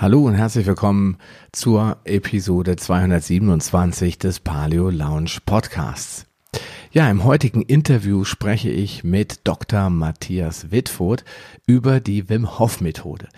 [0.00, 1.18] Hallo und herzlich willkommen
[1.52, 6.24] zur Episode 227 des Paleo Lounge Podcasts.
[6.90, 9.90] Ja, im heutigen Interview spreche ich mit Dr.
[9.90, 11.26] Matthias Wittfurt
[11.66, 13.28] über die Wim Hof Methode.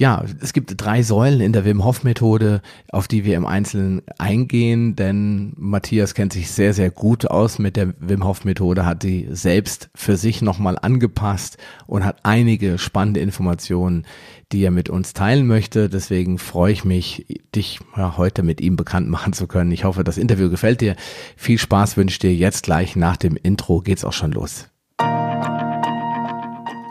[0.00, 4.00] Ja, es gibt drei Säulen in der Wim Hof Methode, auf die wir im Einzelnen
[4.16, 9.02] eingehen, denn Matthias kennt sich sehr, sehr gut aus mit der Wim Hof Methode, hat
[9.02, 14.06] sie selbst für sich nochmal angepasst und hat einige spannende Informationen,
[14.52, 15.90] die er mit uns teilen möchte.
[15.90, 19.70] Deswegen freue ich mich, dich heute mit ihm bekannt machen zu können.
[19.70, 20.96] Ich hoffe, das Interview gefällt dir.
[21.36, 24.69] Viel Spaß wünsche dir jetzt gleich nach dem Intro geht's auch schon los.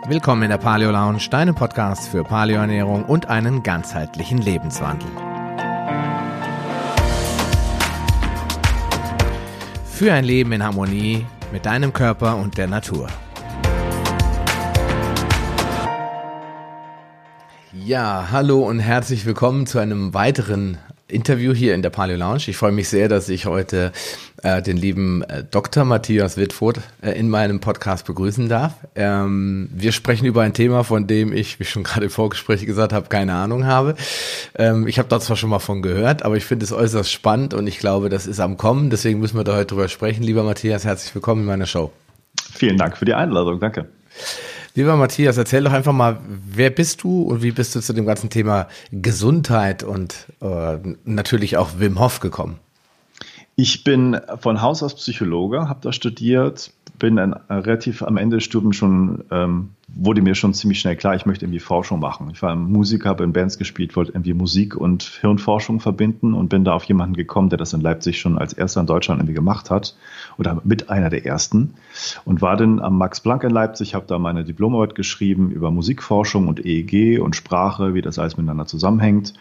[0.10, 5.08] Willkommen in der Paleo Lounge, deinem Podcast für Paleoernährung und einen ganzheitlichen Lebenswandel.
[9.86, 13.08] Für ein Leben in Harmonie mit deinem Körper und der Natur.
[17.72, 20.80] Ja, hallo und herzlich willkommen zu einem weiteren
[21.12, 22.44] Interview hier in der Paleo Lounge.
[22.48, 23.92] Ich freue mich sehr, dass ich heute
[24.44, 25.84] äh, den lieben äh, Dr.
[25.86, 28.74] Matthias Wittfurt äh, in meinem Podcast begrüßen darf.
[28.96, 32.94] Ähm, wir sprechen über ein Thema, von dem ich, wie schon gerade im Vorgespräch gesagt
[32.94, 33.96] habe, keine Ahnung habe.
[34.56, 37.54] Ähm, ich habe da zwar schon mal von gehört, aber ich finde es äußerst spannend
[37.54, 38.90] und ich glaube, das ist am Kommen.
[38.90, 40.24] Deswegen müssen wir da heute drüber sprechen.
[40.24, 41.92] Lieber Matthias, herzlich willkommen in meiner Show.
[42.54, 43.60] Vielen Dank für die Einladung.
[43.60, 43.88] Danke.
[44.76, 48.06] Lieber Matthias, erzähl doch einfach mal, wer bist du und wie bist du zu dem
[48.06, 52.60] ganzen Thema Gesundheit und äh, natürlich auch Wim Hof gekommen?
[53.56, 58.46] Ich bin von Haus aus Psychologe, habe da studiert, bin dann relativ am Ende des
[58.46, 62.30] Studiums schon, ähm, wurde mir schon ziemlich schnell klar, ich möchte irgendwie Forschung machen.
[62.32, 66.64] Ich war Musiker, habe in Bands gespielt, wollte irgendwie Musik und Hirnforschung verbinden und bin
[66.64, 69.70] da auf jemanden gekommen, der das in Leipzig schon als erster in Deutschland irgendwie gemacht
[69.70, 69.96] hat
[70.38, 71.74] oder mit einer der ersten
[72.26, 76.48] und war dann am Max Planck in Leipzig, habe da meine Diplomarbeit geschrieben über Musikforschung
[76.48, 79.34] und EEG und Sprache, wie das alles miteinander zusammenhängt.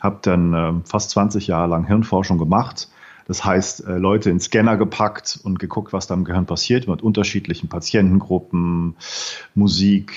[0.00, 2.88] Habe dann äh, fast 20 Jahre lang Hirnforschung gemacht
[3.32, 7.00] das heißt, äh, Leute in Scanner gepackt und geguckt, was da im Gehirn passiert mit
[7.00, 8.94] unterschiedlichen Patientengruppen,
[9.54, 10.12] Musik,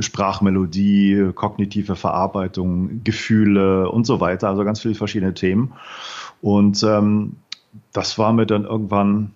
[0.00, 4.48] Sprachmelodie, kognitive Verarbeitung, Gefühle und so weiter.
[4.48, 5.74] Also ganz viele verschiedene Themen.
[6.42, 7.36] Und ähm,
[7.92, 9.30] das war mir dann irgendwann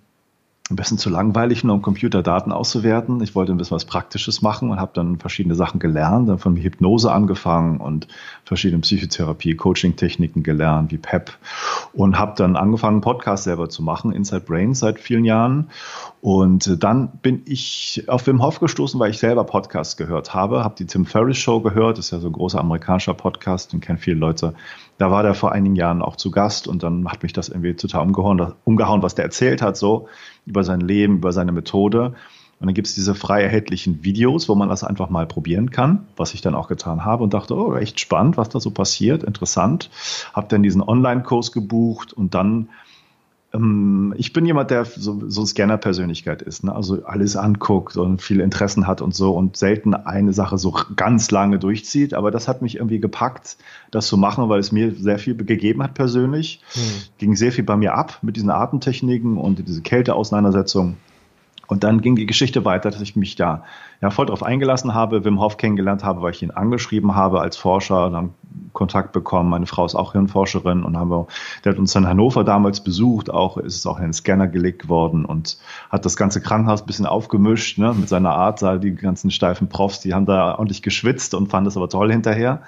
[0.74, 3.22] ein bisschen zu langweilig, nur um Computerdaten auszuwerten.
[3.22, 6.56] Ich wollte ein bisschen was Praktisches machen und habe dann verschiedene Sachen gelernt, dann von
[6.56, 8.08] Hypnose angefangen und
[8.44, 11.30] verschiedene Psychotherapie, Coaching-Techniken gelernt, wie PEP
[11.92, 15.70] und habe dann angefangen, Podcast selber zu machen, Inside Brains seit vielen Jahren.
[16.20, 20.74] Und dann bin ich auf Wim Hof gestoßen, weil ich selber Podcasts gehört habe, habe
[20.76, 23.98] die Tim Ferriss Show gehört, das ist ja so ein großer amerikanischer Podcast, den kennen
[23.98, 24.54] viele Leute.
[24.98, 27.74] Da war der vor einigen Jahren auch zu Gast und dann hat mich das irgendwie
[27.74, 30.08] total umgehauen, umgehauen was der erzählt hat, so
[30.46, 32.14] über sein Leben, über seine Methode.
[32.60, 36.06] Und dann gibt es diese frei erhältlichen Videos, wo man das einfach mal probieren kann,
[36.16, 39.24] was ich dann auch getan habe und dachte, oh, echt spannend, was da so passiert,
[39.24, 39.90] interessant.
[40.32, 42.68] Habe dann diesen Online-Kurs gebucht und dann
[44.16, 46.74] ich bin jemand, der so, so Scanner-Persönlichkeit ist, ne?
[46.74, 51.30] also alles anguckt und viele Interessen hat und so und selten eine Sache so ganz
[51.30, 52.14] lange durchzieht.
[52.14, 53.56] Aber das hat mich irgendwie gepackt,
[53.92, 56.62] das zu machen, weil es mir sehr viel gegeben hat persönlich.
[56.72, 56.82] Hm.
[57.18, 60.96] Ging sehr viel bei mir ab mit diesen Atemtechniken und diese Kälteauseinandersetzung.
[61.66, 63.64] Und dann ging die Geschichte weiter, dass ich mich da
[64.00, 67.56] ja, voll drauf eingelassen habe, Wim Hof kennengelernt habe, weil ich ihn angeschrieben habe als
[67.56, 68.34] Forscher, dann
[68.72, 69.50] Kontakt bekommen.
[69.50, 71.26] Meine Frau ist auch Hirnforscherin und haben wir,
[71.64, 74.88] der hat uns in Hannover damals besucht, auch ist es auch in den Scanner gelegt
[74.88, 75.58] worden und
[75.90, 80.00] hat das ganze Krankenhaus ein bisschen aufgemischt, ne, mit seiner Art, die ganzen steifen Profs,
[80.00, 82.62] die haben da ordentlich geschwitzt und fanden das aber toll hinterher.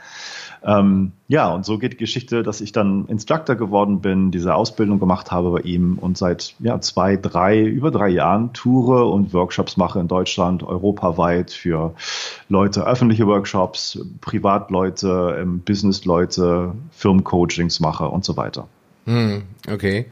[0.65, 5.01] Ähm, ja, und so geht die Geschichte, dass ich dann Instructor geworden bin, diese Ausbildung
[5.01, 9.77] gemacht habe bei ihm und seit ja, zwei, drei, über drei Jahren toure und Workshops
[9.77, 11.95] mache in Deutschland, europaweit für
[12.49, 18.69] Leute, öffentliche Workshops, Privatleute, ähm, Businessleute, Firmencoachings mache und so weiter.
[19.07, 20.07] Hm, okay.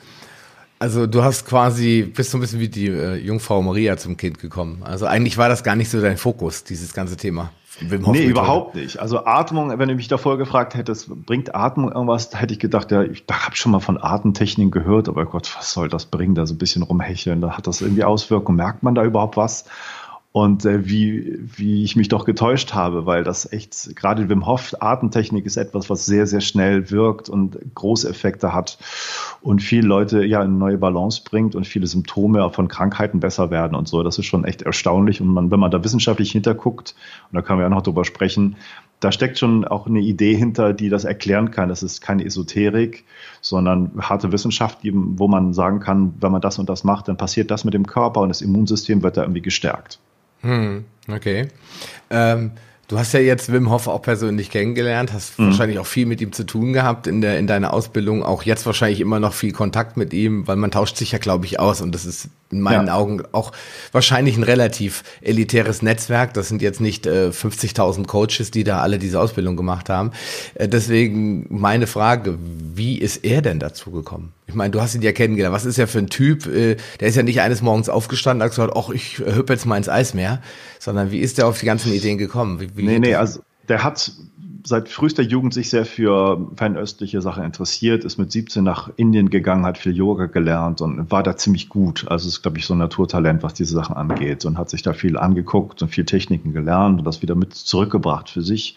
[0.79, 4.39] Also du hast quasi, bist so ein bisschen wie die äh, Jungfrau Maria zum Kind
[4.39, 4.83] gekommen.
[4.83, 7.53] Also eigentlich war das gar nicht so dein Fokus, dieses ganze Thema.
[7.81, 8.99] Wim Hof nee, überhaupt nicht.
[8.99, 12.91] Also Atmung, wenn du mich davor gefragt hättest, bringt Atmung irgendwas, da hätte ich gedacht,
[12.93, 16.47] ja, ich habe schon mal von Atemtechniken gehört, aber Gott, was soll das bringen, da
[16.47, 19.65] so ein bisschen rumhecheln, da hat das irgendwie Auswirkungen, merkt man da überhaupt was?
[20.37, 24.75] Und äh, wie, wie ich mich doch getäuscht habe, weil das echt, gerade Wim Hof
[24.81, 28.77] Atemtechnik ist etwas, was sehr, sehr schnell wirkt und große Effekte hat
[29.43, 33.77] und viele Leute ja eine neue Balance bringt und viele Symptome von Krankheiten besser werden
[33.77, 34.03] und so.
[34.03, 36.97] Das ist schon echt erstaunlich und man, wenn man da wissenschaftlich hinterguckt,
[37.31, 38.57] und da kann man ja noch drüber sprechen,
[38.99, 41.69] da steckt schon auch eine Idee hinter, die das erklären kann.
[41.69, 43.05] Das ist keine Esoterik,
[43.41, 47.53] sondern harte Wissenschaft, wo man sagen kann, wenn man das und das macht, dann passiert
[47.53, 50.01] das mit dem Körper und das Immunsystem wird da irgendwie gestärkt.
[50.45, 51.49] Hm, okay.
[52.11, 52.53] Ähm,
[52.87, 55.47] Du hast ja jetzt Wim Hof auch persönlich kennengelernt, hast mhm.
[55.47, 58.67] wahrscheinlich auch viel mit ihm zu tun gehabt in, der, in deiner Ausbildung, auch jetzt
[58.67, 61.81] wahrscheinlich immer noch viel Kontakt mit ihm, weil man tauscht sich ja, glaube ich, aus
[61.81, 62.95] und das ist in meinen ja.
[62.95, 63.53] Augen auch
[63.93, 66.35] wahrscheinlich ein relativ elitäres Netzwerk.
[66.35, 70.13] Das sind jetzt nicht äh, 50.000 Coaches, die da alle diese Ausbildung gemacht haben.
[70.55, 72.39] Äh, deswegen meine Frage,
[72.75, 74.35] wie ist er denn dazu gekommen?
[74.47, 75.55] Ich meine, du hast ihn ja kennengelernt.
[75.55, 76.47] Was ist er für ein Typ?
[76.47, 79.67] Äh, der ist ja nicht eines Morgens aufgestanden und hat gesagt, ach, ich hüppe jetzt
[79.67, 80.43] mal ins Eismeer,
[80.79, 82.61] sondern wie ist der auf die ganzen Ideen gekommen?
[82.61, 84.13] Wie, wie nee, nee, also der hat
[84.67, 89.67] seit frühester Jugend sich sehr für fernöstliche Sachen interessiert, ist mit 17 nach Indien gegangen,
[89.67, 92.07] hat viel Yoga gelernt und war da ziemlich gut.
[92.09, 94.95] Also ist, glaube ich, so ein Naturtalent, was diese Sachen angeht und hat sich da
[94.95, 98.77] viel angeguckt und viel Techniken gelernt und das wieder mit zurückgebracht für sich.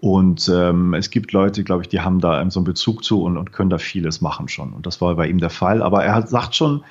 [0.00, 3.36] Und ähm, es gibt Leute, glaube ich, die haben da so einen Bezug zu und,
[3.36, 4.72] und können da vieles machen schon.
[4.72, 5.82] Und das war bei ihm der Fall.
[5.82, 6.84] Aber er hat, sagt schon,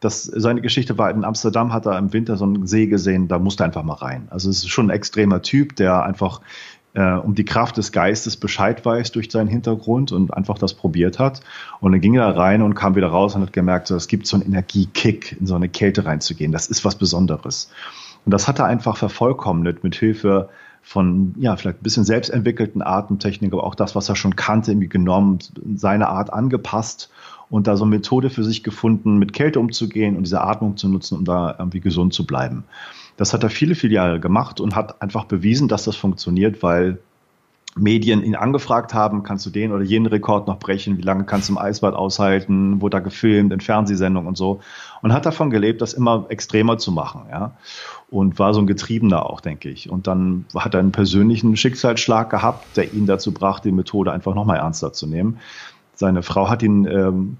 [0.00, 3.38] dass seine Geschichte war, in Amsterdam hat er im Winter so einen See gesehen, da
[3.38, 4.26] musste er einfach mal rein.
[4.30, 6.40] Also es ist schon ein extremer Typ, der einfach
[6.94, 11.18] äh, um die Kraft des Geistes Bescheid weiß durch seinen Hintergrund und einfach das probiert
[11.18, 11.40] hat.
[11.80, 14.26] Und dann ging er rein und kam wieder raus und hat gemerkt, so, es gibt
[14.26, 16.52] so einen Energiekick, in so eine Kälte reinzugehen.
[16.52, 17.70] Das ist was Besonderes.
[18.24, 20.48] Und das hat er einfach vervollkommnet mit Hilfe
[20.82, 24.88] von, ja, vielleicht ein bisschen selbstentwickelten Atemtechnik, aber auch das, was er schon kannte, irgendwie
[24.88, 25.38] genommen,
[25.76, 27.10] seine Art angepasst
[27.48, 30.88] und da so eine Methode für sich gefunden, mit Kälte umzugehen und diese Atmung zu
[30.88, 32.64] nutzen, um da irgendwie gesund zu bleiben.
[33.16, 36.98] Das hat er viele, viele Jahre gemacht und hat einfach bewiesen, dass das funktioniert, weil
[37.74, 41.48] Medien ihn angefragt haben, kannst du den oder jenen Rekord noch brechen, wie lange kannst
[41.48, 44.60] du im Eisbad aushalten, wurde da gefilmt, in Fernsehsendungen und so.
[45.00, 47.52] Und hat davon gelebt, das immer extremer zu machen, ja.
[48.12, 49.88] Und war so ein Getriebener auch, denke ich.
[49.88, 54.34] Und dann hat er einen persönlichen Schicksalsschlag gehabt, der ihn dazu brachte, die Methode einfach
[54.34, 55.38] nochmal ernster zu nehmen.
[55.94, 57.38] Seine Frau hat ihn ähm,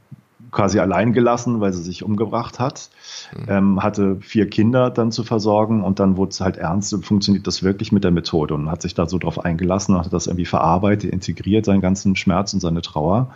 [0.53, 2.91] quasi allein gelassen, weil sie sich umgebracht hat.
[3.35, 3.45] Mhm.
[3.49, 7.63] Ähm, hatte vier Kinder dann zu versorgen und dann wurde es halt ernst, funktioniert das
[7.63, 10.45] wirklich mit der Methode und hat sich da so drauf eingelassen und hat das irgendwie
[10.45, 13.35] verarbeitet, integriert, seinen ganzen Schmerz und seine Trauer.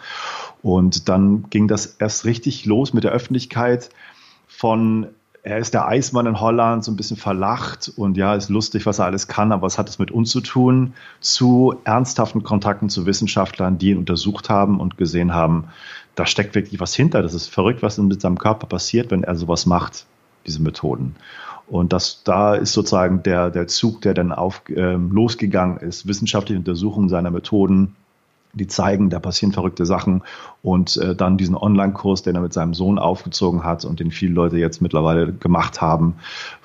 [0.63, 3.91] Und dann ging das erst richtig los mit der Öffentlichkeit
[4.47, 5.09] von
[5.47, 8.99] er ist der Eismann in Holland, so ein bisschen verlacht und ja, ist lustig, was
[8.99, 10.95] er alles kann, aber was hat es mit uns zu tun?
[11.21, 15.69] Zu ernsthaften Kontakten zu Wissenschaftlern, die ihn untersucht haben und gesehen haben,
[16.17, 17.23] da steckt wirklich was hinter.
[17.23, 20.07] Das ist verrückt, was mit seinem Körper passiert, wenn er sowas macht,
[20.49, 21.15] diese Methoden.
[21.69, 26.59] Und das, da ist sozusagen der, der Zug, der dann auf, äh, losgegangen ist, wissenschaftliche
[26.59, 27.95] Untersuchungen seiner Methoden,
[28.57, 30.23] die zeigen, da passieren verrückte Sachen.
[30.63, 34.33] Und äh, dann diesen Online-Kurs, den er mit seinem Sohn aufgezogen hat und den viele
[34.33, 36.15] Leute jetzt mittlerweile gemacht haben.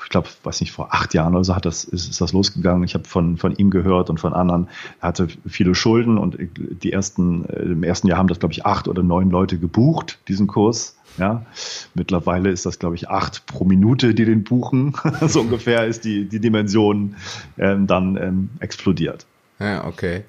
[0.04, 2.84] Ich glaube, weiß nicht, vor acht Jahren oder so hat das, ist, ist das losgegangen.
[2.84, 4.70] Ich habe von, von ihm gehört und von anderen.
[5.02, 8.66] Er hatte viele Schulden und die ersten, äh, im ersten Jahr haben das, glaube ich,
[8.66, 10.96] acht oder neun Leute gebucht, diesen Kurs.
[11.18, 11.46] Ja,
[11.94, 14.94] mittlerweile ist das, glaube ich, acht pro Minute, die den buchen.
[15.28, 17.16] so ungefähr ist die, die Dimension
[17.58, 19.26] ähm, dann ähm, explodiert.
[19.62, 20.24] Ja, okay.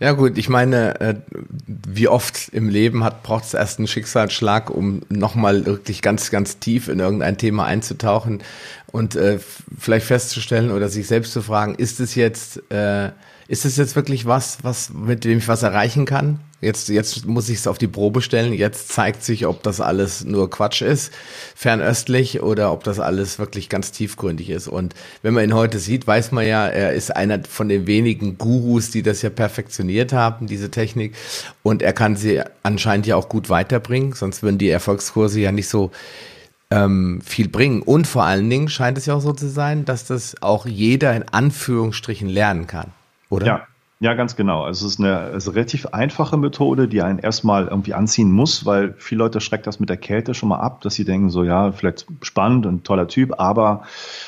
[0.00, 1.14] Ja gut, ich meine, äh,
[1.66, 6.58] wie oft im Leben hat braucht es erst einen Schicksalsschlag, um nochmal wirklich ganz, ganz
[6.58, 8.42] tief in irgendein Thema einzutauchen
[8.92, 9.38] und äh,
[9.78, 13.12] vielleicht festzustellen oder sich selbst zu fragen, ist es jetzt, äh,
[13.48, 16.40] ist es jetzt wirklich was, was mit dem ich was erreichen kann?
[16.60, 18.54] Jetzt, jetzt muss ich es auf die Probe stellen.
[18.54, 21.12] Jetzt zeigt sich, ob das alles nur Quatsch ist,
[21.54, 24.66] fernöstlich, oder ob das alles wirklich ganz tiefgründig ist.
[24.66, 28.38] Und wenn man ihn heute sieht, weiß man ja, er ist einer von den wenigen
[28.38, 31.14] Gurus, die das ja perfektioniert haben, diese Technik.
[31.62, 35.68] Und er kann sie anscheinend ja auch gut weiterbringen, sonst würden die Erfolgskurse ja nicht
[35.68, 35.90] so
[36.70, 37.82] ähm, viel bringen.
[37.82, 41.14] Und vor allen Dingen scheint es ja auch so zu sein, dass das auch jeder
[41.14, 42.92] in Anführungsstrichen lernen kann,
[43.28, 43.46] oder?
[43.46, 43.66] Ja,
[43.98, 44.62] ja, ganz genau.
[44.62, 48.30] Also es ist eine, es ist eine relativ einfache Methode, die einen erstmal irgendwie anziehen
[48.30, 51.30] muss, weil viele Leute schreckt das mit der Kälte schon mal ab, dass sie denken
[51.30, 53.84] so, ja, vielleicht spannend und toller Typ, aber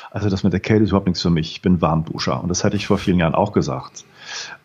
[0.09, 1.51] also das mit der Kälte ist überhaupt nichts für mich.
[1.51, 4.05] Ich bin Warmduscher und das hätte ich vor vielen Jahren auch gesagt.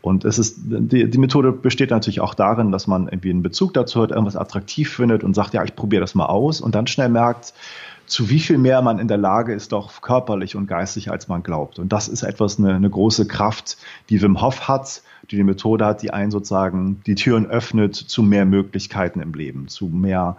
[0.00, 3.74] Und es ist, die, die Methode besteht natürlich auch darin, dass man irgendwie einen Bezug
[3.74, 6.86] dazu hat, irgendwas attraktiv findet und sagt, ja, ich probiere das mal aus und dann
[6.86, 7.52] schnell merkt,
[8.06, 11.42] zu wie viel mehr man in der Lage ist, doch körperlich und geistig, als man
[11.42, 11.78] glaubt.
[11.78, 13.76] Und das ist etwas, eine, eine große Kraft,
[14.08, 18.22] die Wim Hof hat, die die Methode hat, die einen sozusagen die Türen öffnet zu
[18.22, 20.36] mehr Möglichkeiten im Leben, zu mehr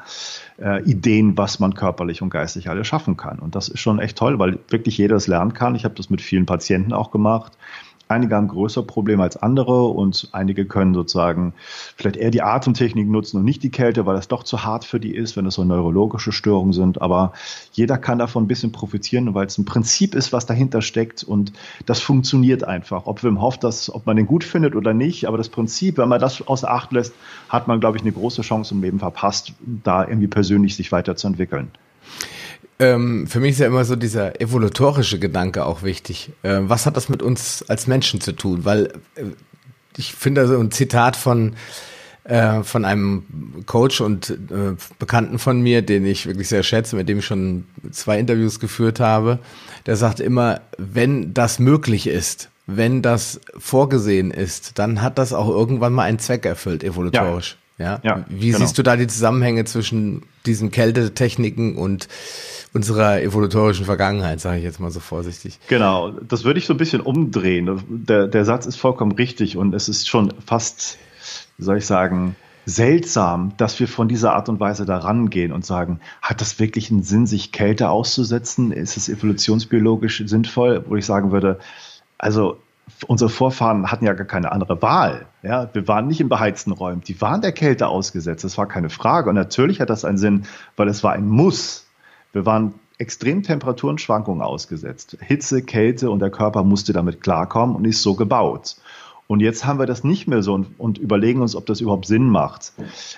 [0.62, 3.40] äh, Ideen, was man körperlich und geistig alles schaffen kann.
[3.40, 5.76] Und das ist schon echt toll, weil wirklich jeder es lernen kann.
[5.76, 7.54] Ich habe das mit vielen Patienten auch gemacht.
[8.08, 11.54] Einige haben größere Probleme als andere und einige können sozusagen
[11.96, 15.00] vielleicht eher die Atemtechnik nutzen und nicht die Kälte, weil das doch zu hart für
[15.00, 17.02] die ist, wenn es so neurologische Störungen sind.
[17.02, 17.34] Aber
[17.72, 21.52] jeder kann davon ein bisschen profitieren, weil es ein Prinzip ist, was dahinter steckt und
[21.88, 23.08] das funktioniert einfach.
[23.08, 26.10] Ob Wim Hof das, ob man den gut findet oder nicht, aber das Prinzip, wenn
[26.10, 27.14] man das außer Acht lässt,
[27.50, 31.72] hat man, glaube ich, eine große Chance im Leben verpasst, da irgendwie persönlich sich weiterzuentwickeln.
[32.78, 36.32] Ähm, für mich ist ja immer so dieser evolutorische Gedanke auch wichtig.
[36.44, 38.66] Äh, was hat das mit uns als Menschen zu tun?
[38.66, 39.24] Weil äh,
[39.98, 41.56] ich finde so ein Zitat von
[42.26, 43.24] äh, von einem
[43.68, 47.66] Coach und äh, Bekannten von mir, den ich wirklich sehr schätze, mit dem ich schon
[47.92, 49.38] zwei Interviews geführt habe,
[49.86, 55.48] der sagt immer, wenn das möglich ist, wenn das vorgesehen ist, dann hat das auch
[55.48, 57.52] irgendwann mal einen Zweck erfüllt, evolutorisch.
[57.52, 57.65] Ja.
[57.78, 58.60] Ja, ja Wie genau.
[58.60, 62.08] siehst du da die Zusammenhänge zwischen diesen Kältetechniken und
[62.74, 65.60] unserer evolutorischen Vergangenheit, sage ich jetzt mal so vorsichtig.
[65.68, 67.82] Genau, das würde ich so ein bisschen umdrehen.
[67.88, 70.98] Der, der Satz ist vollkommen richtig und es ist schon fast
[71.58, 75.66] wie soll ich sagen, seltsam, dass wir von dieser Art und Weise da rangehen und
[75.66, 78.72] sagen, hat das wirklich einen Sinn, sich Kälte auszusetzen?
[78.72, 80.84] Ist es evolutionsbiologisch sinnvoll?
[80.88, 81.60] Wo ich sagen würde,
[82.18, 82.58] also
[83.08, 85.26] unsere Vorfahren hatten ja gar keine andere Wahl.
[85.44, 87.02] Ja, wir waren nicht in beheizten Räumen.
[87.02, 88.44] Die waren der Kälte ausgesetzt.
[88.44, 89.30] Das war keine Frage.
[89.30, 91.88] Und natürlich hat das einen Sinn, weil es war ein Muss.
[92.32, 95.18] Wir waren extremen Temperaturenschwankungen ausgesetzt.
[95.20, 98.78] Hitze, Kälte und der Körper musste damit klarkommen und ist so gebaut.
[99.28, 102.06] Und jetzt haben wir das nicht mehr so und, und, überlegen uns, ob das überhaupt
[102.06, 102.74] Sinn macht.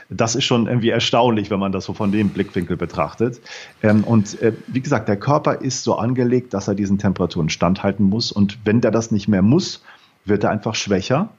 [0.09, 3.41] Das ist schon irgendwie erstaunlich, wenn man das so von dem Blickwinkel betrachtet.
[3.83, 8.05] Ähm, und äh, wie gesagt, der Körper ist so angelegt, dass er diesen Temperaturen standhalten
[8.05, 8.31] muss.
[8.31, 9.83] Und wenn der das nicht mehr muss,
[10.23, 11.29] wird er einfach schwächer.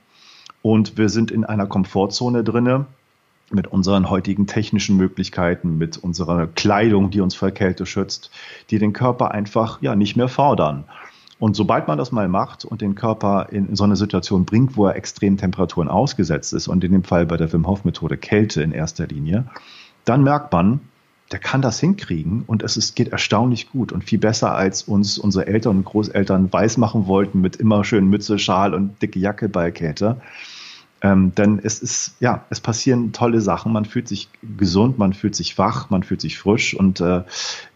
[0.60, 2.86] Und wir sind in einer Komfortzone drinne
[3.50, 8.30] mit unseren heutigen technischen Möglichkeiten, mit unserer Kleidung, die uns vor Kälte schützt,
[8.70, 10.84] die den Körper einfach ja nicht mehr fordern.
[11.38, 14.86] Und sobald man das mal macht und den Körper in so eine Situation bringt, wo
[14.86, 18.62] er extremen Temperaturen ausgesetzt ist, und in dem Fall bei der Wim Hof Methode Kälte
[18.62, 19.44] in erster Linie,
[20.04, 20.80] dann merkt man,
[21.30, 25.18] der kann das hinkriegen und es ist, geht erstaunlich gut und viel besser, als uns
[25.18, 29.70] unsere Eltern und Großeltern weismachen wollten mit immer schön Mütze, Schal und dicke Jacke bei
[29.70, 30.20] Kälte.
[31.00, 33.72] Ähm, denn es ist, ja, es passieren tolle Sachen.
[33.72, 37.22] Man fühlt sich gesund, man fühlt sich wach, man fühlt sich frisch und äh,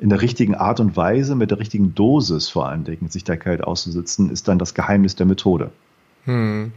[0.01, 3.37] in der richtigen Art und Weise, mit der richtigen Dosis vor allen Dingen, sich der
[3.37, 5.71] Kälte auszusitzen, ist dann das Geheimnis der Methode.
[6.25, 6.73] Hm.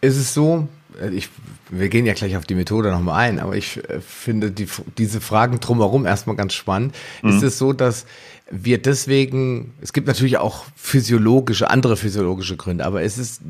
[0.00, 0.68] Ist es so,
[1.00, 1.28] äh, ich,
[1.70, 5.20] wir gehen ja gleich auf die Methode nochmal ein, aber ich äh, finde die, diese
[5.20, 6.94] Fragen drumherum erstmal ganz spannend.
[7.22, 7.30] Mhm.
[7.30, 8.06] Ist es so, dass
[8.50, 13.40] wir deswegen, es gibt natürlich auch physiologische, andere physiologische Gründe, aber ist es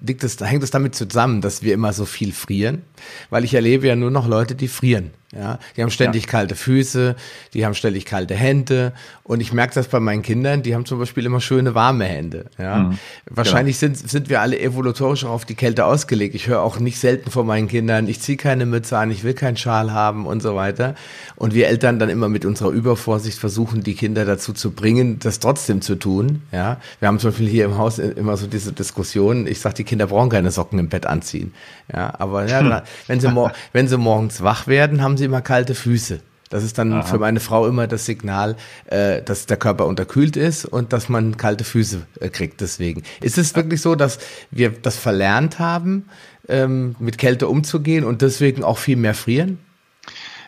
[0.00, 2.82] liegt es, hängt es damit zusammen, dass wir immer so viel frieren?
[3.30, 5.10] Weil ich erlebe ja nur noch Leute, die frieren.
[5.36, 6.30] Ja, die haben ständig ja.
[6.30, 7.16] kalte Füße,
[7.54, 8.92] die haben ständig kalte Hände
[9.24, 12.46] und ich merke das bei meinen Kindern, die haben zum Beispiel immer schöne warme Hände.
[12.58, 12.98] Ja, mhm.
[13.28, 13.94] wahrscheinlich genau.
[13.94, 16.34] sind sind wir alle evolutorisch auch auf die Kälte ausgelegt.
[16.34, 19.34] Ich höre auch nicht selten von meinen Kindern, ich ziehe keine Mütze an, ich will
[19.34, 20.94] keinen Schal haben und so weiter.
[21.36, 25.40] Und wir Eltern dann immer mit unserer Übervorsicht versuchen, die Kinder dazu zu bringen, das
[25.40, 26.42] trotzdem zu tun.
[26.52, 29.46] Ja, wir haben zum Beispiel hier im Haus immer so diese Diskussion.
[29.46, 31.52] Ich sage, die Kinder brauchen keine Socken im Bett anziehen.
[31.92, 33.34] Ja, aber ja, dann, wenn sie
[33.72, 36.20] wenn sie morgens wach werden, haben sie sie immer kalte Füße.
[36.50, 37.02] Das ist dann Aha.
[37.02, 41.36] für meine Frau immer das Signal, äh, dass der Körper unterkühlt ist und dass man
[41.36, 42.60] kalte Füße äh, kriegt.
[42.60, 44.18] Deswegen ist es wirklich so, dass
[44.50, 46.04] wir das verlernt haben,
[46.48, 49.58] ähm, mit Kälte umzugehen und deswegen auch viel mehr frieren?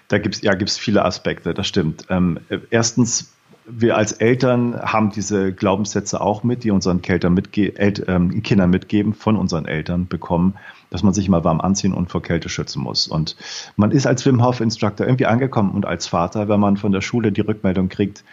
[0.08, 2.04] Da gibt es ja gibt's viele Aspekte, das stimmt.
[2.08, 2.38] Ähm,
[2.70, 3.32] erstens
[3.68, 9.12] wir als Eltern haben diese Glaubenssätze auch mit, die unseren Eltern mitge ähm, Kindern mitgeben,
[9.12, 10.54] von unseren Eltern bekommen,
[10.96, 13.06] dass man sich mal warm anziehen und vor Kälte schützen muss.
[13.06, 13.36] Und
[13.76, 17.02] man ist als Wim Hof Instructor irgendwie angekommen und als Vater, wenn man von der
[17.02, 18.24] Schule die Rückmeldung kriegt,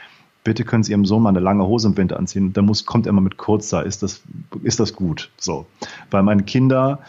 [0.45, 2.53] bitte können Sie Ihrem Sohn mal eine lange Hose im Winter anziehen.
[2.53, 3.85] Dann muss, kommt er immer mit kurzer.
[3.85, 4.21] Ist das,
[4.61, 5.29] ist das gut?
[5.37, 5.65] So.
[6.09, 6.99] Weil meine Kinder,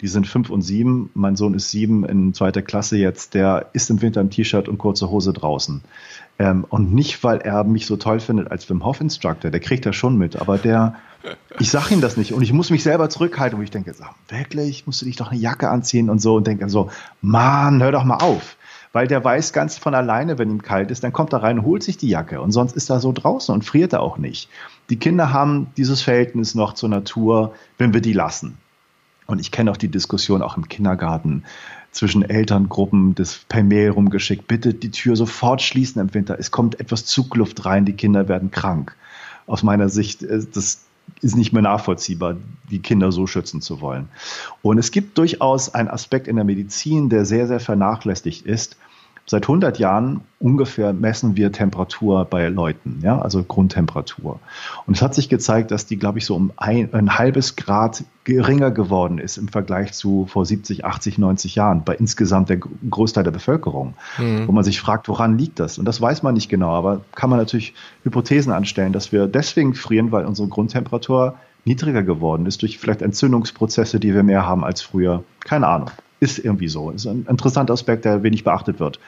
[0.00, 1.10] die sind fünf und sieben.
[1.14, 3.34] Mein Sohn ist sieben in zweiter Klasse jetzt.
[3.34, 5.82] Der ist im Winter im T-Shirt und kurze Hose draußen.
[6.38, 9.86] Ähm, und nicht, weil er mich so toll findet als Wim Hof Instructor, der kriegt
[9.86, 10.94] das schon mit, aber der,
[11.60, 14.14] ich sage ihm das nicht und ich muss mich selber zurückhalten, wo ich denke, sag,
[14.28, 17.92] wirklich, musst du dich doch eine Jacke anziehen und so und denke so, Mann, hör
[17.92, 18.56] doch mal auf.
[18.92, 21.82] Weil der weiß ganz von alleine, wenn ihm kalt ist, dann kommt er rein, holt
[21.82, 24.48] sich die Jacke und sonst ist er so draußen und friert er auch nicht.
[24.88, 28.58] Die Kinder haben dieses Verhältnis noch zur Natur, wenn wir die lassen.
[29.26, 31.44] Und ich kenne auch die Diskussion auch im Kindergarten
[31.94, 36.38] zwischen Elterngruppen, das per Mail rumgeschickt, bitte die Tür sofort schließen im Winter.
[36.38, 38.96] Es kommt etwas Zugluft rein, die Kinder werden krank.
[39.46, 40.80] Aus meiner Sicht, äh, das
[41.20, 42.36] ist nicht mehr nachvollziehbar,
[42.70, 44.08] die Kinder so schützen zu wollen.
[44.62, 48.76] Und es gibt durchaus einen Aspekt in der Medizin, der sehr, sehr vernachlässigt ist.
[49.26, 54.38] Seit 100 Jahren ungefähr messen wir Temperatur bei Leuten, ja, also Grundtemperatur.
[54.86, 58.04] Und es hat sich gezeigt, dass die, glaube ich, so um ein, ein halbes Grad
[58.24, 63.24] geringer geworden ist im Vergleich zu vor 70, 80, 90 Jahren bei insgesamt der Großteil
[63.24, 63.94] der Bevölkerung.
[64.18, 64.46] Mhm.
[64.46, 65.78] Wo man sich fragt, woran liegt das?
[65.78, 69.74] Und das weiß man nicht genau, aber kann man natürlich Hypothesen anstellen, dass wir deswegen
[69.74, 74.82] frieren, weil unsere Grundtemperatur niedriger geworden ist durch vielleicht Entzündungsprozesse, die wir mehr haben als
[74.82, 75.24] früher.
[75.40, 75.90] Keine Ahnung.
[76.24, 76.90] Ist irgendwie so.
[76.90, 78.98] Ist ein interessanter Aspekt, der wenig beachtet wird.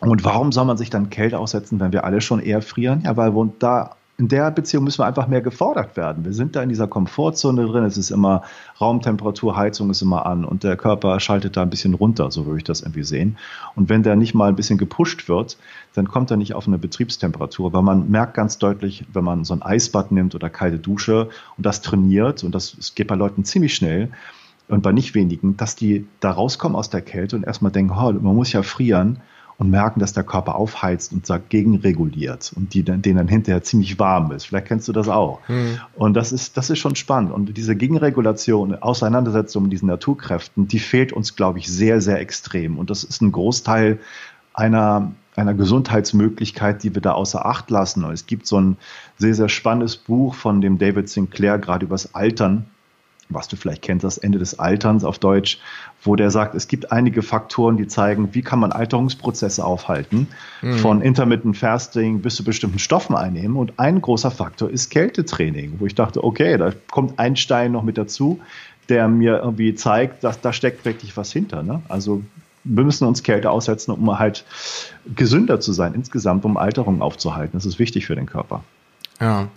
[0.00, 3.02] Und warum soll man sich dann Kälte aussetzen, wenn wir alle schon eher frieren?
[3.04, 6.26] Ja, weil wir da in der Beziehung müssen wir einfach mehr gefordert werden.
[6.26, 7.84] Wir sind da in dieser Komfortzone drin.
[7.84, 8.42] Es ist immer
[8.78, 12.58] Raumtemperatur, Heizung ist immer an und der Körper schaltet da ein bisschen runter, so würde
[12.58, 13.38] ich das irgendwie sehen.
[13.76, 15.56] Und wenn der nicht mal ein bisschen gepusht wird,
[15.94, 19.54] dann kommt er nicht auf eine Betriebstemperatur, weil man merkt ganz deutlich, wenn man so
[19.54, 23.46] ein Eisbad nimmt oder kalte Dusche und das trainiert, und das, das geht bei Leuten
[23.46, 24.10] ziemlich schnell,
[24.70, 28.12] und bei nicht wenigen, dass die da rauskommen aus der Kälte und erstmal denken, oh,
[28.12, 29.20] man muss ja frieren
[29.60, 33.62] und merken, dass der Körper aufheizt und dagegen reguliert und die dann, denen dann hinterher
[33.62, 34.46] ziemlich warm ist.
[34.46, 35.40] Vielleicht kennst du das auch.
[35.48, 35.78] Mhm.
[35.96, 37.30] Und das ist, das ist schon spannend.
[37.30, 42.78] Und diese Gegenregulation, Auseinandersetzung mit diesen Naturkräften, die fehlt uns, glaube ich, sehr, sehr extrem.
[42.78, 43.98] Und das ist ein Großteil
[44.54, 48.02] einer, einer Gesundheitsmöglichkeit, die wir da außer Acht lassen.
[48.04, 48.78] Und es gibt so ein
[49.18, 52.64] sehr, sehr spannendes Buch von dem David Sinclair, gerade übers Altern
[53.30, 55.58] was du vielleicht kennst, das Ende des Alterns auf Deutsch,
[56.02, 60.28] wo der sagt, es gibt einige Faktoren, die zeigen, wie kann man Alterungsprozesse aufhalten,
[60.62, 60.78] mhm.
[60.78, 63.56] von Intermittent Fasting bis zu bestimmten Stoffen einnehmen.
[63.56, 67.82] Und ein großer Faktor ist Kältetraining, wo ich dachte, okay, da kommt ein Stein noch
[67.82, 68.40] mit dazu,
[68.88, 71.62] der mir irgendwie zeigt, dass da steckt wirklich was hinter.
[71.62, 71.80] Ne?
[71.88, 72.22] Also
[72.64, 74.44] wir müssen uns Kälte aussetzen, um halt
[75.14, 77.52] gesünder zu sein, insgesamt, um Alterung aufzuhalten.
[77.54, 78.62] Das ist wichtig für den Körper.
[79.20, 79.48] Ja.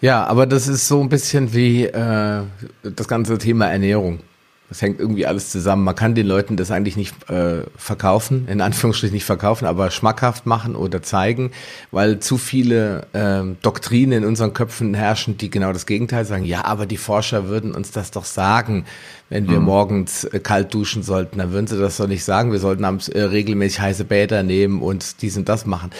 [0.00, 2.42] Ja, aber das ist so ein bisschen wie äh,
[2.82, 4.20] das ganze Thema Ernährung.
[4.68, 5.84] Das hängt irgendwie alles zusammen.
[5.84, 10.44] Man kann den Leuten das eigentlich nicht äh, verkaufen, in Anführungsstrichen nicht verkaufen, aber schmackhaft
[10.44, 11.52] machen oder zeigen,
[11.92, 16.44] weil zu viele äh, Doktrinen in unseren Köpfen herrschen, die genau das Gegenteil sagen.
[16.44, 18.86] Ja, aber die Forscher würden uns das doch sagen,
[19.28, 19.66] wenn wir mhm.
[19.66, 21.38] morgens äh, kalt duschen sollten.
[21.38, 22.50] Dann würden sie das doch nicht sagen.
[22.50, 25.90] Wir sollten abends äh, regelmäßig heiße Bäder nehmen und dies und das machen.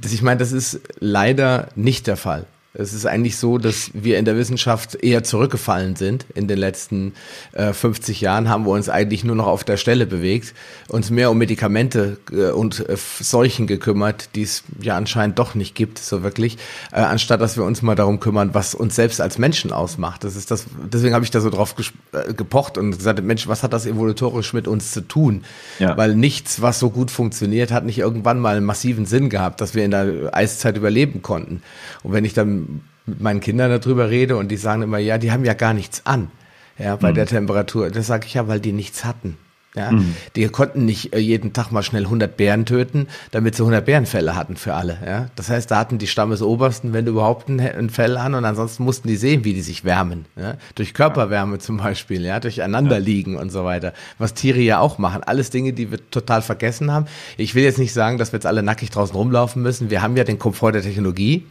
[0.00, 2.46] Das, ich meine, das ist leider nicht der Fall.
[2.72, 6.26] Es ist eigentlich so, dass wir in der Wissenschaft eher zurückgefallen sind.
[6.36, 7.14] In den letzten
[7.52, 10.54] äh, 50 Jahren haben wir uns eigentlich nur noch auf der Stelle bewegt,
[10.86, 15.74] uns mehr um Medikamente äh, und äh, Seuchen gekümmert, die es ja anscheinend doch nicht
[15.74, 16.58] gibt, so wirklich,
[16.92, 20.22] äh, anstatt dass wir uns mal darum kümmern, was uns selbst als Menschen ausmacht.
[20.22, 21.74] Das ist das, deswegen habe ich da so drauf
[22.12, 25.42] äh, gepocht und gesagt, Mensch, was hat das evolutorisch mit uns zu tun?
[25.80, 25.96] Ja.
[25.96, 29.74] Weil nichts, was so gut funktioniert, hat nicht irgendwann mal einen massiven Sinn gehabt, dass
[29.74, 31.62] wir in der Eiszeit überleben konnten.
[32.04, 32.59] Und wenn ich dann
[33.06, 36.06] mit meinen Kindern darüber rede und die sagen immer, ja, die haben ja gar nichts
[36.06, 36.30] an,
[36.78, 37.14] ja, bei mhm.
[37.14, 37.90] der Temperatur.
[37.90, 39.36] Das sage ich ja, weil die nichts hatten.
[39.76, 40.16] Ja, mhm.
[40.34, 44.34] die konnten nicht äh, jeden Tag mal schnell 100 Bären töten, damit sie 100 Bärenfälle
[44.34, 44.98] hatten für alle.
[45.06, 48.82] Ja, das heißt, da hatten die Stammesobersten, wenn überhaupt ein, ein Fell an und ansonsten
[48.82, 50.24] mussten die sehen, wie die sich wärmen.
[50.34, 53.92] Ja, durch Körperwärme zum Beispiel, ja, durch einander liegen und so weiter.
[54.18, 55.22] Was Tiere ja auch machen.
[55.22, 57.06] Alles Dinge, die wir total vergessen haben.
[57.36, 59.88] Ich will jetzt nicht sagen, dass wir jetzt alle nackig draußen rumlaufen müssen.
[59.88, 61.46] Wir haben ja den Komfort der Technologie.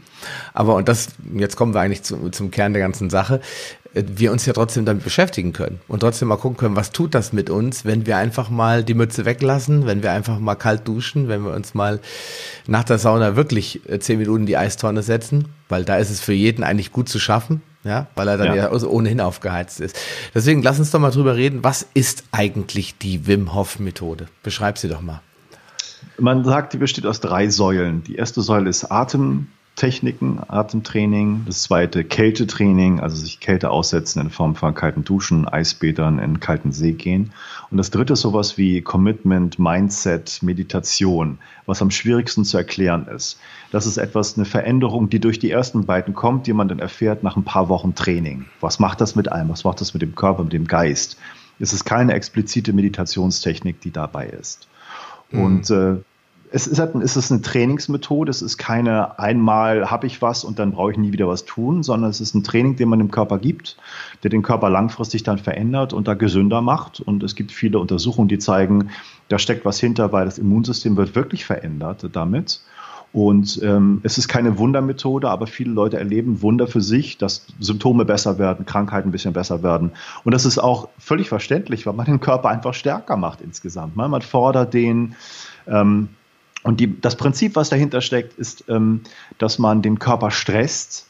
[0.53, 3.39] Aber, und das, jetzt kommen wir eigentlich zu, zum Kern der ganzen Sache,
[3.93, 7.33] wir uns ja trotzdem damit beschäftigen können und trotzdem mal gucken können, was tut das
[7.33, 11.27] mit uns, wenn wir einfach mal die Mütze weglassen, wenn wir einfach mal kalt duschen,
[11.27, 11.99] wenn wir uns mal
[12.67, 16.19] nach der Sauna wirklich äh, zehn Minuten in die Eistonne setzen, weil da ist es
[16.19, 19.97] für jeden eigentlich gut zu schaffen, ja, weil er dann ja, ja ohnehin aufgeheizt ist.
[20.35, 24.27] Deswegen lass uns doch mal drüber reden, was ist eigentlich die Wim Hof Methode?
[24.43, 25.21] Beschreib sie doch mal.
[26.17, 28.03] Man sagt, die besteht aus drei Säulen.
[28.03, 29.47] Die erste Säule ist Atem,
[29.79, 31.43] Techniken, Atemtraining.
[31.45, 36.73] Das zweite Kältetraining, also sich Kälte aussetzen in Form von kalten Duschen, Eisbädern, in kalten
[36.73, 37.31] See gehen.
[37.71, 43.39] Und das dritte ist sowas wie Commitment, Mindset, Meditation, was am schwierigsten zu erklären ist.
[43.71, 47.23] Das ist etwas, eine Veränderung, die durch die ersten beiden kommt, die man dann erfährt
[47.23, 48.47] nach ein paar Wochen Training.
[48.59, 49.49] Was macht das mit einem?
[49.49, 51.17] Was macht das mit dem Körper, mit dem Geist?
[51.57, 54.67] Es ist keine explizite Meditationstechnik, die dabei ist.
[55.31, 55.41] Mhm.
[55.41, 55.95] Und äh,
[56.51, 60.57] es ist, halt, es ist eine Trainingsmethode, es ist keine einmal habe ich was und
[60.57, 63.11] dann brauche ich nie wieder was tun, sondern es ist ein Training, den man dem
[63.11, 63.77] Körper gibt,
[64.23, 67.01] der den Körper langfristig dann verändert und da gesünder macht.
[67.01, 68.89] Und es gibt viele Untersuchungen, die zeigen,
[69.27, 72.61] da steckt was hinter, weil das Immunsystem wird wirklich verändert damit.
[73.11, 78.05] Und ähm, es ist keine Wundermethode, aber viele Leute erleben Wunder für sich, dass Symptome
[78.05, 79.91] besser werden, Krankheiten ein bisschen besser werden.
[80.23, 83.95] Und das ist auch völlig verständlich, weil man den Körper einfach stärker macht insgesamt.
[83.95, 85.15] Man fordert den,
[85.67, 86.09] ähm,
[86.63, 89.01] und die, das Prinzip, was dahinter steckt, ist, ähm,
[89.37, 91.07] dass man den Körper stresst,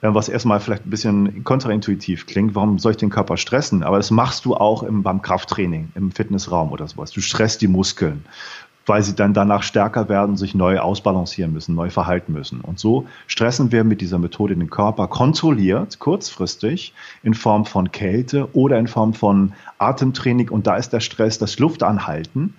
[0.00, 2.54] äh, was erstmal vielleicht ein bisschen kontraintuitiv klingt.
[2.54, 3.82] Warum soll ich den Körper stressen?
[3.82, 7.10] Aber das machst du auch im, beim Krafttraining, im Fitnessraum oder sowas.
[7.10, 8.24] Du stresst die Muskeln,
[8.86, 12.60] weil sie dann danach stärker werden, sich neu ausbalancieren müssen, neu verhalten müssen.
[12.60, 16.94] Und so stressen wir mit dieser Methode den Körper kontrolliert, kurzfristig,
[17.24, 20.48] in Form von Kälte oder in Form von Atemtraining.
[20.48, 22.54] Und da ist der Stress das Luftanhalten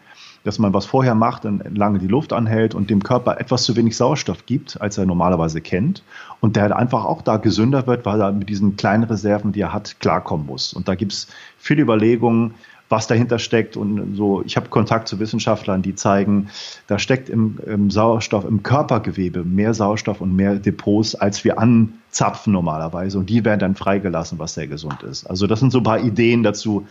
[0.48, 3.76] dass man was vorher macht, dann lange die Luft anhält und dem Körper etwas zu
[3.76, 6.04] wenig Sauerstoff gibt, als er normalerweise kennt.
[6.40, 9.74] Und der einfach auch da gesünder wird, weil er mit diesen kleinen Reserven, die er
[9.74, 10.74] hat, klarkommen muss.
[10.74, 12.54] Und da gibt es viele Überlegungen,
[12.90, 14.42] was dahinter steckt und so.
[14.46, 16.50] Ich habe Kontakt zu Wissenschaftlern, die zeigen,
[16.88, 22.54] da steckt im, im Sauerstoff, im Körpergewebe mehr Sauerstoff und mehr Depots, als wir anzapfen
[22.54, 23.18] normalerweise.
[23.18, 25.26] Und die werden dann freigelassen, was sehr gesund ist.
[25.26, 26.88] Also das sind so ein paar Ideen dazu,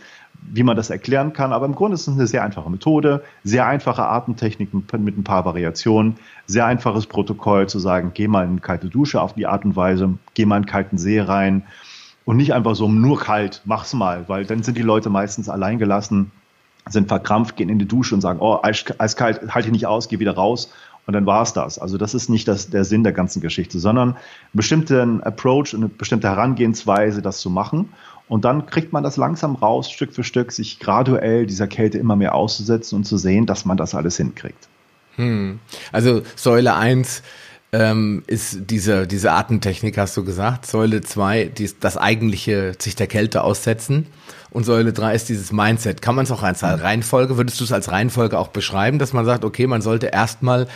[0.51, 1.53] wie man das erklären kann.
[1.53, 5.45] Aber im Grunde ist es eine sehr einfache Methode, sehr einfache Atemtechnik mit ein paar
[5.45, 9.65] Variationen, sehr einfaches Protokoll zu sagen, geh mal in eine kalte Dusche auf die Art
[9.65, 11.63] und Weise, geh mal in einen kalten See rein
[12.25, 16.31] und nicht einfach so nur kalt, mach's mal, weil dann sind die Leute meistens alleingelassen,
[16.89, 20.19] sind verkrampft, gehen in die Dusche und sagen, oh, eiskalt, halte ich nicht aus, geh
[20.19, 20.71] wieder raus
[21.07, 21.79] und dann war's das.
[21.79, 24.17] Also das ist nicht das, der Sinn der ganzen Geschichte, sondern einen
[24.53, 27.89] bestimmten Approach, eine bestimmte Herangehensweise, das zu machen.
[28.27, 32.15] Und dann kriegt man das langsam raus, Stück für Stück, sich graduell dieser Kälte immer
[32.15, 34.67] mehr auszusetzen und zu sehen, dass man das alles hinkriegt.
[35.15, 35.59] Hm.
[35.91, 37.23] Also Säule 1
[37.73, 40.65] ähm, ist diese, diese Atemtechnik, hast du gesagt.
[40.65, 44.07] Säule 2, das eigentliche sich der Kälte aussetzen.
[44.49, 46.01] Und Säule 3 ist dieses Mindset.
[46.01, 49.25] Kann man es auch als Reihenfolge, würdest du es als Reihenfolge auch beschreiben, dass man
[49.25, 50.67] sagt, okay, man sollte erstmal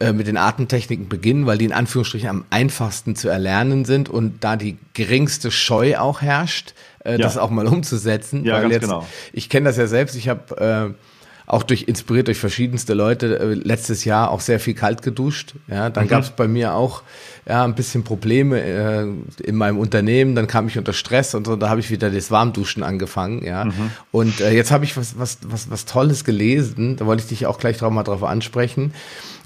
[0.00, 4.42] äh, mit den Atemtechniken beginnen, weil die in Anführungsstrichen am einfachsten zu erlernen sind und
[4.42, 7.18] da die geringste Scheu auch herrscht, äh, ja.
[7.18, 8.44] das auch mal umzusetzen.
[8.44, 9.06] Ja, ganz jetzt, genau.
[9.32, 11.04] Ich kenne das ja selbst, ich habe äh,
[11.50, 15.54] auch durch inspiriert durch verschiedenste Leute äh, letztes Jahr auch sehr viel kalt geduscht.
[15.66, 16.08] Ja, dann mhm.
[16.08, 17.02] gab es bei mir auch
[17.48, 19.06] ja ein bisschen Probleme äh,
[19.42, 20.36] in meinem Unternehmen.
[20.36, 21.56] Dann kam ich unter Stress und so.
[21.56, 23.44] Da habe ich wieder das Warmduschen angefangen.
[23.44, 23.90] Ja, mhm.
[24.12, 26.96] und äh, jetzt habe ich was was was was Tolles gelesen.
[26.96, 28.94] Da wollte ich dich auch gleich drauf mal drauf ansprechen.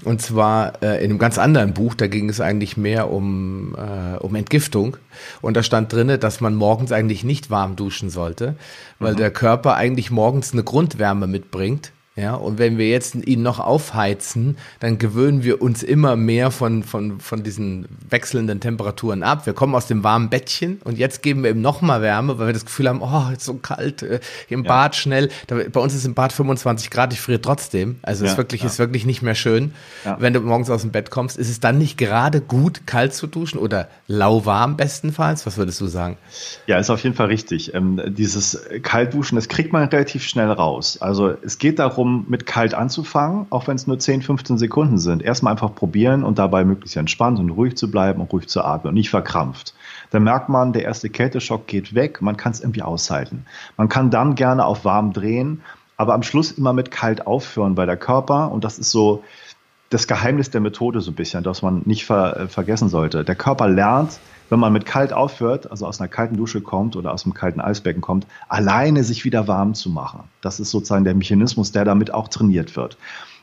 [0.05, 1.95] Und zwar äh, in einem ganz anderen Buch.
[1.95, 4.97] Da ging es eigentlich mehr um äh, um Entgiftung.
[5.41, 8.55] Und da stand drinne, dass man morgens eigentlich nicht warm duschen sollte,
[8.99, 9.17] weil mhm.
[9.17, 14.57] der Körper eigentlich morgens eine Grundwärme mitbringt ja, und wenn wir jetzt ihn noch aufheizen,
[14.79, 19.45] dann gewöhnen wir uns immer mehr von, von, von diesen wechselnden Temperaturen ab.
[19.45, 22.47] Wir kommen aus dem warmen Bettchen und jetzt geben wir ihm noch mal Wärme, weil
[22.47, 24.69] wir das Gefühl haben, oh, ist so kalt, äh, im ja.
[24.69, 25.29] Bad schnell.
[25.47, 27.99] Bei uns ist im Bad 25 Grad, ich friere trotzdem.
[28.01, 28.67] Also ja, ist wirklich, ja.
[28.67, 29.73] ist wirklich nicht mehr schön.
[30.17, 33.27] Wenn du morgens aus dem Bett kommst, ist es dann nicht gerade gut, kalt zu
[33.27, 35.45] duschen oder lauwarm bestenfalls?
[35.45, 36.17] Was würdest du sagen?
[36.65, 37.73] Ja, ist auf jeden Fall richtig.
[37.73, 40.97] Ähm, dieses Kaltduschen, das kriegt man relativ schnell raus.
[41.01, 44.97] Also es geht darum, darum, mit kalt anzufangen, auch wenn es nur 10, 15 Sekunden
[44.97, 45.23] sind.
[45.23, 48.89] Erstmal einfach probieren und dabei möglichst entspannt und ruhig zu bleiben und ruhig zu atmen
[48.89, 49.73] und nicht verkrampft.
[50.11, 53.45] Dann merkt man, der erste Kälteschock geht weg, man kann es irgendwie aushalten.
[53.77, 55.61] Man kann dann gerne auf warm drehen,
[55.97, 59.23] aber am Schluss immer mit kalt aufhören, weil der Körper, und das ist so
[59.89, 63.23] das Geheimnis der Methode so ein bisschen, dass man nicht ver äh, vergessen sollte.
[63.23, 67.13] Der Körper lernt, wenn man mit kalt aufhört, also aus einer kalten Dusche kommt oder
[67.13, 70.21] aus einem kalten Eisbecken kommt, alleine sich wieder warm zu machen.
[70.41, 72.97] Das ist sozusagen der Mechanismus, der damit auch trainiert wird.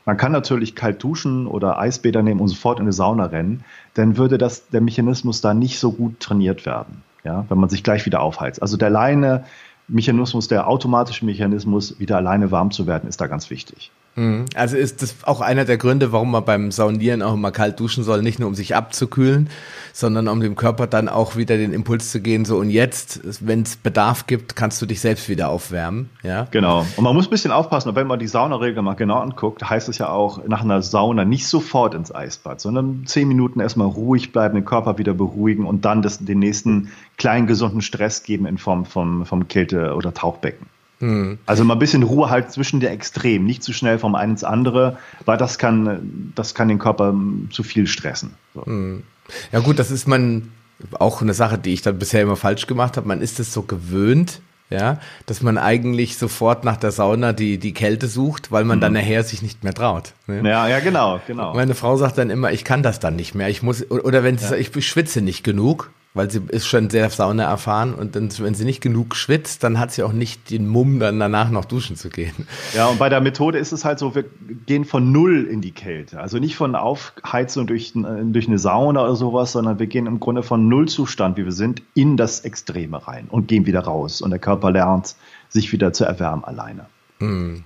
[0.05, 3.63] Man kann natürlich kalt duschen oder Eisbäder nehmen und sofort in eine Sauna rennen,
[3.93, 7.83] dann würde das, der Mechanismus da nicht so gut trainiert werden, ja, wenn man sich
[7.83, 8.61] gleich wieder aufheizt.
[8.61, 9.45] Also der alleine
[9.87, 13.91] Mechanismus, der automatische Mechanismus, wieder alleine warm zu werden, ist da ganz wichtig.
[14.15, 14.45] Mhm.
[14.55, 18.03] Also ist das auch einer der Gründe, warum man beim Saunieren auch immer kalt duschen
[18.03, 19.49] soll, nicht nur um sich abzukühlen,
[19.91, 23.61] sondern um dem Körper dann auch wieder den Impuls zu gehen, so und jetzt, wenn
[23.63, 26.09] es Bedarf gibt, kannst du dich selbst wieder aufwärmen.
[26.21, 26.47] Ja?
[26.51, 26.85] Genau.
[26.95, 29.97] Und man muss ein bisschen aufpassen, wenn man die Saunaregel mal genau anguckt, heißt es
[29.97, 34.55] ja auch nach einer Sauna nicht sofort ins Eisbad, sondern zehn Minuten erstmal ruhig bleiben,
[34.55, 38.85] den Körper wieder beruhigen und dann das, den nächsten kleinen gesunden Stress geben in Form
[38.85, 40.72] vom, vom Kälte- oder Tauchbecken.
[41.03, 41.37] Mhm.
[41.45, 44.45] Also mal ein bisschen Ruhe halt zwischen der Extremen, nicht zu schnell vom einen ins
[44.45, 48.35] andere, weil das kann, das kann den Körper hm, zu viel stressen.
[48.53, 48.63] So.
[48.65, 49.03] Mhm.
[49.51, 50.51] Ja gut, das ist man
[50.99, 53.07] auch eine Sache, die ich dann bisher immer falsch gemacht habe.
[53.07, 54.39] Man ist es so gewöhnt,
[54.69, 58.81] ja, dass man eigentlich sofort nach der Sauna die, die Kälte sucht, weil man mhm.
[58.81, 60.13] dann nachher sich nicht mehr traut.
[60.27, 60.41] Ne?
[60.49, 61.53] Ja, ja, genau, genau.
[61.53, 63.49] Meine Frau sagt dann immer, ich kann das dann nicht mehr.
[63.49, 64.51] Ich muss, oder wenn sie ja.
[64.51, 68.53] sagt, ich schwitze nicht genug, weil sie ist schon sehr Sauna erfahren und dann, wenn
[68.53, 71.95] sie nicht genug schwitzt, dann hat sie auch nicht den Mumm, dann danach noch duschen
[71.95, 72.47] zu gehen.
[72.73, 74.25] Ja, und bei der Methode ist es halt so, wir
[74.65, 76.19] gehen von Null in die Kälte.
[76.19, 80.43] Also nicht von Aufheizung durch, durch eine Sauna oder sowas, sondern wir gehen im Grunde
[80.43, 84.21] von Nullzustand, wie wir sind, in das Extreme rein und gehen wieder raus.
[84.21, 85.15] Und der Körper lernt,
[85.49, 86.85] sich wieder zu erwärmen alleine.
[87.19, 87.63] Mhm.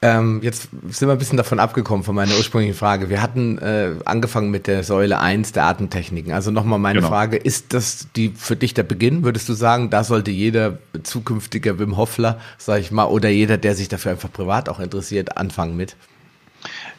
[0.00, 3.08] Ähm, jetzt sind wir ein bisschen davon abgekommen von meiner ursprünglichen Frage.
[3.08, 6.32] Wir hatten äh, angefangen mit der Säule 1 der Atemtechniken.
[6.32, 7.08] Also nochmal meine genau.
[7.08, 9.24] Frage, ist das die für dich der Beginn?
[9.24, 13.74] Würdest du sagen, da sollte jeder zukünftige Wim Hoffler, sag ich mal, oder jeder, der
[13.74, 15.96] sich dafür einfach privat auch interessiert, anfangen mit?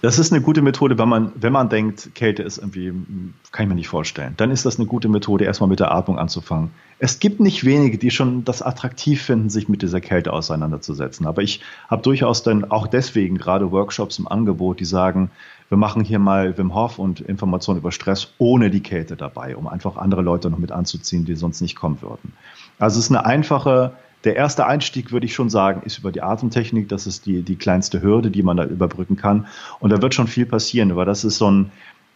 [0.01, 2.93] Das ist eine gute Methode, wenn man, wenn man denkt, Kälte ist irgendwie,
[3.51, 4.33] kann ich mir nicht vorstellen.
[4.38, 6.71] Dann ist das eine gute Methode, erstmal mit der Atmung anzufangen.
[6.99, 11.27] Es gibt nicht wenige, die schon das attraktiv finden, sich mit dieser Kälte auseinanderzusetzen.
[11.27, 15.31] Aber ich habe durchaus dann auch deswegen gerade Workshops im Angebot, die sagen,
[15.67, 19.67] wir machen hier mal Wim Hof und Informationen über Stress ohne die Kälte dabei, um
[19.67, 22.33] einfach andere Leute noch mit anzuziehen, die sonst nicht kommen würden.
[22.79, 26.21] Also es ist eine einfache der erste Einstieg, würde ich schon sagen, ist über die
[26.21, 26.89] Atemtechnik.
[26.89, 29.47] Das ist die, die kleinste Hürde, die man da überbrücken kann.
[29.79, 31.71] Und da wird schon viel passieren, weil das ist so ein,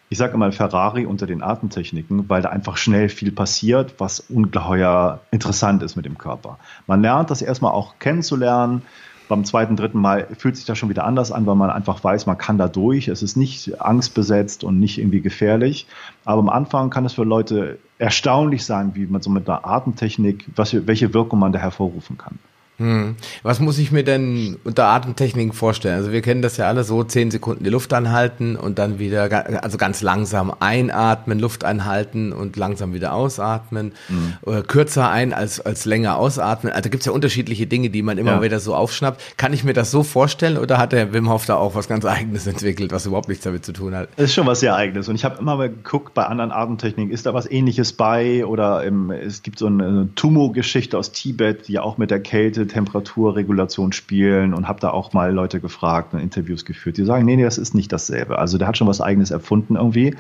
[0.10, 5.22] ich sage mal Ferrari unter den Atemtechniken, weil da einfach schnell viel passiert, was ungeheuer
[5.32, 6.60] interessant ist mit dem Körper.
[6.88, 8.82] Man lernt das erstmal auch kennenzulernen.
[9.30, 12.26] Beim zweiten, dritten Mal fühlt sich das schon wieder anders an, weil man einfach weiß,
[12.26, 13.08] man kann da durch.
[13.08, 15.88] Es ist nicht angstbesetzt und nicht irgendwie gefährlich.
[16.26, 20.46] Aber am Anfang kann es für Leute erstaunlich sein, wie man so mit der Atemtechnik,
[20.58, 22.38] was, welche Wirkung man da hervorrufen kann.
[22.78, 23.16] Hm.
[23.44, 25.96] Was muss ich mir denn unter Atemtechniken vorstellen?
[25.96, 29.64] Also wir kennen das ja alle so, zehn Sekunden die Luft anhalten und dann wieder,
[29.64, 33.94] also ganz langsam einatmen, Luft anhalten und langsam wieder ausatmen.
[34.10, 34.34] Mhm.
[34.42, 36.74] Oder kürzer ein als, als länger ausatmen.
[36.74, 38.42] Also gibt's ja unterschiedliche Dinge, die man immer ja.
[38.42, 39.38] wieder so aufschnappt.
[39.38, 42.06] Kann ich mir das so vorstellen oder hat der Wim Hof da auch was ganz
[42.06, 44.10] Eigenes entwickelt, was überhaupt nichts damit zu tun hat?
[44.16, 45.08] Das ist schon was sehr Eigenes.
[45.08, 48.46] Und ich habe immer mal geguckt bei anderen Atemtechniken, ist da was ähnliches bei?
[48.46, 53.94] Oder im, es gibt so eine Tumo-Geschichte aus Tibet, die auch mit der Kälte Temperaturregulation
[53.94, 56.98] spielen und habe da auch mal Leute gefragt und Interviews geführt.
[56.98, 58.40] Die sagen, nee, nee, das ist nicht dasselbe.
[58.40, 60.16] Also der hat schon was eigenes erfunden irgendwie,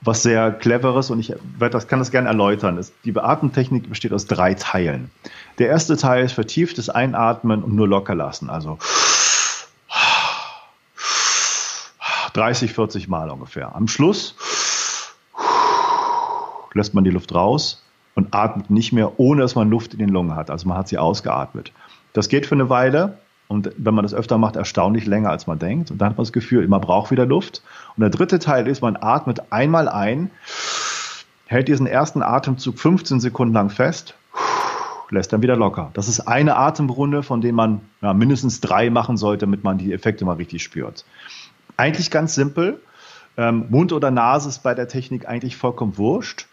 [0.00, 2.84] was sehr cleveres und ich das, kann das gerne erläutern.
[3.04, 5.10] Die Beatmungstechnik besteht aus drei Teilen.
[5.58, 8.50] Der erste Teil ist vertieftes Einatmen und nur locker lassen.
[8.50, 8.78] Also
[12.34, 13.74] 30, 40 Mal ungefähr.
[13.74, 14.34] Am Schluss
[16.74, 17.82] lässt man die Luft raus
[18.14, 20.50] und atmet nicht mehr, ohne dass man Luft in den Lungen hat.
[20.50, 21.72] Also man hat sie ausgeatmet.
[22.12, 25.58] Das geht für eine Weile und wenn man das öfter macht, erstaunlich länger, als man
[25.58, 25.90] denkt.
[25.90, 27.62] Und dann hat man das Gefühl, man braucht wieder Luft.
[27.96, 30.30] Und der dritte Teil ist, man atmet einmal ein,
[31.46, 34.14] hält diesen ersten Atemzug 15 Sekunden lang fest,
[35.10, 35.90] lässt dann wieder locker.
[35.92, 39.92] Das ist eine Atemrunde, von der man ja, mindestens drei machen sollte, damit man die
[39.92, 41.04] Effekte mal richtig spürt.
[41.76, 42.80] Eigentlich ganz simpel.
[43.36, 46.46] Ähm, Mund oder Nase ist bei der Technik eigentlich vollkommen wurscht.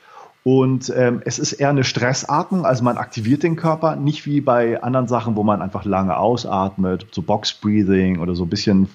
[0.44, 4.82] Und ähm, es ist eher eine Stressatmung, also man aktiviert den Körper, nicht wie bei
[4.82, 8.90] anderen Sachen, wo man einfach lange ausatmet, so Box Breathing oder so ein bisschen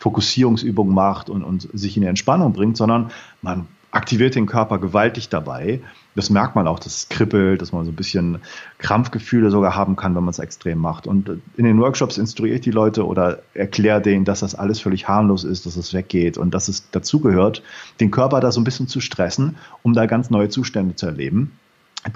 [0.00, 3.10] Fokussierungsübung macht und, und sich in die Entspannung bringt, sondern
[3.42, 5.80] man aktiviert den Körper gewaltig dabei.
[6.14, 8.38] Das merkt man auch, dass es kribbelt, dass man so ein bisschen
[8.78, 11.06] Krampfgefühle sogar haben kann, wenn man es extrem macht.
[11.06, 15.08] Und in den Workshops instruiere ich die Leute oder erkläre denen, dass das alles völlig
[15.08, 17.62] harmlos ist, dass es weggeht und dass es dazugehört,
[18.00, 21.52] den Körper da so ein bisschen zu stressen, um da ganz neue Zustände zu erleben.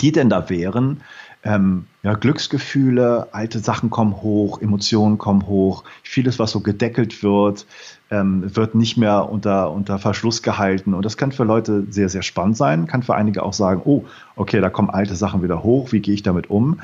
[0.00, 1.00] Die denn da wären,
[1.44, 7.66] ähm, ja, Glücksgefühle, alte Sachen kommen hoch, Emotionen kommen hoch, vieles, was so gedeckelt wird,
[8.10, 10.94] ähm, wird nicht mehr unter, unter Verschluss gehalten.
[10.94, 14.04] Und das kann für Leute sehr, sehr spannend sein, kann für einige auch sagen, oh,
[14.36, 16.80] okay, da kommen alte Sachen wieder hoch, wie gehe ich damit um?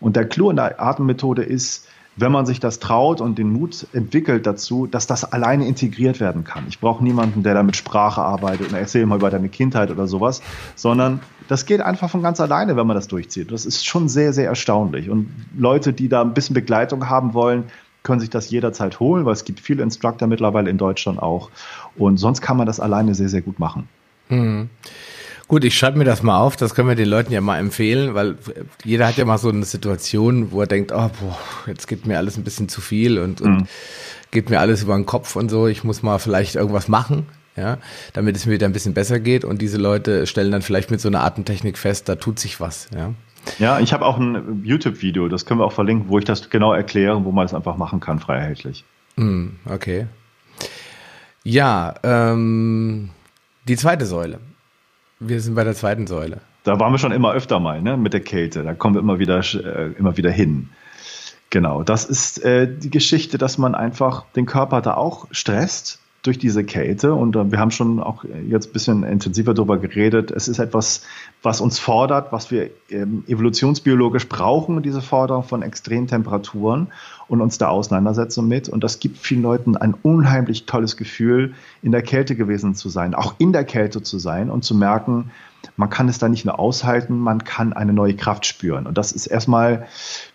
[0.00, 3.86] Und der Clou in der Atemmethode ist, wenn man sich das traut und den Mut
[3.92, 6.64] entwickelt dazu, dass das alleine integriert werden kann.
[6.68, 10.06] Ich brauche niemanden, der da mit Sprache arbeitet und erzähl mal über deine Kindheit oder
[10.06, 10.42] sowas,
[10.74, 13.50] sondern das geht einfach von ganz alleine, wenn man das durchzieht.
[13.50, 15.08] Das ist schon sehr, sehr erstaunlich.
[15.08, 17.64] Und Leute, die da ein bisschen Begleitung haben wollen,
[18.02, 21.50] können sich das jederzeit holen, weil es gibt viele Instructor mittlerweile in Deutschland auch.
[21.96, 23.88] Und sonst kann man das alleine sehr, sehr gut machen.
[24.28, 24.68] Mhm.
[25.52, 28.14] Gut, ich schreibe mir das mal auf, das können wir den Leuten ja mal empfehlen,
[28.14, 28.36] weil
[28.84, 32.16] jeder hat ja mal so eine Situation, wo er denkt, oh, boah, jetzt geht mir
[32.16, 33.66] alles ein bisschen zu viel und, und mhm.
[34.30, 37.76] geht mir alles über den Kopf und so, ich muss mal vielleicht irgendwas machen, ja,
[38.14, 41.02] damit es mir wieder ein bisschen besser geht und diese Leute stellen dann vielleicht mit
[41.02, 43.12] so einer Atemtechnik fest, da tut sich was, ja.
[43.58, 46.72] Ja, ich habe auch ein YouTube-Video, das können wir auch verlinken, wo ich das genau
[46.72, 48.86] erkläre, wo man es einfach machen kann, frei erhältlich.
[49.16, 50.06] Mm, okay.
[51.44, 53.10] Ja, ähm,
[53.68, 54.38] die zweite Säule.
[55.24, 56.40] Wir sind bei der zweiten Säule.
[56.64, 58.62] Da waren wir schon immer öfter mal, ne, mit der Kälte.
[58.62, 60.70] Da kommen wir immer wieder, äh, immer wieder hin.
[61.50, 66.38] Genau, das ist äh, die Geschichte, dass man einfach den Körper da auch stresst durch
[66.38, 67.14] diese Kälte.
[67.14, 70.30] Und äh, wir haben schon auch jetzt ein bisschen intensiver darüber geredet.
[70.30, 71.02] Es ist etwas,
[71.42, 76.88] was uns fordert, was wir ähm, evolutionsbiologisch brauchen, diese Forderung von extremen Temperaturen
[77.28, 78.68] und uns da auseinandersetzen mit.
[78.68, 83.14] Und das gibt vielen Leuten ein unheimlich tolles Gefühl, in der Kälte gewesen zu sein,
[83.14, 85.30] auch in der Kälte zu sein und zu merken,
[85.76, 88.86] man kann es da nicht nur aushalten, man kann eine neue Kraft spüren.
[88.86, 89.86] Und das ist erstmal,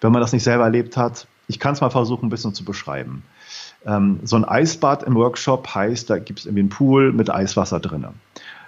[0.02, 2.66] wenn man das nicht selber erlebt hat, ich kann es mal versuchen, ein bisschen zu
[2.66, 3.24] beschreiben.
[3.86, 7.80] Ähm, so ein Eisbad im Workshop heißt, da gibt es irgendwie einen Pool mit Eiswasser
[7.80, 8.20] drinnen.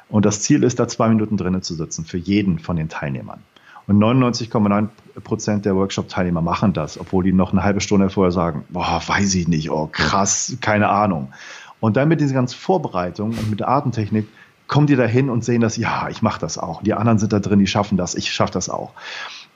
[0.09, 3.43] Und das Ziel ist, da zwei Minuten drinnen zu sitzen für jeden von den Teilnehmern.
[3.87, 4.87] Und 99,9
[5.23, 9.33] Prozent der Workshop-Teilnehmer machen das, obwohl die noch eine halbe Stunde vorher sagen, boah, weiß
[9.35, 11.33] ich nicht, oh krass, keine Ahnung.
[11.79, 14.27] Und dann mit dieser ganzen Vorbereitung und mit der Atemtechnik
[14.67, 16.83] kommen die da hin und sehen das, ja, ich mache das auch.
[16.83, 18.91] Die anderen sind da drin, die schaffen das, ich schaffe das auch.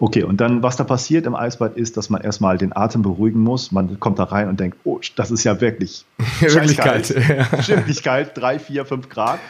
[0.03, 3.39] Okay, und dann, was da passiert im Eisbad ist, dass man erstmal den Atem beruhigen
[3.39, 3.71] muss.
[3.71, 6.03] Man kommt da rein und denkt, oh, das ist ja wirklich
[6.75, 7.15] kalt.
[7.15, 9.39] Wirklich kalt, drei, vier, fünf Grad.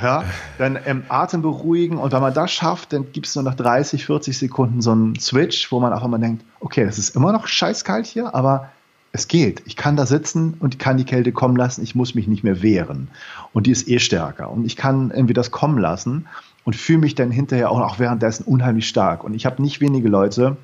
[0.00, 0.24] Ja,
[0.56, 4.06] dann ähm, Atem beruhigen und wenn man das schafft, dann gibt es nur nach 30,
[4.06, 7.46] 40 Sekunden so einen Switch, wo man auch immer denkt, okay, das ist immer noch
[7.48, 8.70] scheißkalt hier, aber
[9.12, 9.62] es geht.
[9.66, 11.82] Ich kann da sitzen und kann die Kälte kommen lassen.
[11.82, 13.08] Ich muss mich nicht mehr wehren.
[13.52, 14.50] Und die ist eh stärker.
[14.50, 16.26] Und ich kann irgendwie das kommen lassen
[16.68, 19.24] und fühle mich dann hinterher auch, auch währenddessen unheimlich stark.
[19.24, 20.58] Und ich habe nicht wenige Leute,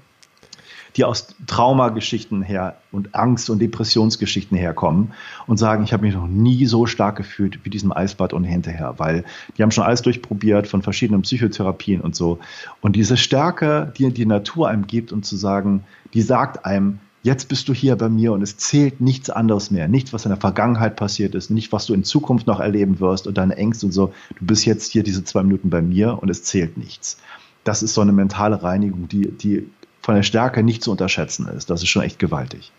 [0.96, 5.14] die aus Traumageschichten her und Angst- und Depressionsgeschichten herkommen
[5.46, 8.92] und sagen, ich habe mich noch nie so stark gefühlt wie diesem Eisbad und hinterher,
[8.98, 9.24] weil
[9.56, 12.38] die haben schon alles durchprobiert von verschiedenen Psychotherapien und so.
[12.82, 17.48] Und diese Stärke, die die Natur einem gibt und zu sagen, die sagt einem, jetzt
[17.48, 19.88] bist du hier bei mir und es zählt nichts anderes mehr.
[19.88, 23.26] Nichts, was in der Vergangenheit passiert ist, nicht, was du in Zukunft noch erleben wirst
[23.26, 24.12] und deine Ängste und so.
[24.38, 27.18] Du bist jetzt hier diese zwei Minuten bei mir und es zählt nichts.
[27.64, 29.66] Das ist so eine mentale Reinigung, die, die
[30.02, 31.70] von der Stärke nicht zu unterschätzen ist.
[31.70, 32.72] Das ist schon echt gewaltig.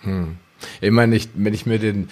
[0.00, 0.36] Hm.
[0.80, 2.08] Ich meine, ich, wenn ich mir den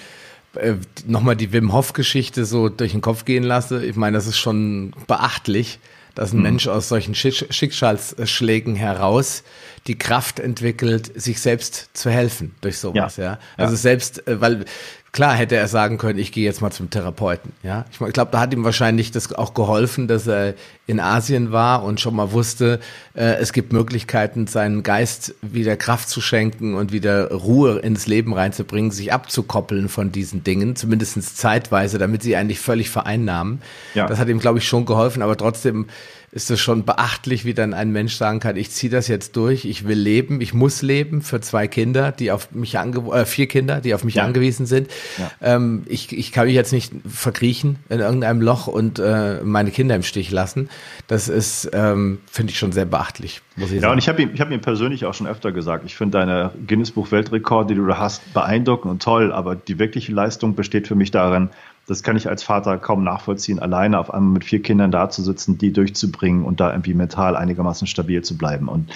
[0.55, 0.75] äh,
[1.07, 4.39] nochmal die Wim Hof Geschichte so durch den Kopf gehen lasse, ich meine, das ist
[4.39, 5.81] schon beachtlich
[6.15, 6.43] dass ein mhm.
[6.43, 9.43] Mensch aus solchen Schicksalsschlägen heraus
[9.87, 13.25] die Kraft entwickelt, sich selbst zu helfen durch sowas, ja.
[13.25, 13.39] ja?
[13.57, 13.79] Also ja.
[13.79, 14.65] selbst, äh, weil
[15.13, 17.53] Klar hätte er sagen können, ich gehe jetzt mal zum Therapeuten.
[17.65, 20.55] Ja, ich, ich glaube, da hat ihm wahrscheinlich das auch geholfen, dass er
[20.87, 22.79] in Asien war und schon mal wusste,
[23.15, 28.35] äh, es gibt Möglichkeiten, seinen Geist wieder Kraft zu schenken und wieder Ruhe ins Leben
[28.35, 33.63] reinzubringen, sich abzukoppeln von diesen Dingen, zumindest zeitweise, damit sie eigentlich völlig vereinnahmen.
[33.95, 34.07] Ja.
[34.07, 35.87] Das hat ihm, glaube ich, schon geholfen, aber trotzdem
[36.33, 39.65] ist es schon beachtlich, wie dann ein Mensch sagen kann, ich ziehe das jetzt durch,
[39.65, 43.49] ich will leben, ich muss leben für zwei Kinder, die auf mich ange äh, vier
[43.49, 44.25] Kinder, die auf mich ja.
[44.25, 44.89] angewiesen sind.
[45.19, 45.31] Ja.
[45.41, 49.97] Ähm, ich, ich kann mich jetzt nicht verkriechen in irgendeinem Loch und äh, meine Kinder
[49.97, 50.69] im Stich lassen.
[51.09, 53.43] Das ist, ähm, finde ich schon sehr beachtlich.
[53.57, 53.93] Muss ich ja, sagen.
[53.95, 56.53] und ich habe ihm, ich hab ihm persönlich auch schon öfter gesagt, ich finde deine
[56.65, 61.11] Guinness-Buch-Weltrekorde, die du da hast, beeindruckend und toll, aber die wirkliche Leistung besteht für mich
[61.11, 61.51] darin,
[61.91, 65.25] das kann ich als Vater kaum nachvollziehen, alleine auf einmal mit vier Kindern da zu
[65.25, 68.69] sitzen, die durchzubringen und da irgendwie mental einigermaßen stabil zu bleiben.
[68.69, 68.93] Und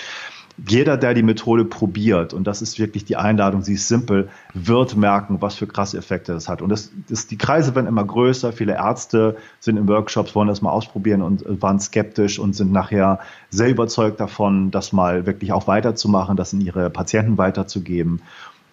[0.68, 4.94] jeder, der die Methode probiert, und das ist wirklich die Einladung, sie ist simpel, wird
[4.94, 6.62] merken, was für krasse Effekte das hat.
[6.62, 8.52] Und das, das, die Kreise werden immer größer.
[8.52, 13.18] Viele Ärzte sind in Workshops, wollen das mal ausprobieren und waren skeptisch und sind nachher
[13.50, 18.22] sehr überzeugt davon, das mal wirklich auch weiterzumachen, das in ihre Patienten weiterzugeben.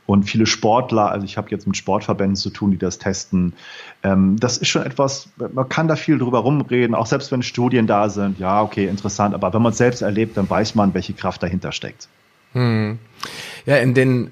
[0.07, 3.53] Und viele Sportler, also ich habe jetzt mit Sportverbänden zu tun, die das testen.
[4.03, 7.87] Ähm, das ist schon etwas, man kann da viel drüber rumreden, auch selbst wenn Studien
[7.87, 8.39] da sind.
[8.39, 11.71] Ja, okay, interessant, aber wenn man es selbst erlebt, dann weiß man, welche Kraft dahinter
[11.71, 12.07] steckt.
[12.53, 12.99] Hm.
[13.65, 14.31] Ja, in den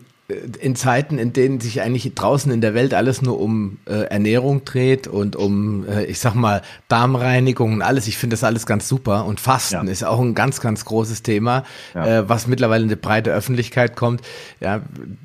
[0.61, 4.63] in Zeiten, in denen sich eigentlich draußen in der Welt alles nur um äh, Ernährung
[4.63, 8.07] dreht und um, äh, ich sag mal, Darmreinigung und alles.
[8.07, 9.25] Ich finde das alles ganz super.
[9.25, 9.91] Und Fasten ja.
[9.91, 11.63] ist auch ein ganz, ganz großes Thema,
[11.95, 12.19] ja.
[12.19, 14.21] äh, was mittlerweile in die breite Öffentlichkeit kommt.
[14.59, 14.81] Ja,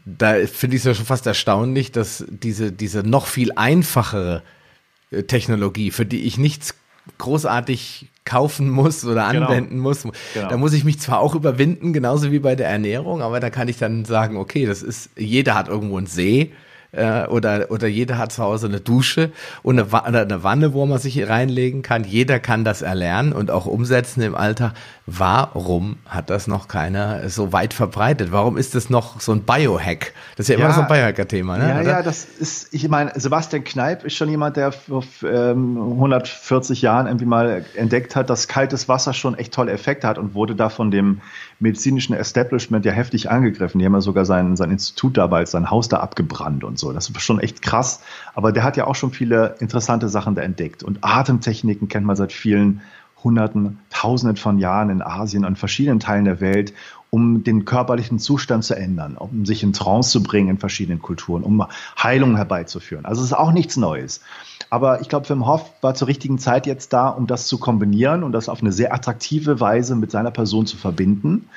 [0.06, 4.42] da finde ich es ja schon fast erstaunlich, dass diese, diese noch viel einfachere
[5.10, 6.76] äh, Technologie, für die ich nichts
[7.18, 9.46] großartig kaufen muss oder genau.
[9.46, 9.82] anwenden genau.
[9.82, 10.02] muss.
[10.02, 10.48] Genau.
[10.48, 13.68] Da muss ich mich zwar auch überwinden, genauso wie bei der Ernährung, aber da kann
[13.68, 16.52] ich dann sagen, okay, das ist, jeder hat irgendwo einen See
[16.96, 19.30] äh, oder, oder jeder hat zu Hause eine Dusche
[19.62, 22.04] und eine, eine Wanne, wo man sich reinlegen kann.
[22.04, 24.72] Jeder kann das erlernen und auch umsetzen im Alltag.
[25.06, 28.32] Warum hat das noch keiner so weit verbreitet?
[28.32, 30.14] Warum ist das noch so ein Biohack?
[30.36, 31.68] Das ist ja, ja immer so ein Biohacker-Thema, ne?
[31.68, 31.90] Ja, oder?
[31.90, 37.06] ja, das ist, ich meine, Sebastian Kneip ist schon jemand, der vor ähm, 140 Jahren
[37.06, 40.70] irgendwie mal entdeckt hat, dass kaltes Wasser schon echt tolle Effekte hat und wurde da
[40.70, 41.20] von dem
[41.60, 43.78] medizinischen Establishment ja heftig angegriffen.
[43.78, 46.92] Die haben ja sogar sein, sein Institut dabei, sein Haus da abgebrannt und so.
[46.92, 48.02] Das ist schon echt krass.
[48.34, 50.82] Aber der hat ja auch schon viele interessante Sachen da entdeckt.
[50.82, 52.82] Und Atemtechniken kennt man seit vielen
[53.22, 56.74] Hunderten, Tausenden von Jahren in Asien und verschiedenen Teilen der Welt,
[57.08, 61.42] um den körperlichen Zustand zu ändern, um sich in Trance zu bringen in verschiedenen Kulturen,
[61.42, 61.64] um
[61.96, 63.06] Heilung herbeizuführen.
[63.06, 64.20] Also es ist auch nichts Neues.
[64.68, 68.24] Aber ich glaube, Wim Hof war zur richtigen Zeit jetzt da, um das zu kombinieren
[68.24, 71.48] und das auf eine sehr attraktive Weise mit seiner Person zu verbinden.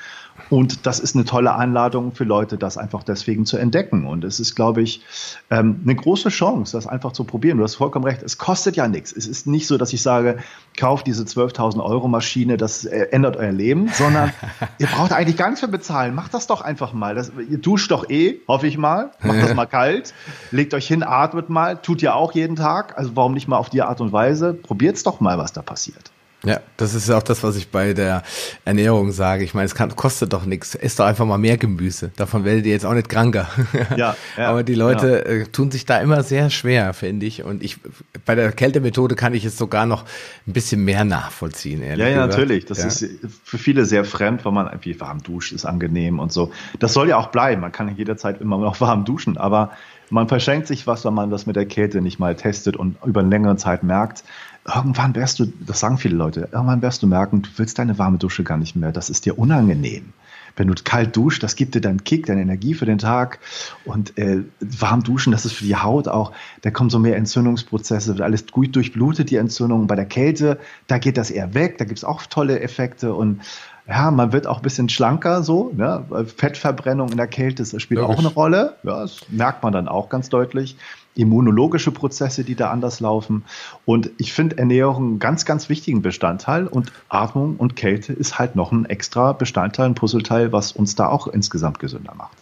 [0.50, 4.06] Und das ist eine tolle Einladung für Leute, das einfach deswegen zu entdecken.
[4.06, 5.02] Und es ist, glaube ich,
[5.50, 7.58] ähm, eine große Chance, das einfach zu probieren.
[7.58, 9.12] Du hast vollkommen recht, es kostet ja nichts.
[9.12, 10.38] Es ist nicht so, dass ich sage,
[10.76, 14.32] kauft diese 12.000 Euro Maschine, das äh, ändert euer Leben, sondern
[14.78, 16.14] ihr braucht eigentlich gar nichts mehr bezahlen.
[16.14, 17.14] Macht das doch einfach mal.
[17.14, 19.12] Das, ihr duscht doch eh, hoffe ich mal.
[19.22, 20.14] Macht das mal kalt.
[20.50, 21.76] Legt euch hin, atmet mal.
[21.76, 22.96] Tut ihr auch jeden Tag.
[22.96, 24.54] Also warum nicht mal auf die Art und Weise?
[24.54, 26.10] Probiert's doch mal, was da passiert.
[26.44, 28.22] Ja, das ist ja auch das, was ich bei der
[28.64, 29.42] Ernährung sage.
[29.42, 30.76] Ich meine, es kann, kostet doch nichts.
[30.76, 32.12] Isst doch einfach mal mehr Gemüse.
[32.16, 33.48] Davon werdet ihr jetzt auch nicht kranker.
[33.96, 35.32] Ja, ja Aber die Leute ja.
[35.32, 37.42] Äh, tun sich da immer sehr schwer, finde ich.
[37.42, 37.78] Und ich,
[38.24, 40.04] bei der Kältemethode kann ich es sogar noch
[40.46, 42.38] ein bisschen mehr nachvollziehen, ehrlich Ja, ja, gesagt.
[42.38, 42.66] natürlich.
[42.66, 42.86] Das ja.
[42.86, 43.04] ist
[43.42, 46.52] für viele sehr fremd, weil man irgendwie warm duscht, ist angenehm und so.
[46.78, 47.62] Das soll ja auch bleiben.
[47.62, 49.38] Man kann jederzeit immer noch warm duschen.
[49.38, 49.72] Aber
[50.10, 53.20] man verschenkt sich was, wenn man das mit der Kälte nicht mal testet und über
[53.20, 54.22] eine längere Zeit merkt,
[54.74, 58.18] irgendwann wirst du, das sagen viele Leute, irgendwann wirst du merken, du willst deine warme
[58.18, 58.92] Dusche gar nicht mehr.
[58.92, 60.12] Das ist dir unangenehm.
[60.56, 63.38] Wenn du kalt duschst, das gibt dir deinen Kick, deine Energie für den Tag.
[63.84, 68.14] Und äh, warm duschen, das ist für die Haut auch, da kommen so mehr Entzündungsprozesse,
[68.14, 69.86] wird alles gut durchblutet, die Entzündung.
[69.86, 70.58] Bei der Kälte,
[70.88, 73.14] da geht das eher weg, da gibt es auch tolle Effekte.
[73.14, 73.42] Und
[73.86, 75.72] ja, man wird auch ein bisschen schlanker so.
[75.74, 76.04] Ne?
[76.36, 78.16] Fettverbrennung in der Kälte das spielt Logisch.
[78.16, 78.76] auch eine Rolle.
[78.82, 80.76] Ja, das merkt man dann auch ganz deutlich
[81.18, 83.44] immunologische Prozesse, die da anders laufen.
[83.84, 88.54] Und ich finde Ernährung einen ganz, ganz wichtigen Bestandteil und Atmung und Kälte ist halt
[88.54, 92.37] noch ein extra Bestandteil, ein Puzzleteil, was uns da auch insgesamt gesünder macht.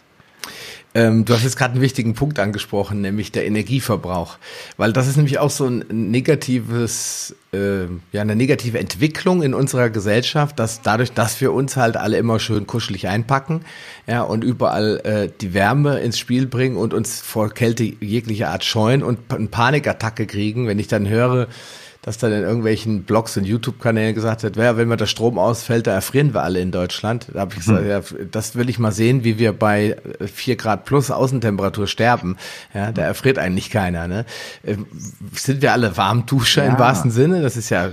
[0.93, 4.37] Ähm, du hast jetzt gerade einen wichtigen Punkt angesprochen, nämlich der Energieverbrauch.
[4.77, 9.89] Weil das ist nämlich auch so ein negatives, äh, ja, eine negative Entwicklung in unserer
[9.89, 13.61] Gesellschaft, dass dadurch, dass wir uns halt alle immer schön kuschelig einpacken,
[14.07, 18.63] ja, und überall äh, die Wärme ins Spiel bringen und uns vor Kälte jeglicher Art
[18.63, 21.47] scheuen und eine Panikattacke kriegen, wenn ich dann höre,
[22.07, 25.87] dass dann in irgendwelchen Blogs und YouTube-Kanälen gesagt wird, ja, wenn mir der Strom ausfällt,
[25.87, 27.27] da erfrieren wir alle in Deutschland.
[27.33, 27.89] Da habe ich gesagt, hm.
[27.89, 28.01] ja,
[28.31, 29.97] das will ich mal sehen, wie wir bei
[30.33, 32.37] vier Grad plus Außentemperatur sterben.
[32.73, 34.07] Ja, da erfriert eigentlich keiner.
[34.07, 34.23] Ne?
[34.63, 34.77] Äh,
[35.33, 36.71] sind wir alle Warmduscher ja.
[36.71, 37.41] im wahrsten Sinne?
[37.41, 37.89] Das ist ja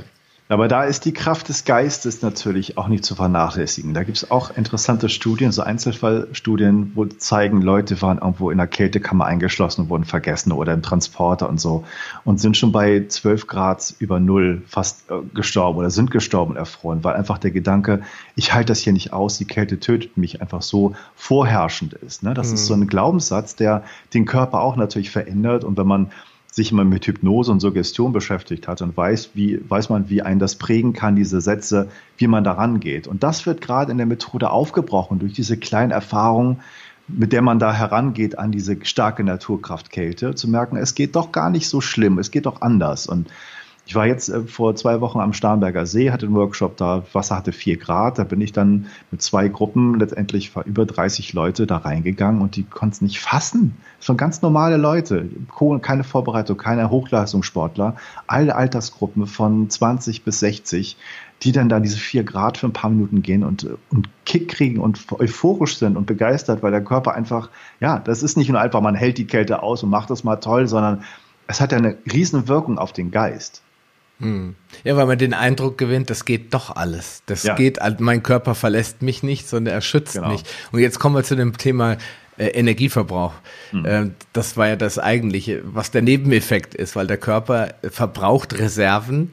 [0.54, 3.92] aber da ist die Kraft des Geistes natürlich auch nicht zu vernachlässigen.
[3.92, 8.68] Da gibt es auch interessante Studien, so Einzelfallstudien, wo zeigen, Leute waren irgendwo in der
[8.68, 11.82] Kältekammer eingeschlossen und wurden vergessen oder im Transporter und so
[12.24, 16.56] und sind schon bei 12 Grad über Null fast äh, gestorben oder sind gestorben und
[16.56, 18.02] erfroren, weil einfach der Gedanke,
[18.36, 22.22] ich halte das hier nicht aus, die Kälte tötet mich, einfach so vorherrschend ist.
[22.22, 22.32] Ne?
[22.32, 22.54] Das mhm.
[22.54, 23.82] ist so ein Glaubenssatz, der
[24.14, 26.12] den Körper auch natürlich verändert und wenn man
[26.54, 30.38] sich immer mit Hypnose und Suggestion beschäftigt hat und weiß, wie, weiß man, wie einen
[30.38, 33.08] das prägen kann, diese Sätze, wie man daran geht.
[33.08, 36.60] Und das wird gerade in der Methode aufgebrochen durch diese kleinen Erfahrungen,
[37.08, 41.50] mit der man da herangeht an diese starke Naturkraftkälte, zu merken, es geht doch gar
[41.50, 43.08] nicht so schlimm, es geht doch anders.
[43.08, 43.26] Und
[43.86, 47.36] ich war jetzt äh, vor zwei Wochen am Starnberger See, hatte einen Workshop da, Wasser
[47.36, 51.66] hatte vier Grad, da bin ich dann mit zwei Gruppen, letztendlich war über 30 Leute
[51.66, 53.76] da reingegangen und die konnten es nicht fassen.
[54.06, 55.28] Waren ganz normale Leute,
[55.82, 60.96] keine Vorbereitung, keine Hochleistungssportler, alle Altersgruppen von 20 bis 60,
[61.42, 64.80] die dann da diese vier Grad für ein paar Minuten gehen und, und Kick kriegen
[64.80, 68.80] und euphorisch sind und begeistert, weil der Körper einfach, ja, das ist nicht nur einfach,
[68.80, 71.02] man hält die Kälte aus und macht das mal toll, sondern
[71.46, 73.63] es hat ja eine riesen Wirkung auf den Geist.
[74.20, 74.54] Hm.
[74.84, 77.22] Ja, weil man den Eindruck gewinnt, das geht doch alles.
[77.26, 77.54] Das ja.
[77.54, 80.30] geht, mein Körper verlässt mich nicht, sondern er schützt genau.
[80.30, 80.44] mich.
[80.72, 81.96] Und jetzt kommen wir zu dem Thema
[82.36, 83.34] äh, Energieverbrauch.
[83.70, 83.84] Hm.
[83.84, 89.32] Äh, das war ja das eigentliche, was der Nebeneffekt ist, weil der Körper verbraucht Reserven,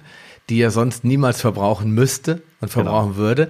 [0.50, 3.18] die er sonst niemals verbrauchen müsste und verbrauchen genau.
[3.18, 3.50] würde.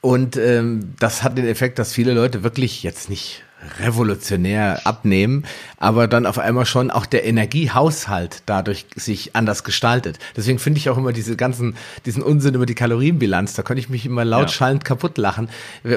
[0.00, 3.44] Und ähm, das hat den Effekt, dass viele Leute wirklich jetzt nicht
[3.80, 5.44] revolutionär abnehmen,
[5.78, 10.18] aber dann auf einmal schon auch der Energiehaushalt dadurch sich anders gestaltet.
[10.36, 13.88] Deswegen finde ich auch immer diese ganzen, diesen Unsinn über die Kalorienbilanz, da könnte ich
[13.88, 14.48] mich immer laut ja.
[14.48, 15.48] schallend kaputt lachen.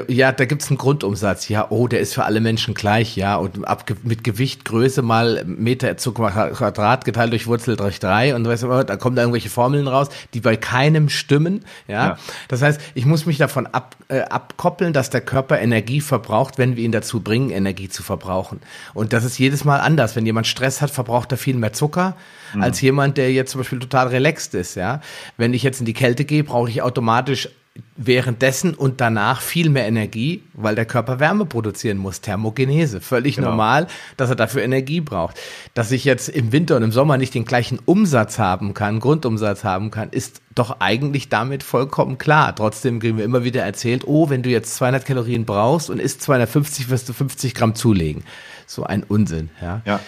[0.08, 3.66] Ja, da gibt's einen Grundumsatz, ja, oh, der ist für alle Menschen gleich, ja, und
[3.66, 8.64] ab, mit Gewicht, Größe mal Meter zu Quadrat geteilt durch Wurzel durch drei und weißt
[8.64, 12.06] du, da kommen da irgendwelche Formeln raus, die bei keinem stimmen, ja.
[12.06, 12.18] ja.
[12.48, 16.76] Das heißt, ich muss mich davon ab, äh, abkoppeln, dass der Körper Energie verbraucht, wenn
[16.76, 18.60] wir ihn dazu bringen, Energie zu verbrauchen.
[18.94, 20.14] Und das ist jedes Mal anders.
[20.14, 22.16] Wenn jemand Stress hat, verbraucht er viel mehr Zucker
[22.54, 22.62] mhm.
[22.62, 24.76] als jemand, der jetzt zum Beispiel total relaxed ist.
[24.76, 25.00] Ja,
[25.36, 27.48] wenn ich jetzt in die Kälte gehe, brauche ich automatisch
[27.96, 32.20] währenddessen und danach viel mehr Energie, weil der Körper Wärme produzieren muss.
[32.20, 33.00] Thermogenese.
[33.00, 33.50] Völlig genau.
[33.50, 35.38] normal, dass er dafür Energie braucht.
[35.74, 39.64] Dass ich jetzt im Winter und im Sommer nicht den gleichen Umsatz haben kann, Grundumsatz
[39.64, 42.54] haben kann, ist doch eigentlich damit vollkommen klar.
[42.54, 46.22] Trotzdem kriegen wir immer wieder erzählt, oh, wenn du jetzt 200 Kalorien brauchst und isst
[46.22, 48.24] 250, wirst du 50 Gramm zulegen
[48.66, 49.50] so ein Unsinn.
[49.62, 50.00] Ja, ja,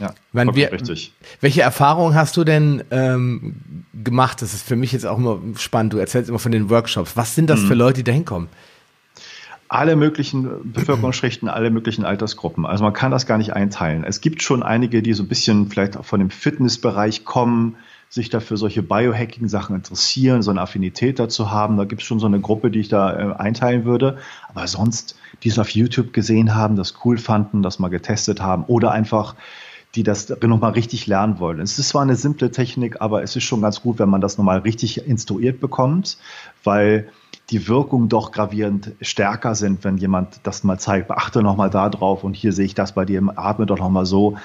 [0.00, 1.12] ja meine, wir, richtig.
[1.40, 3.56] Welche Erfahrungen hast du denn ähm,
[3.92, 4.42] gemacht?
[4.42, 5.92] Das ist für mich jetzt auch immer spannend.
[5.92, 7.16] Du erzählst immer von den Workshops.
[7.16, 7.66] Was sind das mhm.
[7.66, 8.48] für Leute, die da hinkommen?
[9.68, 12.66] alle möglichen Bevölkerungsschichten, alle möglichen Altersgruppen.
[12.66, 14.04] Also man kann das gar nicht einteilen.
[14.04, 17.76] Es gibt schon einige, die so ein bisschen vielleicht auch von dem Fitnessbereich kommen,
[18.08, 21.76] sich dafür solche Biohacking-Sachen interessieren, so eine Affinität dazu haben.
[21.76, 24.18] Da gibt es schon so eine Gruppe, die ich da äh, einteilen würde.
[24.48, 28.64] Aber sonst, die es auf YouTube gesehen haben, das cool fanden, das mal getestet haben
[28.64, 29.34] oder einfach
[29.94, 31.58] die das nochmal richtig lernen wollen.
[31.58, 34.36] Es ist zwar eine simple Technik, aber es ist schon ganz gut, wenn man das
[34.36, 36.18] nochmal richtig instruiert bekommt,
[36.62, 37.08] weil
[37.50, 42.24] die Wirkung doch gravierend stärker sind, wenn jemand das mal zeigt, beachte nochmal da drauf
[42.24, 44.36] und hier sehe ich das bei dir, atme doch nochmal so.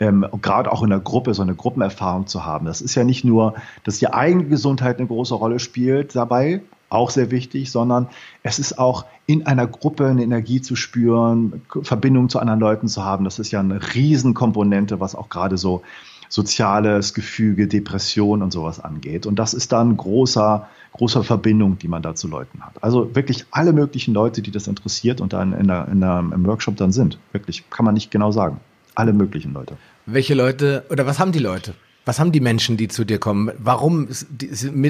[0.00, 2.66] Ähm, gerade auch in der Gruppe so eine Gruppenerfahrung zu haben.
[2.66, 7.10] Das ist ja nicht nur, dass die eigene Gesundheit eine große Rolle spielt dabei, auch
[7.10, 8.08] sehr wichtig, sondern
[8.42, 13.04] es ist auch in einer Gruppe eine Energie zu spüren, Verbindung zu anderen Leuten zu
[13.04, 13.24] haben.
[13.24, 15.82] Das ist ja eine Riesenkomponente, was auch gerade so
[16.28, 19.26] soziales Gefüge, Depression und sowas angeht.
[19.26, 22.82] Und das ist dann großer, großer Verbindung, die man da zu Leuten hat.
[22.82, 26.44] Also wirklich alle möglichen Leute, die das interessiert und dann in der, in der, im
[26.46, 27.18] Workshop dann sind.
[27.32, 28.58] Wirklich, kann man nicht genau sagen.
[28.94, 29.76] Alle möglichen Leute.
[30.06, 31.74] Welche Leute oder was haben die Leute?
[32.06, 33.50] Was haben die Menschen, die zu dir kommen?
[33.56, 34.08] Warum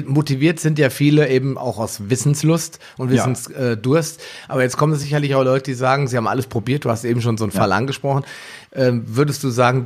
[0.05, 4.19] motiviert sind ja viele eben auch aus Wissenslust und Wissensdurst.
[4.19, 4.25] Ja.
[4.49, 6.83] Aber jetzt kommen sicherlich auch Leute, die sagen, sie haben alles probiert.
[6.83, 7.59] Du hast eben schon so einen ja.
[7.59, 8.25] Fall angesprochen.
[8.73, 9.85] Ähm, würdest du sagen,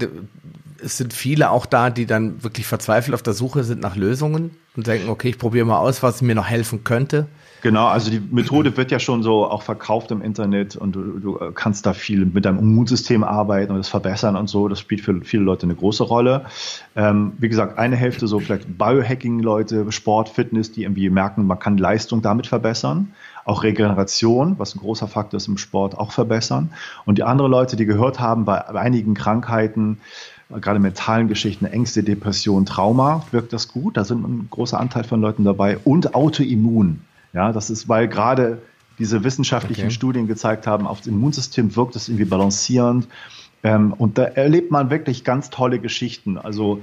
[0.84, 4.52] es sind viele auch da, die dann wirklich verzweifelt auf der Suche sind nach Lösungen
[4.76, 7.28] und denken, okay, ich probiere mal aus, was mir noch helfen könnte?
[7.62, 11.52] Genau, also die Methode wird ja schon so auch verkauft im Internet und du, du
[11.54, 14.70] kannst da viel mit deinem Immunsystem arbeiten und es verbessern und so.
[14.70, 16.46] Das spielt für viele Leute eine große Rolle.
[16.96, 21.78] Ähm, wie gesagt, eine Hälfte so vielleicht Biohacking-Leute, Sport, Fitness, die irgendwie merken, man kann
[21.78, 23.14] Leistung damit verbessern.
[23.44, 26.72] Auch Regeneration, was ein großer Faktor ist im Sport, auch verbessern.
[27.06, 30.00] Und die anderen Leute, die gehört haben, bei einigen Krankheiten,
[30.50, 33.98] gerade mentalen Geschichten, Ängste, Depression, Trauma, wirkt das gut.
[33.98, 35.78] Da sind ein großer Anteil von Leuten dabei.
[35.78, 37.02] Und Autoimmun.
[37.34, 38.60] Ja, das ist, weil gerade
[38.98, 39.92] diese wissenschaftlichen okay.
[39.92, 43.08] Studien gezeigt haben, aufs Immunsystem wirkt es irgendwie balancierend.
[43.64, 46.38] Ähm, und da erlebt man wirklich ganz tolle Geschichten.
[46.38, 46.82] Also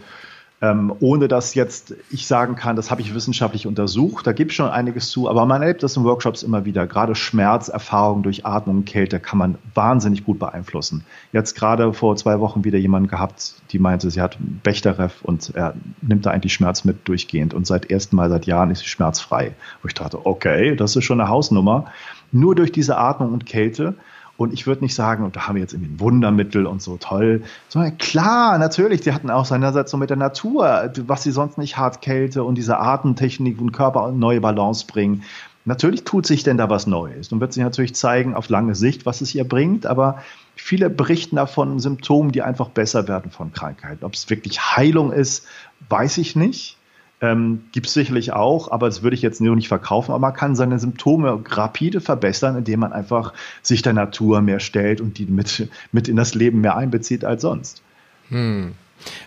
[0.62, 4.26] ähm, ohne dass jetzt ich sagen kann, das habe ich wissenschaftlich untersucht.
[4.26, 6.86] Da gibt es schon einiges zu, aber man erlebt das in Workshops immer wieder.
[6.86, 11.04] Gerade Schmerzerfahrungen durch Atmung und Kälte kann man wahnsinnig gut beeinflussen.
[11.32, 15.74] Jetzt gerade vor zwei Wochen wieder jemanden gehabt, die meinte, sie hat Bechterew und er
[16.00, 19.54] nimmt da eigentlich Schmerz mit durchgehend und seit ersten Mal seit Jahren ist sie schmerzfrei.
[19.82, 21.92] Wo ich dachte, okay, das ist schon eine Hausnummer.
[22.32, 23.94] Nur durch diese Atmung und Kälte
[24.36, 26.96] und ich würde nicht sagen, und da haben wir jetzt irgendwie ein Wundermittel und so
[26.98, 32.02] toll, sondern klar, natürlich, sie hatten seinerseits mit der Natur, was sie sonst nicht hat,
[32.02, 35.22] Kälte und diese Atemtechnik und Körper in neue Balance bringen.
[35.64, 39.04] Natürlich tut sich denn da was Neues und wird sich natürlich zeigen auf lange Sicht,
[39.04, 40.22] was es ihr bringt, aber
[40.54, 44.04] viele berichten davon Symptomen, die einfach besser werden von Krankheiten.
[44.04, 45.44] Ob es wirklich Heilung ist,
[45.88, 46.75] weiß ich nicht.
[47.20, 50.10] Ähm, Gibt es sicherlich auch, aber das würde ich jetzt nur nicht verkaufen.
[50.10, 55.00] Aber man kann seine Symptome rapide verbessern, indem man einfach sich der Natur mehr stellt
[55.00, 57.82] und die mit, mit in das Leben mehr einbezieht als sonst.
[58.28, 58.72] Hm.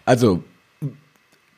[0.05, 0.43] Also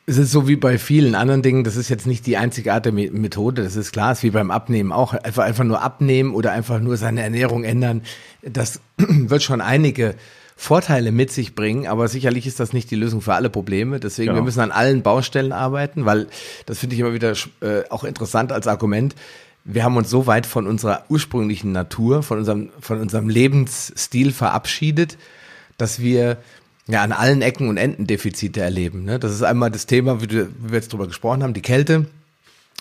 [0.06, 2.86] es ist so wie bei vielen anderen Dingen, das ist jetzt nicht die einzige Art
[2.86, 5.14] der Methode, das ist klar, es ist wie beim Abnehmen auch.
[5.14, 8.02] Einfach, einfach nur abnehmen oder einfach nur seine Ernährung ändern,
[8.42, 10.16] das wird schon einige
[10.62, 14.00] Vorteile mit sich bringen, aber sicherlich ist das nicht die Lösung für alle Probleme.
[14.00, 14.42] Deswegen, genau.
[14.42, 16.28] wir müssen an allen Baustellen arbeiten, weil
[16.68, 19.16] das finde ich immer wieder äh, auch interessant als Argument.
[19.64, 25.18] Wir haben uns so weit von unserer ursprünglichen Natur, von unserem, von unserem Lebensstil verabschiedet,
[25.80, 26.38] dass wir
[26.86, 29.04] ja an allen Ecken und Enden Defizite erleben.
[29.04, 29.18] Ne?
[29.18, 32.06] Das ist einmal das Thema, wie, du, wie wir jetzt drüber gesprochen haben, die Kälte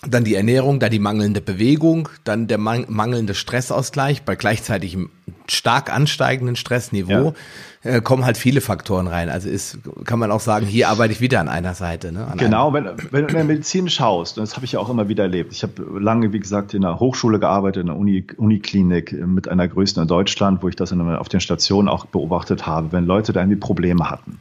[0.07, 5.09] dann die Ernährung, dann die mangelnde Bewegung, dann der mangelnde Stressausgleich bei gleichzeitigem
[5.47, 7.35] stark ansteigenden Stressniveau
[7.83, 7.91] ja.
[7.91, 9.29] äh, kommen halt viele Faktoren rein.
[9.29, 12.11] Also ist, kann man auch sagen, hier arbeite ich wieder an einer Seite.
[12.11, 12.25] Ne?
[12.25, 14.89] An genau, wenn, wenn du in der Medizin schaust, und das habe ich ja auch
[14.89, 15.53] immer wieder erlebt.
[15.53, 19.67] Ich habe lange, wie gesagt, in der Hochschule gearbeitet, in der Uni, Uniklinik mit einer
[19.67, 23.41] größten in Deutschland, wo ich das auf den Stationen auch beobachtet habe, wenn Leute da
[23.41, 24.39] irgendwie Probleme hatten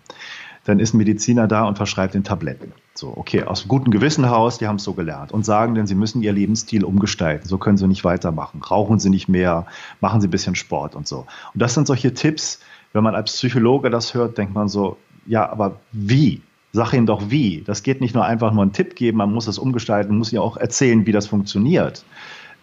[0.64, 2.72] dann ist ein Mediziner da und verschreibt den Tabletten.
[2.94, 5.94] So, okay, aus gutem Gewissen heraus, die haben es so gelernt und sagen denn, sie
[5.94, 7.48] müssen ihr Lebensstil umgestalten.
[7.48, 8.60] So können sie nicht weitermachen.
[8.62, 9.66] Rauchen sie nicht mehr,
[10.00, 11.26] machen sie ein bisschen Sport und so.
[11.54, 12.60] Und das sind solche Tipps,
[12.92, 14.96] wenn man als Psychologe das hört, denkt man so,
[15.26, 16.42] ja, aber wie?
[16.72, 17.62] Sag ihm doch wie.
[17.66, 20.40] Das geht nicht nur einfach nur einen Tipp geben, man muss es umgestalten, muss ja
[20.40, 22.04] auch erzählen, wie das funktioniert.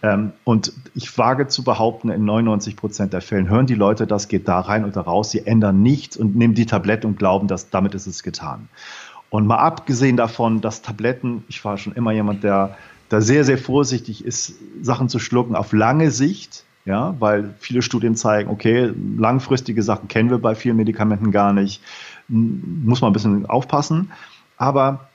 [0.02, 4.28] Ähm, und ich wage zu behaupten, in 99 Prozent der Fällen hören die Leute das,
[4.28, 7.48] geht da rein und da raus, sie ändern nichts und nehmen die Tablette und glauben,
[7.48, 8.68] dass damit ist es getan.
[9.30, 12.76] Und mal abgesehen davon, dass Tabletten, ich war schon immer jemand, der
[13.08, 18.16] da sehr, sehr vorsichtig ist, Sachen zu schlucken auf lange Sicht, ja, weil viele Studien
[18.16, 21.82] zeigen, okay, langfristige Sachen kennen wir bei vielen Medikamenten gar nicht,
[22.28, 24.12] muss man ein bisschen aufpassen.
[24.56, 25.07] Aber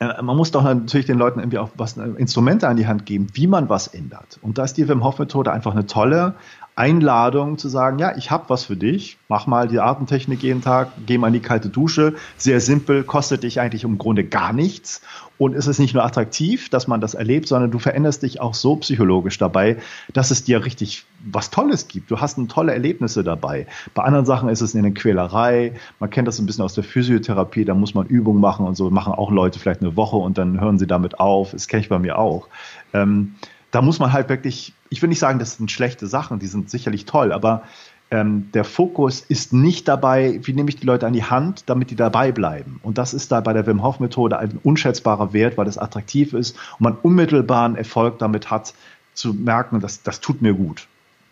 [0.00, 3.26] man muss doch natürlich den Leuten irgendwie auch was äh, Instrumente an die Hand geben,
[3.32, 4.38] wie man was ändert.
[4.42, 6.34] Und da ist die Wim Hof Methode einfach eine tolle,
[6.78, 10.92] Einladung zu sagen, ja, ich habe was für dich, mach mal die Atemtechnik jeden Tag,
[11.06, 12.14] geh mal in die kalte Dusche.
[12.36, 15.02] Sehr simpel, kostet dich eigentlich im Grunde gar nichts.
[15.38, 18.54] Und es ist nicht nur attraktiv, dass man das erlebt, sondern du veränderst dich auch
[18.54, 19.78] so psychologisch dabei,
[20.12, 22.10] dass es dir richtig was Tolles gibt.
[22.10, 23.66] Du hast tolle Erlebnisse dabei.
[23.94, 25.74] Bei anderen Sachen ist es eine Quälerei.
[25.98, 27.64] Man kennt das ein bisschen aus der Physiotherapie.
[27.64, 30.60] Da muss man Übungen machen und so machen auch Leute vielleicht eine Woche und dann
[30.60, 31.52] hören sie damit auf.
[31.52, 32.48] Das kenne ich bei mir auch.
[32.92, 33.34] Ähm,
[33.70, 36.70] da muss man halt wirklich, ich will nicht sagen, das sind schlechte Sachen, die sind
[36.70, 37.62] sicherlich toll, aber
[38.10, 41.90] ähm, der Fokus ist nicht dabei, wie nehme ich die Leute an die Hand, damit
[41.90, 42.80] die dabei bleiben.
[42.82, 46.32] Und das ist da bei der Wim Hof Methode ein unschätzbarer Wert, weil es attraktiv
[46.32, 48.72] ist und man unmittelbaren Erfolg damit hat,
[49.12, 50.86] zu merken, dass das tut mir gut.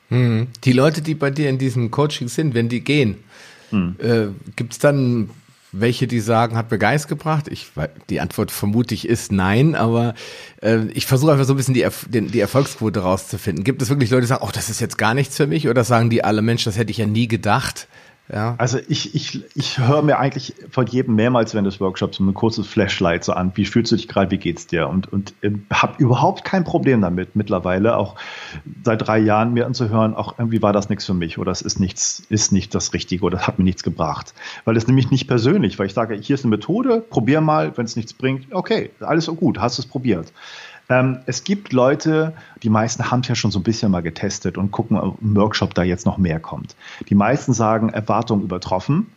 [0.08, 0.48] Hm.
[0.64, 3.16] Die Leute, die bei dir in diesem Coaching sind, wenn die gehen,
[3.70, 3.96] hm.
[3.98, 5.30] äh, gibt es dann
[5.72, 7.48] welche, die sagen, hat mir Geist gebracht?
[7.48, 7.72] Ich,
[8.08, 10.14] die Antwort vermute ich ist nein, aber
[10.62, 13.64] äh, ich versuche einfach so ein bisschen die, die, die Erfolgsquote rauszufinden.
[13.64, 15.68] Gibt es wirklich Leute, die sagen, oh, das ist jetzt gar nichts für mich?
[15.68, 17.88] Oder sagen die alle, Mensch, das hätte ich ja nie gedacht?
[18.32, 18.56] Ja.
[18.58, 22.66] Also ich, ich, ich höre mir eigentlich von jedem mehrmals während des Workshops ein kurzes
[22.66, 24.88] Flashlight so an, wie fühlst du dich gerade, wie geht's dir?
[24.88, 28.16] Und, und äh, habe überhaupt kein Problem damit mittlerweile, auch
[28.84, 31.78] seit drei Jahren mir anzuhören, auch irgendwie war das nichts für mich oder es ist
[31.78, 34.34] nichts, ist nicht das Richtige oder das hat mir nichts gebracht.
[34.64, 37.84] Weil es nämlich nicht persönlich, weil ich sage, hier ist eine Methode, probier mal, wenn
[37.84, 40.32] es nichts bringt, okay, alles so gut, hast es probiert.
[40.88, 44.56] Ähm, es gibt Leute, die meisten haben es ja schon so ein bisschen mal getestet
[44.56, 46.76] und gucken, ob im Workshop da jetzt noch mehr kommt.
[47.08, 49.08] Die meisten sagen, Erwartung übertroffen.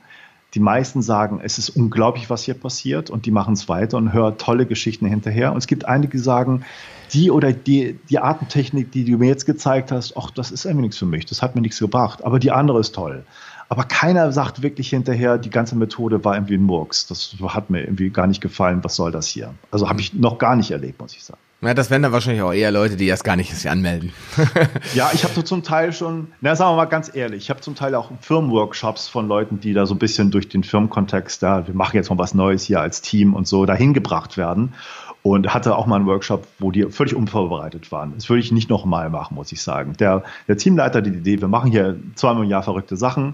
[0.55, 4.13] Die meisten sagen, es ist unglaublich, was hier passiert und die machen es weiter und
[4.13, 5.51] hören tolle Geschichten hinterher.
[5.51, 6.65] Und es gibt einige, die sagen,
[7.13, 10.85] die oder die, die Artentechnik, die du mir jetzt gezeigt hast, ach, das ist irgendwie
[10.85, 13.25] nichts für mich, das hat mir nichts gebracht, aber die andere ist toll.
[13.67, 17.05] Aber keiner sagt wirklich hinterher, die ganze Methode war irgendwie ein Murks.
[17.05, 19.53] Das hat mir irgendwie gar nicht gefallen, was soll das hier?
[19.69, 21.39] Also habe ich noch gar nicht erlebt, muss ich sagen.
[21.61, 24.13] Ja, das wären dann wahrscheinlich auch eher Leute, die erst gar nicht sich anmelden.
[24.93, 27.59] ja, ich habe so zum Teil schon, na sagen wir mal ganz ehrlich, ich habe
[27.59, 31.67] zum Teil auch Firmenworkshops von Leuten, die da so ein bisschen durch den Firmenkontext, da
[31.67, 34.73] wir machen jetzt mal was Neues hier als Team und so dahin gebracht werden.
[35.21, 38.13] Und hatte auch mal einen Workshop, wo die völlig unvorbereitet waren.
[38.15, 39.91] Das würde ich nicht nochmal machen, muss ich sagen.
[39.99, 43.33] Der, der Teamleiter die Idee, wir machen hier zweimal im Jahr verrückte Sachen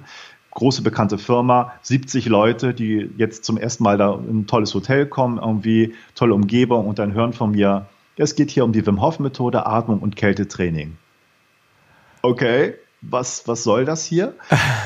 [0.56, 5.06] große bekannte Firma, 70 Leute, die jetzt zum ersten Mal da in ein tolles Hotel
[5.06, 7.88] kommen, irgendwie tolle Umgebung und dann hören von mir,
[8.18, 10.98] es geht hier um die Wim Hof Methode, Atmung und Kältetraining.
[12.22, 14.34] Okay, was, was soll das hier?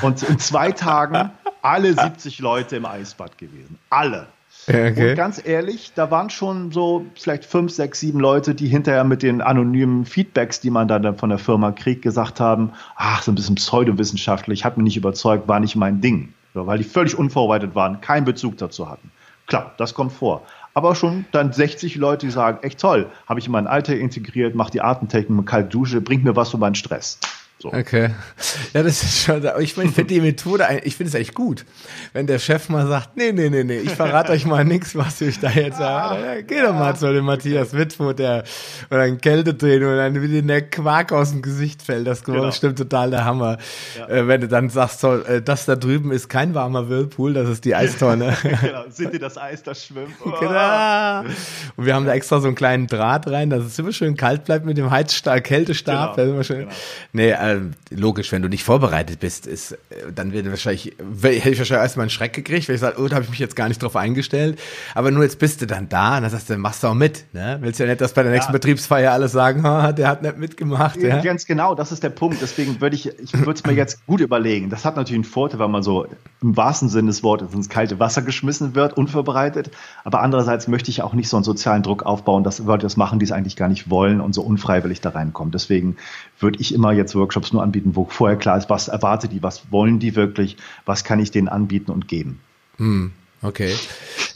[0.02, 3.78] Und in zwei Tagen alle 70 Leute im Eisbad gewesen.
[3.90, 4.28] Alle.
[4.68, 5.12] Okay.
[5.12, 9.24] Und ganz ehrlich, da waren schon so vielleicht fünf, sechs, sieben Leute, die hinterher mit
[9.24, 13.36] den anonymen Feedbacks, die man dann von der Firma kriegt, gesagt haben, ach, so ein
[13.36, 16.34] bisschen pseudowissenschaftlich, hat mich nicht überzeugt, war nicht mein Ding.
[16.54, 19.12] Weil die völlig unvorbereitet waren, keinen Bezug dazu hatten.
[19.46, 20.44] Klar, das kommt vor
[20.74, 24.56] aber schon dann 60 Leute, die sagen, echt toll, habe ich in mein Alter integriert,
[24.56, 27.20] mache die Atemtechnik, kalte Dusche, bringt mir was für meinen Stress.
[27.62, 27.74] So.
[27.74, 28.12] Okay.
[28.74, 31.66] Ja, das ist schon, ich meine, ich finde die Methode, ich finde es echt gut.
[32.14, 35.20] Wenn der Chef mal sagt, nee, nee, nee, nee, ich verrate euch mal nichts, was
[35.20, 36.24] ich da jetzt sage.
[36.24, 38.46] Ja, geh doch mal zu dem Matthias Wittfurt, der,
[38.90, 42.08] oder ein Kältetrainer und dann wie der Quark aus dem Gesicht fällt.
[42.08, 42.46] Das genau.
[42.46, 43.58] bestimmt total der Hammer.
[43.98, 44.08] Ja.
[44.08, 47.50] Äh, wenn du dann sagst, so, äh, das da drüben ist kein warmer Whirlpool, das
[47.50, 48.38] ist die Eistonne.
[48.62, 50.16] genau, seht ihr das Eis, das schwimmt?
[50.30, 50.32] Oh.
[50.40, 51.22] Genau.
[51.76, 54.44] Und wir haben da extra so einen kleinen Draht rein, dass es immer schön kalt
[54.46, 56.18] bleibt mit dem Heizstab, Kältestab.
[56.18, 56.44] Genau.
[56.44, 56.60] Schön.
[56.60, 56.72] Genau.
[57.14, 57.49] Nee, äh,
[57.90, 59.78] logisch, wenn du nicht vorbereitet bist, ist, äh,
[60.14, 63.16] dann wird wahrscheinlich, hätte ich wahrscheinlich erstmal einen Schreck gekriegt, weil ich sage, oh, da
[63.16, 64.60] habe ich mich jetzt gar nicht drauf eingestellt.
[64.96, 67.26] Aber nur jetzt bist du dann da und dann sagst du, machst du auch mit.
[67.34, 67.58] Ne?
[67.62, 68.58] Willst ja nicht, dass bei der nächsten ja.
[68.58, 70.98] Betriebsfeier alle sagen, oh, der hat nicht mitgemacht.
[71.02, 71.22] Ja?
[71.22, 72.42] Ganz genau, das ist der Punkt.
[72.42, 74.70] Deswegen würde ich, ich würde es mir jetzt gut überlegen.
[74.70, 76.08] Das hat natürlich einen Vorteil, weil man so
[76.42, 79.72] im wahrsten Sinne des Wortes ins kalte Wasser geschmissen wird, unvorbereitet.
[80.04, 83.20] Aber andererseits möchte ich auch nicht so einen sozialen Druck aufbauen, dass Leute das machen,
[83.20, 85.52] die es eigentlich gar nicht wollen und so unfreiwillig da reinkommen.
[85.52, 85.98] Deswegen
[86.40, 89.72] würde ich immer jetzt Workshops nur anbieten, wo vorher klar ist, was erwartet die, was
[89.72, 92.40] wollen die wirklich, was kann ich denen anbieten und geben.
[92.78, 93.12] Hm,
[93.42, 93.74] okay.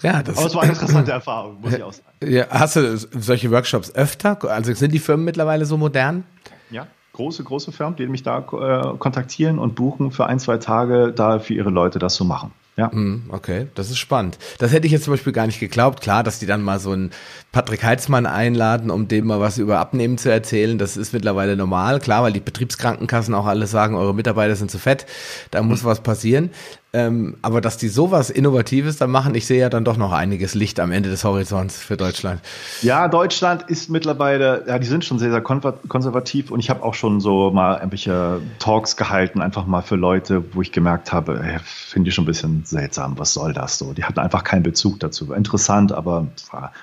[0.01, 2.07] Ja, das, Aber es war eine interessante Erfahrung, muss ich auch sagen.
[2.23, 4.37] Ja, hast du solche Workshops öfter?
[4.49, 6.25] Also sind die Firmen mittlerweile so modern?
[6.71, 11.13] Ja, große, große Firmen, die mich da äh, kontaktieren und buchen für ein, zwei Tage
[11.13, 12.51] da für ihre Leute das zu machen.
[12.75, 12.91] Ja.
[12.91, 14.39] Hm, okay, das ist spannend.
[14.57, 16.01] Das hätte ich jetzt zum Beispiel gar nicht geglaubt.
[16.01, 17.11] Klar, dass die dann mal so einen
[17.51, 20.79] Patrick Heitzmann einladen, um dem mal was über Abnehmen zu erzählen.
[20.79, 21.99] Das ist mittlerweile normal.
[21.99, 25.05] Klar, weil die Betriebskrankenkassen auch alle sagen, eure Mitarbeiter sind zu fett.
[25.51, 26.49] Da muss was passieren.
[26.95, 30.53] Ähm, aber dass die sowas Innovatives da machen, ich sehe ja dann doch noch einiges
[30.53, 32.39] Licht am Ende des Horizonts für Deutschland.
[32.83, 36.93] Ja, Deutschland ist mittlerweile, ja, die sind schon sehr, sehr konservativ und ich habe auch
[36.93, 41.59] schon so mal irgendwelche Talks gehalten, einfach mal für Leute, wo ich gemerkt habe, äh,
[41.63, 43.93] finde ich schon ein bisschen seltsam, was soll das so?
[43.93, 45.33] Die hatten einfach keinen Bezug dazu.
[45.33, 46.27] Interessant, aber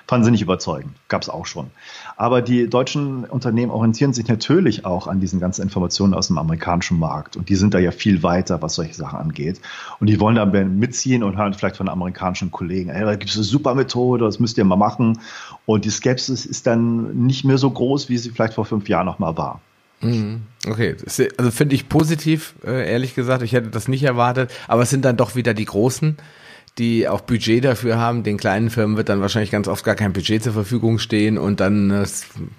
[0.07, 0.93] fanden sie nicht überzeugend.
[1.07, 1.71] Gab es auch schon.
[2.21, 6.99] Aber die deutschen Unternehmen orientieren sich natürlich auch an diesen ganzen Informationen aus dem amerikanischen
[6.99, 7.35] Markt.
[7.35, 9.59] Und die sind da ja viel weiter, was solche Sachen angeht.
[9.99, 13.37] Und die wollen da mitziehen und hören vielleicht von amerikanischen Kollegen, ey, da gibt es
[13.37, 15.17] eine super Methode, das müsst ihr mal machen.
[15.65, 19.07] Und die Skepsis ist dann nicht mehr so groß, wie sie vielleicht vor fünf Jahren
[19.07, 19.59] noch mal war.
[20.01, 20.43] Mhm.
[20.67, 20.97] Okay,
[21.39, 23.41] also finde ich positiv, äh, ehrlich gesagt.
[23.41, 26.17] Ich hätte das nicht erwartet, aber es sind dann doch wieder die Großen,
[26.77, 28.23] die auch Budget dafür haben.
[28.23, 31.59] Den kleinen Firmen wird dann wahrscheinlich ganz oft gar kein Budget zur Verfügung stehen und
[31.59, 32.05] dann äh,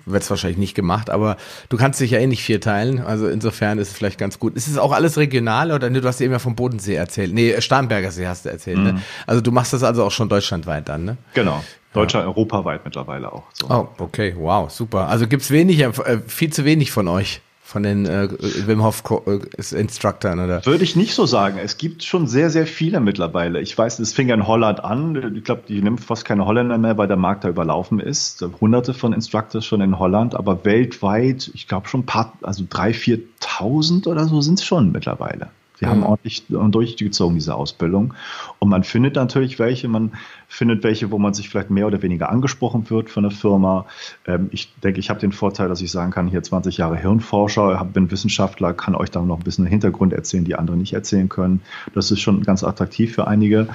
[0.04, 1.08] wird es wahrscheinlich nicht gemacht.
[1.08, 1.36] Aber
[1.70, 3.00] du kannst dich ja eh nicht vier teilen.
[3.00, 4.54] Also insofern ist es vielleicht ganz gut.
[4.54, 7.32] Ist es auch alles regional oder ne, du hast eben ja vom Bodensee erzählt.
[7.32, 8.78] Nee, Starnberger See hast du erzählt.
[8.78, 8.92] Ne?
[8.92, 8.98] Mhm.
[8.98, 9.02] Ne?
[9.26, 11.16] Also du machst das also auch schon deutschlandweit dann, ne?
[11.34, 11.64] Genau.
[11.94, 12.28] Deutschland, ja.
[12.28, 13.44] europaweit mittlerweile auch.
[13.52, 13.68] So.
[13.68, 15.08] Oh, okay, wow, super.
[15.08, 17.42] Also gibt's wenig, äh, viel zu wenig von euch
[17.72, 18.28] von den äh,
[18.66, 20.64] Wim Hof äh, Instructoren oder?
[20.66, 21.58] Würde ich nicht so sagen.
[21.58, 23.60] Es gibt schon sehr, sehr viele mittlerweile.
[23.62, 25.34] Ich weiß, es fing ja in Holland an.
[25.36, 28.44] Ich glaube, die nimmt fast keine Holländer mehr, weil der Markt da überlaufen ist.
[28.60, 32.92] Hunderte von Instructors schon in Holland, aber weltweit, ich glaube schon ein paar, also drei,
[32.92, 35.48] viertausend oder so sind es schon mittlerweile.
[35.82, 36.06] Die haben mhm.
[36.06, 38.14] ordentlich durchgezogen, diese Ausbildung.
[38.60, 40.12] Und man findet natürlich welche, man
[40.46, 43.86] findet welche, wo man sich vielleicht mehr oder weniger angesprochen wird von der Firma.
[44.24, 47.84] Ähm, ich denke, ich habe den Vorteil, dass ich sagen kann, hier 20 Jahre Hirnforscher,
[47.92, 51.62] bin Wissenschaftler, kann euch da noch ein bisschen Hintergrund erzählen, die andere nicht erzählen können.
[51.94, 53.66] Das ist schon ganz attraktiv für einige.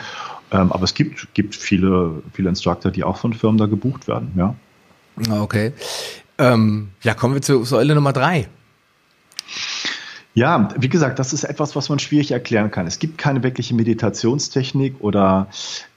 [0.51, 4.31] Ähm, aber es gibt, gibt viele, viele Instructor, die auch von Firmen da gebucht werden,
[4.37, 4.55] ja.
[5.29, 5.73] Okay.
[6.37, 8.47] Ähm, ja, kommen wir zu Säule Nummer drei.
[10.37, 12.85] Ja, wie gesagt, das ist etwas, was man schwierig erklären kann.
[12.85, 15.47] Es gibt keine wirkliche Meditationstechnik oder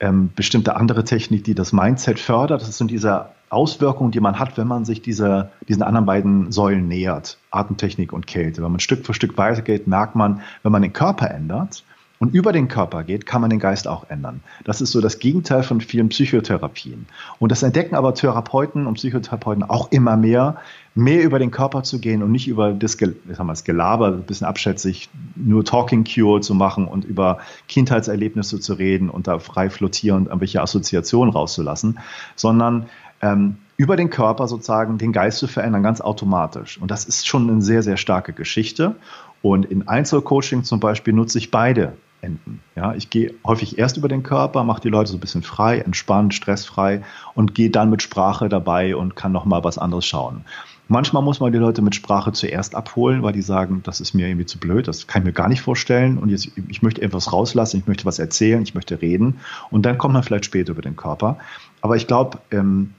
[0.01, 2.63] ähm, bestimmte andere Technik, die das Mindset fördert.
[2.63, 6.89] Das sind diese Auswirkungen, die man hat, wenn man sich diese, diesen anderen beiden Säulen
[6.89, 8.63] nähert, Atemtechnik und Kälte.
[8.63, 11.85] Wenn man Stück für Stück weitergeht, merkt man, wenn man den Körper ändert,
[12.21, 14.43] und über den Körper geht, kann man den Geist auch ändern.
[14.65, 17.07] Das ist so das Gegenteil von vielen Psychotherapien.
[17.39, 20.59] Und das entdecken aber Therapeuten und Psychotherapeuten auch immer mehr,
[20.95, 25.09] mehr über den Körper zu gehen und nicht über das, das Gelaber, ein bisschen abschätzig,
[25.35, 30.61] nur Talking Cure zu machen und über Kindheitserlebnisse zu reden und da frei flottierend irgendwelche
[30.61, 32.01] Assoziationen rauszulassen,
[32.37, 32.85] sondern
[33.23, 36.77] ähm, über den Körper sozusagen den Geist zu verändern, ganz automatisch.
[36.83, 38.97] Und das ist schon eine sehr, sehr starke Geschichte.
[39.41, 42.61] Und in Einzelcoaching zum Beispiel nutze ich beide enden.
[42.77, 45.79] Ja, ich gehe häufig erst über den Körper, mache die Leute so ein bisschen frei,
[45.79, 47.03] entspannt, stressfrei
[47.35, 50.45] und gehe dann mit Sprache dabei und kann noch mal was anderes schauen.
[50.89, 54.27] Manchmal muss man die Leute mit Sprache zuerst abholen, weil die sagen, das ist mir
[54.27, 57.33] irgendwie zu blöd, das kann ich mir gar nicht vorstellen und jetzt, ich möchte etwas
[57.33, 59.39] rauslassen, ich möchte was erzählen, ich möchte reden
[59.71, 61.39] und dann kommt man vielleicht später über den Körper.
[61.81, 62.95] Aber ich glaube, ähm,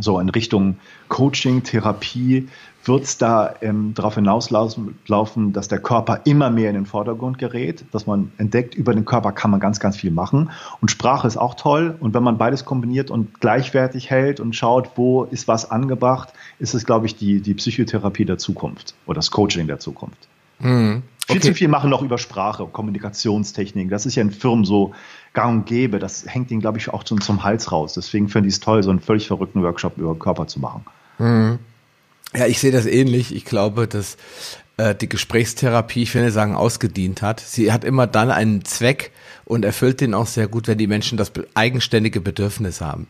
[0.00, 0.76] so in Richtung
[1.08, 2.48] Coaching, Therapie
[2.84, 7.84] wird es da ähm, darauf hinauslaufen, dass der Körper immer mehr in den Vordergrund gerät,
[7.92, 10.50] dass man entdeckt, über den Körper kann man ganz, ganz viel machen.
[10.80, 11.96] Und Sprache ist auch toll.
[12.00, 16.74] Und wenn man beides kombiniert und gleichwertig hält und schaut, wo ist was angebracht, ist
[16.74, 20.28] es, glaube ich, die, die Psychotherapie der Zukunft oder das Coaching der Zukunft.
[20.58, 21.02] Mhm.
[21.24, 21.32] Okay.
[21.38, 23.90] Viel zu viel machen noch über Sprache, Kommunikationstechniken.
[23.90, 24.94] Das ist ja in Firmen so
[25.32, 25.98] gang und gäbe.
[25.98, 27.94] Das hängt ihnen, glaube ich, auch zum, zum Hals raus.
[27.94, 30.84] Deswegen finde ich es toll, so einen völlig verrückten Workshop über Körper zu machen.
[31.18, 31.58] Mhm.
[32.34, 33.34] Ja, ich sehe das ähnlich.
[33.34, 34.16] Ich glaube, dass
[34.76, 37.40] äh, die Gesprächstherapie, ich finde sagen, ausgedient hat.
[37.40, 39.10] Sie hat immer dann einen Zweck
[39.44, 43.08] und erfüllt den auch sehr gut, wenn die Menschen das eigenständige Bedürfnis haben.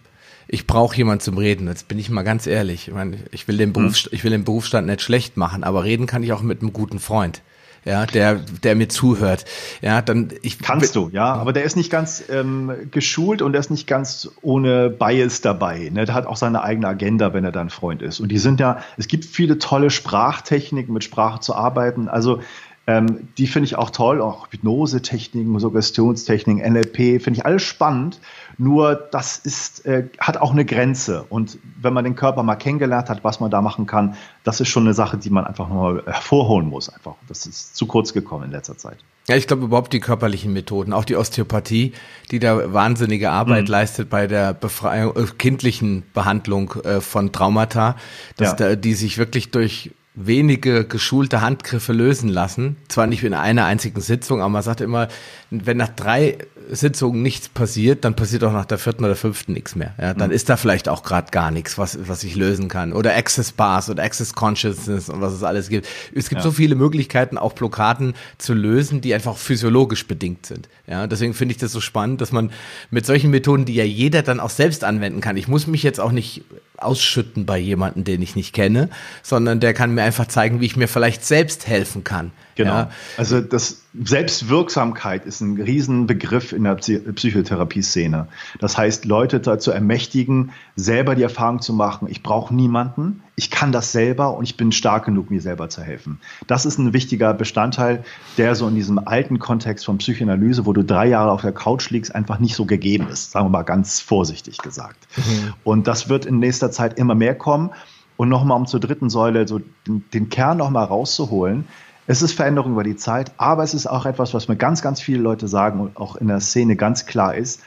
[0.49, 1.69] Ich brauche jemanden zum Reden.
[1.69, 2.89] Jetzt bin ich mal ganz ehrlich.
[2.89, 6.07] Ich, meine, ich will den Beruf, ich will den Berufsstand nicht schlecht machen, aber reden
[6.07, 7.43] kann ich auch mit einem guten Freund
[7.85, 9.45] ja, der, der mir zuhört.
[9.81, 13.61] Ja, dann ich kannst du, ja, aber der ist nicht ganz ähm, geschult und der
[13.61, 15.91] ist nicht ganz ohne Bias dabei.
[15.93, 16.05] Ne?
[16.05, 18.21] Der hat auch seine eigene Agenda, wenn er dein Freund ist.
[18.21, 22.09] Und die sind ja, es gibt viele tolle Sprachtechniken, mit Sprache zu arbeiten.
[22.09, 22.41] Also
[22.87, 28.21] ähm, die finde ich auch toll, auch Hypnose-Techniken, Suggestionstechniken, NLP, finde ich alles spannend.
[28.61, 31.25] Nur das ist, äh, hat auch eine Grenze.
[31.31, 34.69] Und wenn man den Körper mal kennengelernt hat, was man da machen kann, das ist
[34.69, 36.91] schon eine Sache, die man einfach nur hervorholen muss.
[36.91, 37.15] Einfach.
[37.27, 38.99] Das ist zu kurz gekommen in letzter Zeit.
[39.29, 41.95] Ja, ich glaube überhaupt die körperlichen Methoden, auch die Osteopathie,
[42.31, 43.71] die da wahnsinnige Arbeit mhm.
[43.71, 47.97] leistet bei der Befreiung, äh, kindlichen Behandlung äh, von Traumata,
[48.37, 48.57] dass ja.
[48.57, 52.77] da, die sich wirklich durch wenige geschulte Handgriffe lösen lassen.
[52.89, 55.09] Zwar nicht in einer einzigen Sitzung, aber man sagt immer,
[55.51, 56.39] wenn nach drei
[56.71, 59.93] Sitzungen nichts passiert, dann passiert auch nach der vierten oder fünften nichts mehr.
[60.01, 60.35] Ja, dann mhm.
[60.37, 62.93] ist da vielleicht auch gerade gar nichts, was, was ich lösen kann.
[62.93, 65.89] Oder Access Bars oder Access Consciousness und was es alles gibt.
[66.15, 66.45] Es gibt ja.
[66.45, 70.69] so viele Möglichkeiten, auch Blockaden zu lösen, die einfach physiologisch bedingt sind.
[70.87, 72.53] Ja, deswegen finde ich das so spannend, dass man
[72.91, 75.37] mit solchen Methoden, die ja jeder dann auch selbst anwenden kann.
[75.37, 76.45] Ich muss mich jetzt auch nicht
[76.77, 78.89] ausschütten bei jemandem, den ich nicht kenne,
[79.23, 82.33] sondern der kann mir einfach zeigen, wie ich mir vielleicht selbst helfen kann.
[82.55, 82.73] Genau.
[82.73, 82.91] Ja.
[83.17, 88.29] Also das Selbstwirksamkeit ist ein Riesenbegriff in der Psychotherapie-Szene.
[88.61, 93.73] Das heißt, Leute dazu ermächtigen, selber die Erfahrung zu machen, ich brauche niemanden, ich kann
[93.73, 96.21] das selber und ich bin stark genug, mir selber zu helfen.
[96.47, 98.05] Das ist ein wichtiger Bestandteil,
[98.39, 101.91] der so in diesem alten Kontext von Psychoanalyse, wo du drei Jahre auf der Couch
[101.91, 105.09] liegst, einfach nicht so gegeben ist, sagen wir mal ganz vorsichtig gesagt.
[105.17, 105.55] Mhm.
[105.65, 107.71] Und das wird in nächster Zeit immer mehr kommen.
[108.17, 111.65] Und nochmal um zur dritten Säule so den, den Kern nochmal rauszuholen,
[112.11, 115.01] es ist Veränderung über die Zeit, aber es ist auch etwas, was mir ganz, ganz
[115.01, 117.63] viele Leute sagen und auch in der Szene ganz klar ist,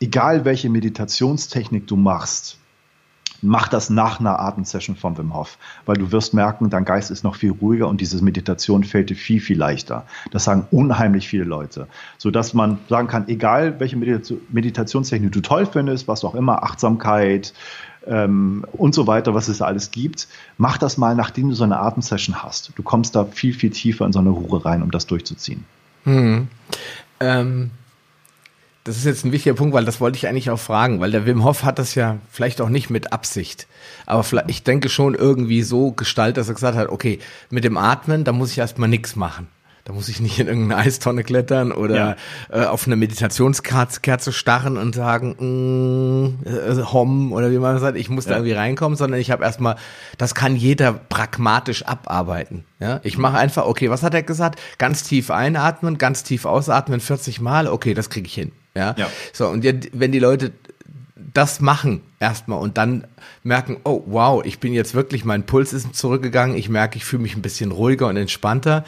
[0.00, 2.56] egal welche Meditationstechnik du machst,
[3.42, 7.22] mach das nach einer Atemsession von Wim Hof, weil du wirst merken, dein Geist ist
[7.22, 10.06] noch viel ruhiger und diese Meditation fällt dir viel, viel leichter.
[10.30, 11.86] Das sagen unheimlich viele Leute,
[12.16, 17.52] sodass man sagen kann, egal welche Meditationstechnik du toll findest, was auch immer, Achtsamkeit,
[18.06, 20.28] ähm, und so weiter, was es alles gibt.
[20.58, 22.72] Mach das mal, nachdem du so eine Atemsession hast.
[22.76, 25.64] Du kommst da viel, viel tiefer in so eine Ruhe rein, um das durchzuziehen.
[26.04, 26.48] Hm.
[27.20, 27.70] Ähm,
[28.84, 31.24] das ist jetzt ein wichtiger Punkt, weil das wollte ich eigentlich auch fragen, weil der
[31.24, 33.68] Wim Hof hat das ja vielleicht auch nicht mit Absicht,
[34.06, 38.24] aber ich denke schon irgendwie so gestaltet, dass er gesagt hat, okay, mit dem Atmen,
[38.24, 39.46] da muss ich erstmal nichts machen.
[39.84, 42.16] Da muss ich nicht in irgendeine Eistonne klettern oder ja.
[42.50, 48.08] äh, auf eine Meditationskerze starren und sagen, mm, äh, Hom oder wie man sagt, ich
[48.08, 48.30] muss ja.
[48.30, 49.76] da irgendwie reinkommen, sondern ich habe erstmal,
[50.18, 52.64] das kann jeder pragmatisch abarbeiten.
[52.78, 54.60] Ja, ich mache einfach, okay, was hat er gesagt?
[54.78, 58.52] Ganz tief einatmen, ganz tief ausatmen, 40 Mal, okay, das kriege ich hin.
[58.74, 58.94] Ja?
[58.96, 59.08] ja.
[59.32, 60.52] So, und wenn die Leute
[61.34, 63.04] das machen erstmal und dann
[63.42, 67.22] merken, oh wow, ich bin jetzt wirklich, mein Puls ist zurückgegangen, ich merke, ich fühle
[67.22, 68.84] mich ein bisschen ruhiger und entspannter,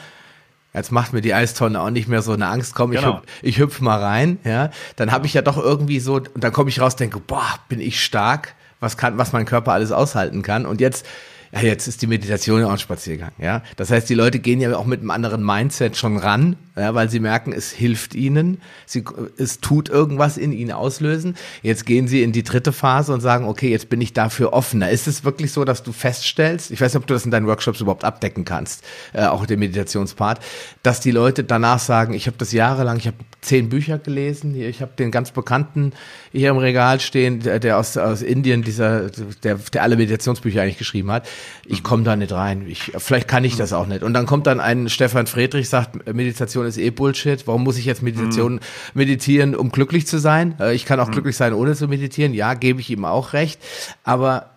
[0.75, 2.75] Jetzt macht mir die Eistonne auch nicht mehr so eine Angst.
[2.75, 3.18] Komm, ich, genau.
[3.18, 4.70] hüpf, ich hüpf mal rein, ja.
[4.97, 7.81] Dann habe ich ja doch irgendwie so, und dann komme ich raus, denke, boah, bin
[7.81, 10.66] ich stark, was kann, was mein Körper alles aushalten kann.
[10.66, 11.07] Und jetzt
[11.55, 13.63] ja, jetzt ist die Meditation ja auch ein Spaziergang, ja.
[13.77, 17.09] Das heißt, die Leute gehen ja auch mit einem anderen Mindset schon ran, ja, weil
[17.09, 19.05] sie merken, es hilft ihnen, sie,
[19.39, 21.37] es tut irgendwas in ihnen auslösen.
[21.63, 24.91] Jetzt gehen sie in die dritte Phase und sagen, okay, jetzt bin ich dafür offener.
[24.91, 27.47] Ist es wirklich so, dass du feststellst, ich weiß nicht, ob du das in deinen
[27.47, 28.83] Workshops überhaupt abdecken kannst,
[29.13, 30.41] äh, auch den Meditationspart,
[30.83, 34.83] dass die Leute danach sagen, ich habe das jahrelang, ich habe zehn Bücher gelesen, ich
[34.83, 35.93] habe den ganz bekannten
[36.33, 39.11] hier im Regal stehen, der, der aus, aus Indien, dieser,
[39.45, 41.29] der, der alle Meditationsbücher eigentlich geschrieben hat
[41.66, 42.66] ich komme da nicht rein.
[42.68, 44.03] Ich, vielleicht kann ich das auch nicht.
[44.03, 47.47] Und dann kommt dann ein Stefan Friedrich, sagt, Meditation ist eh Bullshit.
[47.47, 48.61] Warum muss ich jetzt Meditation mhm.
[48.95, 50.55] meditieren, um glücklich zu sein?
[50.61, 51.12] Äh, ich kann auch mhm.
[51.12, 52.34] glücklich sein, ohne zu meditieren.
[52.34, 53.61] Ja, gebe ich ihm auch recht.
[54.03, 54.51] Aber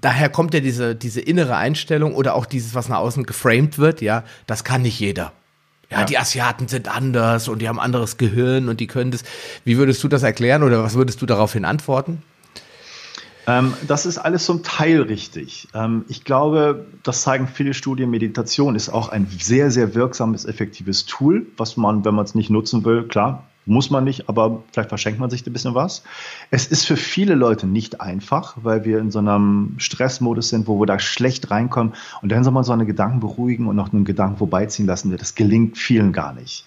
[0.00, 4.00] daher kommt ja diese, diese innere Einstellung oder auch dieses, was nach außen geframed wird,
[4.00, 5.32] ja, das kann nicht jeder.
[5.90, 9.22] Ja, ja, die Asiaten sind anders und die haben anderes Gehirn und die können das.
[9.64, 12.22] Wie würdest du das erklären oder was würdest du daraufhin antworten?
[13.48, 15.68] Ähm, das ist alles zum Teil richtig.
[15.74, 21.06] Ähm, ich glaube, das zeigen viele Studien, Meditation ist auch ein sehr, sehr wirksames, effektives
[21.06, 24.90] Tool, was man, wenn man es nicht nutzen will, klar, muss man nicht, aber vielleicht
[24.90, 26.02] verschenkt man sich ein bisschen was.
[26.50, 30.78] Es ist für viele Leute nicht einfach, weil wir in so einem Stressmodus sind, wo
[30.80, 34.04] wir da schlecht reinkommen und dann soll man so eine Gedanken beruhigen und noch einen
[34.04, 35.14] Gedanken vorbeiziehen lassen.
[35.16, 36.64] Das gelingt vielen gar nicht.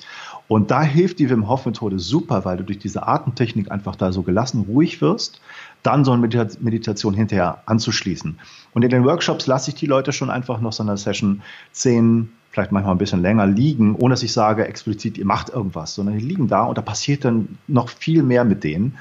[0.52, 4.12] Und da hilft die Wim Hof Methode super, weil du durch diese Atemtechnik einfach da
[4.12, 5.40] so gelassen ruhig wirst,
[5.84, 6.28] dann so eine
[6.60, 8.40] Meditation hinterher anzuschließen.
[8.74, 12.30] Und in den Workshops lasse ich die Leute schon einfach noch so eine Session 10,
[12.52, 16.18] vielleicht manchmal ein bisschen länger liegen, ohne dass ich sage explizit, ihr macht irgendwas, sondern
[16.18, 18.98] die liegen da und da passiert dann noch viel mehr mit denen.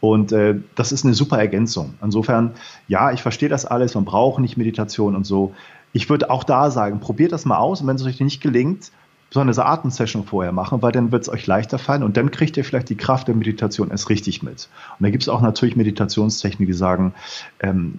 [0.00, 1.94] Und äh, das ist eine super Ergänzung.
[2.02, 2.52] Insofern,
[2.88, 5.54] ja, ich verstehe das alles, man braucht nicht Meditation und so.
[5.92, 8.90] Ich würde auch da sagen, probiert das mal aus und wenn es euch nicht gelingt,
[9.32, 12.56] so eine Atemsession vorher machen, weil dann wird es euch leichter fallen und dann kriegt
[12.58, 14.68] ihr vielleicht die Kraft der Meditation erst richtig mit.
[14.98, 17.14] Und da gibt es auch natürlich Meditationstechniken, die sagen,
[17.60, 17.98] ähm,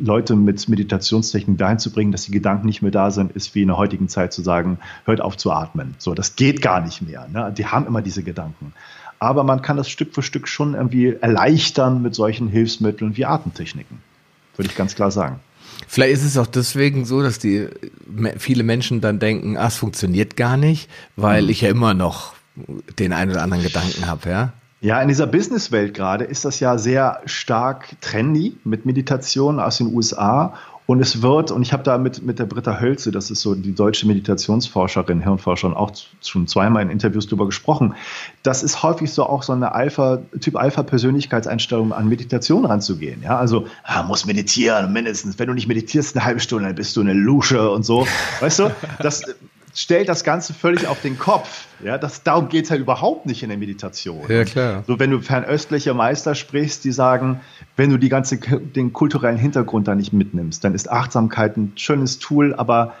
[0.00, 3.62] Leute mit Meditationstechniken dahin zu bringen, dass die Gedanken nicht mehr da sind, ist wie
[3.62, 5.94] in der heutigen Zeit zu sagen, hört auf zu atmen.
[5.98, 7.28] So, das geht gar nicht mehr.
[7.32, 7.54] Ne?
[7.56, 8.72] Die haben immer diese Gedanken.
[9.20, 13.98] Aber man kann das Stück für Stück schon irgendwie erleichtern mit solchen Hilfsmitteln wie Atemtechniken.
[14.56, 15.38] Würde ich ganz klar sagen.
[15.86, 17.68] Vielleicht ist es auch deswegen so, dass die
[18.38, 21.48] viele Menschen dann denken, ah, es funktioniert gar nicht, weil mhm.
[21.50, 22.34] ich ja immer noch
[22.98, 24.52] den einen oder anderen Gedanken habe, ja.
[24.80, 29.94] Ja, in dieser Businesswelt gerade ist das ja sehr stark trendy mit Meditation aus den
[29.94, 30.54] USA
[30.86, 33.54] Und es wird, und ich habe da mit, mit der Britta Hölze, das ist so
[33.54, 37.94] die deutsche Meditationsforscherin, Hirnforscherin, auch schon zweimal in Interviews darüber gesprochen,
[38.42, 43.22] das ist häufig so auch so eine Alpha, Typ Alpha-Persönlichkeitseinstellung an Meditation ranzugehen.
[43.22, 45.38] Ja, also, ah, muss meditieren, mindestens.
[45.38, 48.06] Wenn du nicht meditierst eine halbe Stunde, dann bist du eine Lusche und so.
[48.40, 49.22] Weißt du, das,
[49.74, 51.66] stellt das Ganze völlig auf den Kopf.
[51.82, 54.24] Ja, das, darum geht es halt überhaupt nicht in der Meditation.
[54.28, 54.84] Ja, klar.
[54.86, 57.40] So, wenn du fernöstliche Meister sprichst, die sagen,
[57.76, 62.20] wenn du die ganze, den kulturellen Hintergrund da nicht mitnimmst, dann ist Achtsamkeit ein schönes
[62.20, 62.94] Tool, aber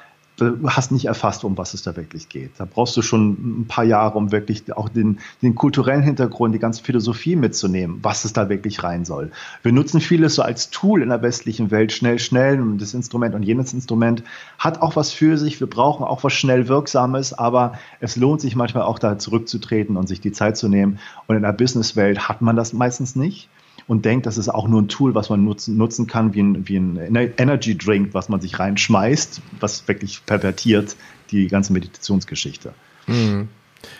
[0.66, 2.50] hast nicht erfasst, um was es da wirklich geht.
[2.58, 6.58] Da brauchst du schon ein paar Jahre, um wirklich auch den, den kulturellen Hintergrund, die
[6.58, 9.30] ganze Philosophie mitzunehmen, was es da wirklich rein soll.
[9.62, 13.34] Wir nutzen vieles so als Tool in der westlichen Welt, schnell, schnell, und das Instrument
[13.34, 14.24] und jenes Instrument
[14.58, 15.60] hat auch was für sich.
[15.60, 20.08] Wir brauchen auch was schnell Wirksames, aber es lohnt sich manchmal auch da zurückzutreten und
[20.08, 20.98] sich die Zeit zu nehmen.
[21.28, 23.48] Und in der Businesswelt hat man das meistens nicht
[23.86, 26.68] und denkt, das ist auch nur ein Tool, was man nutzen, nutzen kann, wie ein,
[26.68, 26.96] wie ein
[27.36, 30.96] Energy Drink, was man sich reinschmeißt, was wirklich pervertiert
[31.30, 32.74] die ganze Meditationsgeschichte.
[33.06, 33.48] Mhm.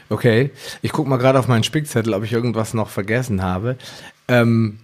[0.08, 3.76] Okay, ich gucke mal gerade auf meinen Spickzettel, ob ich irgendwas noch vergessen habe.
[4.28, 4.78] Ähm,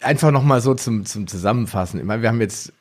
[0.00, 2.00] einfach nochmal so zum, zum Zusammenfassen.
[2.00, 2.72] Ich meine, wir haben jetzt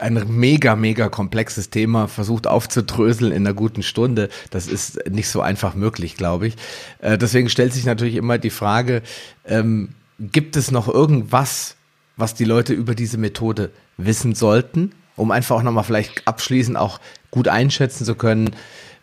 [0.00, 4.28] ein mega, mega komplexes Thema versucht aufzudröseln in einer guten Stunde.
[4.50, 6.54] Das ist nicht so einfach möglich, glaube ich.
[7.00, 9.02] Äh, deswegen stellt sich natürlich immer die Frage,
[9.44, 11.76] ähm, gibt es noch irgendwas,
[12.16, 17.00] was die Leute über diese Methode wissen sollten, um einfach auch nochmal vielleicht abschließend auch
[17.30, 18.50] gut einschätzen zu können,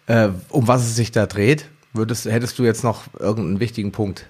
[0.07, 1.65] äh, um was es sich da dreht?
[1.93, 4.25] Würdest, hättest du jetzt noch irgendeinen wichtigen Punkt?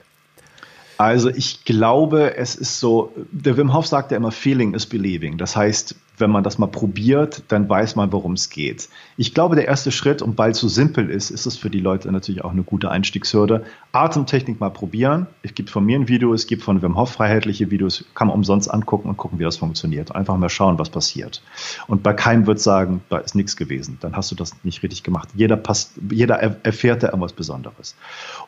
[0.97, 5.37] Also ich glaube, es ist so, der Wim Hof sagt ja immer, Feeling is believing.
[5.37, 8.89] Das heißt, wenn man das mal probiert, dann weiß man, worum es geht.
[9.17, 11.79] Ich glaube, der erste Schritt, und weil es so simpel ist, ist es für die
[11.79, 13.63] Leute natürlich auch eine gute Einstiegshürde.
[13.91, 15.27] Atemtechnik mal probieren.
[15.43, 18.35] Es gibt von mir ein Video, es gibt von Wim Hof freiheitliche Videos, kann man
[18.35, 20.15] umsonst angucken und gucken, wie das funktioniert.
[20.15, 21.41] Einfach mal schauen, was passiert.
[21.87, 23.97] Und bei keinem wird sagen, da ist nichts gewesen.
[24.01, 25.29] Dann hast du das nicht richtig gemacht.
[25.35, 27.95] Jeder, passt, jeder erfährt da irgendwas Besonderes.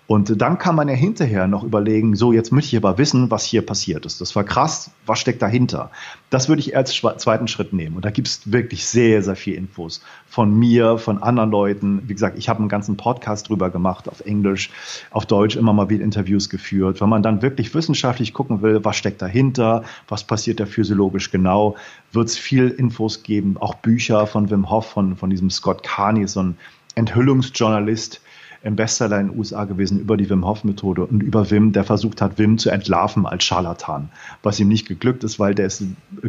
[0.08, 3.44] Und dann kann man ja hinterher noch überlegen, so, jetzt möchte ich aber wissen, was
[3.44, 4.22] hier passiert ist.
[4.22, 5.92] Das war krass, was steckt dahinter?
[6.30, 7.96] Das würde ich als zweiten Schritt nehmen.
[7.96, 12.02] Und da gibt es wirklich sehr, sehr viel Infos von mir, von anderen Leuten.
[12.08, 14.70] Wie gesagt, ich habe einen ganzen Podcast drüber gemacht, auf Englisch,
[15.12, 17.02] auf Deutsch immer mal wieder Interviews geführt.
[17.02, 21.76] Wenn man dann wirklich wissenschaftlich gucken will, was steckt dahinter, was passiert da physiologisch genau,
[22.12, 26.28] wird es viel Infos geben, auch Bücher von Wim Hof, von, von diesem Scott Carney,
[26.28, 26.58] so ein
[26.96, 28.22] Enthüllungsjournalist,
[28.64, 31.84] ein Bestseller in den USA gewesen über die Wim Hof Methode und über Wim, der
[31.84, 34.10] versucht hat, Wim zu entlarven als Scharlatan,
[34.44, 35.84] was ihm nicht geglückt ist, weil der ist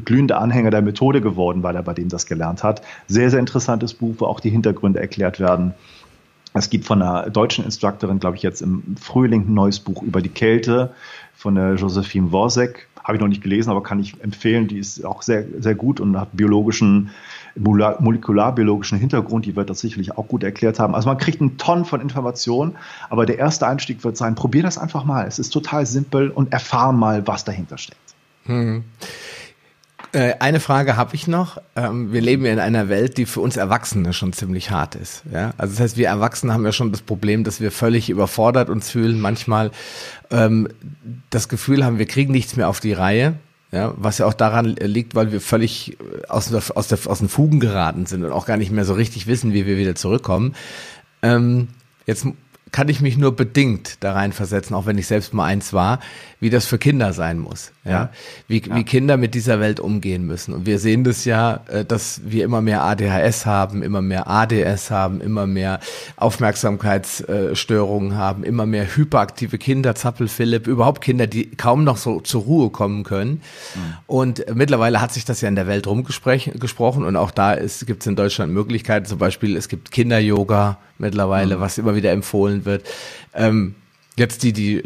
[0.04, 2.82] glühender Anhänger der Methode geworden, weil er bei dem das gelernt hat.
[3.06, 5.74] Sehr, sehr interessantes Buch, wo auch die Hintergründe erklärt werden.
[6.54, 10.20] Es gibt von einer deutschen Instruktorin, glaube ich, jetzt im Frühling ein neues Buch über
[10.20, 10.92] die Kälte
[11.34, 12.88] von der Josephine Worsek.
[13.04, 14.66] Habe ich noch nicht gelesen, aber kann ich empfehlen.
[14.66, 17.10] Die ist auch sehr, sehr gut und hat biologischen
[17.58, 20.94] molekularbiologischen Hintergrund, die wird das sicherlich auch gut erklärt haben.
[20.94, 22.76] Also man kriegt einen Ton von Informationen,
[23.10, 25.26] aber der erste Einstieg wird sein, probier das einfach mal.
[25.26, 27.98] Es ist total simpel und erfahr mal, was dahinter steckt.
[28.44, 28.84] Hm.
[30.12, 31.60] Äh, eine Frage habe ich noch.
[31.76, 35.22] Ähm, wir leben ja in einer Welt, die für uns Erwachsene schon ziemlich hart ist.
[35.58, 38.90] Also das heißt, wir Erwachsene haben ja schon das Problem, dass wir völlig überfordert uns
[38.90, 39.70] fühlen, manchmal
[40.30, 40.68] ähm,
[41.28, 43.34] das Gefühl haben, wir kriegen nichts mehr auf die Reihe.
[43.70, 45.98] Ja, was ja auch daran liegt, weil wir völlig
[46.28, 49.26] aus, aus, der, aus den Fugen geraten sind und auch gar nicht mehr so richtig
[49.26, 50.54] wissen, wie wir wieder zurückkommen.
[51.22, 51.68] Ähm,
[52.06, 52.26] jetzt
[52.72, 56.00] kann ich mich nur bedingt da reinversetzen, auch wenn ich selbst mal eins war,
[56.40, 57.72] wie das für Kinder sein muss.
[57.84, 58.10] Ja, ja.
[58.46, 58.76] Wie, ja.
[58.76, 60.54] wie Kinder mit dieser Welt umgehen müssen.
[60.54, 64.90] Und wir sehen das ja, äh, dass wir immer mehr ADHS haben, immer mehr ADS
[64.90, 65.80] haben, immer mehr
[66.16, 72.42] Aufmerksamkeitsstörungen haben, immer mehr hyperaktive Kinder, Zappel Philipp, überhaupt Kinder, die kaum noch so zur
[72.42, 73.42] Ruhe kommen können.
[73.74, 73.80] Mhm.
[74.06, 78.06] Und mittlerweile hat sich das ja in der Welt rumgesprochen und auch da gibt es
[78.06, 81.60] in Deutschland Möglichkeiten, zum Beispiel es gibt Kinder-Yoga mittlerweile, mhm.
[81.60, 82.86] was immer wieder empfohlen wird.
[83.34, 83.74] Ähm,
[84.18, 84.82] Jetzt die, die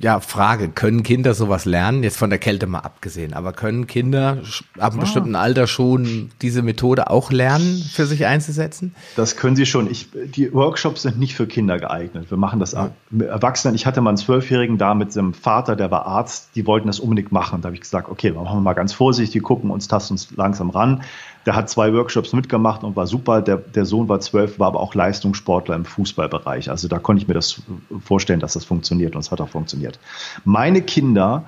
[0.00, 2.02] ja, Frage, können Kinder sowas lernen?
[2.02, 4.38] Jetzt von der Kälte mal abgesehen, aber können Kinder
[4.78, 5.02] ab einem ah.
[5.02, 8.94] bestimmten Alter schon diese Methode auch lernen, für sich einzusetzen?
[9.16, 9.90] Das können sie schon.
[9.90, 12.30] Ich, die Workshops sind nicht für Kinder geeignet.
[12.30, 12.92] Wir machen das ja.
[13.10, 13.74] mit Erwachsenen.
[13.74, 17.00] Ich hatte mal einen Zwölfjährigen da mit seinem Vater, der war Arzt, die wollten das
[17.00, 17.60] unbedingt machen.
[17.60, 20.70] Da habe ich gesagt, okay, machen wir mal ganz vorsichtig, gucken uns, tasten uns langsam
[20.70, 21.02] ran.
[21.46, 23.40] Der hat zwei Workshops mitgemacht und war super.
[23.40, 26.70] Der, der Sohn war zwölf, war aber auch Leistungssportler im Fußballbereich.
[26.70, 27.62] Also da konnte ich mir das
[28.04, 29.98] vorstellen, dass das funktioniert und es hat auch funktioniert.
[30.44, 31.46] Meine Kinder,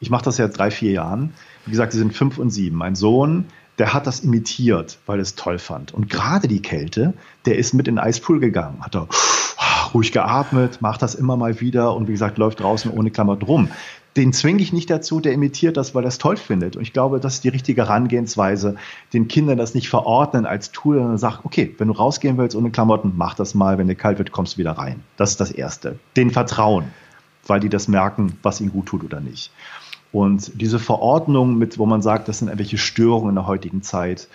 [0.00, 1.32] ich mache das ja drei, vier Jahren,
[1.64, 2.76] wie gesagt, die sind fünf und sieben.
[2.76, 3.46] Mein Sohn,
[3.78, 5.94] der hat das imitiert, weil er es toll fand.
[5.94, 7.14] Und gerade die Kälte,
[7.44, 9.06] der ist mit in den Eispool gegangen, hat da
[9.94, 13.70] ruhig geatmet, macht das immer mal wieder und wie gesagt, läuft draußen ohne Klammer drum
[14.16, 16.76] den zwinge ich nicht dazu, der imitiert das, weil er es toll findet.
[16.76, 18.76] Und ich glaube, das ist die richtige Herangehensweise,
[19.12, 22.70] den Kindern das nicht verordnen als Tool, sondern sagt, okay, wenn du rausgehen willst ohne
[22.70, 25.02] Klamotten, mach das mal, wenn dir kalt wird, kommst du wieder rein.
[25.16, 25.98] Das ist das Erste.
[26.16, 26.86] Den Vertrauen,
[27.46, 29.52] weil die das merken, was ihnen gut tut oder nicht.
[30.16, 34.28] Und diese Verordnung mit, wo man sagt, das sind irgendwelche Störungen in der heutigen Zeit,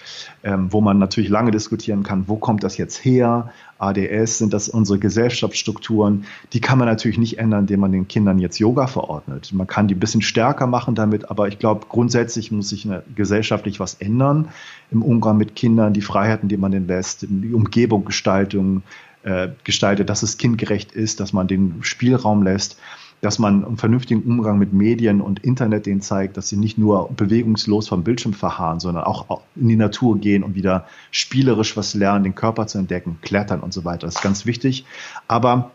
[0.44, 3.52] ähm, wo man natürlich lange diskutieren kann, wo kommt das jetzt her?
[3.80, 6.26] ADS, sind das unsere Gesellschaftsstrukturen?
[6.54, 9.54] Die kann man natürlich nicht ändern, indem man den Kindern jetzt Yoga verordnet.
[9.54, 13.80] Man kann die ein bisschen stärker machen damit, aber ich glaube, grundsätzlich muss sich gesellschaftlich
[13.80, 14.50] was ändern
[14.92, 18.84] im Umgang mit Kindern, die Freiheiten, die man denen lässt, die Umgebung, Gestaltung,
[19.24, 22.78] äh, gestaltet, dass es kindgerecht ist, dass man den Spielraum lässt
[23.22, 27.10] dass man einen vernünftigen Umgang mit Medien und Internet denen zeigt, dass sie nicht nur
[27.12, 32.24] bewegungslos vom Bildschirm verharren, sondern auch in die Natur gehen und wieder spielerisch was lernen,
[32.24, 34.08] den Körper zu entdecken, klettern und so weiter.
[34.08, 34.86] Das ist ganz wichtig.
[35.28, 35.72] Aber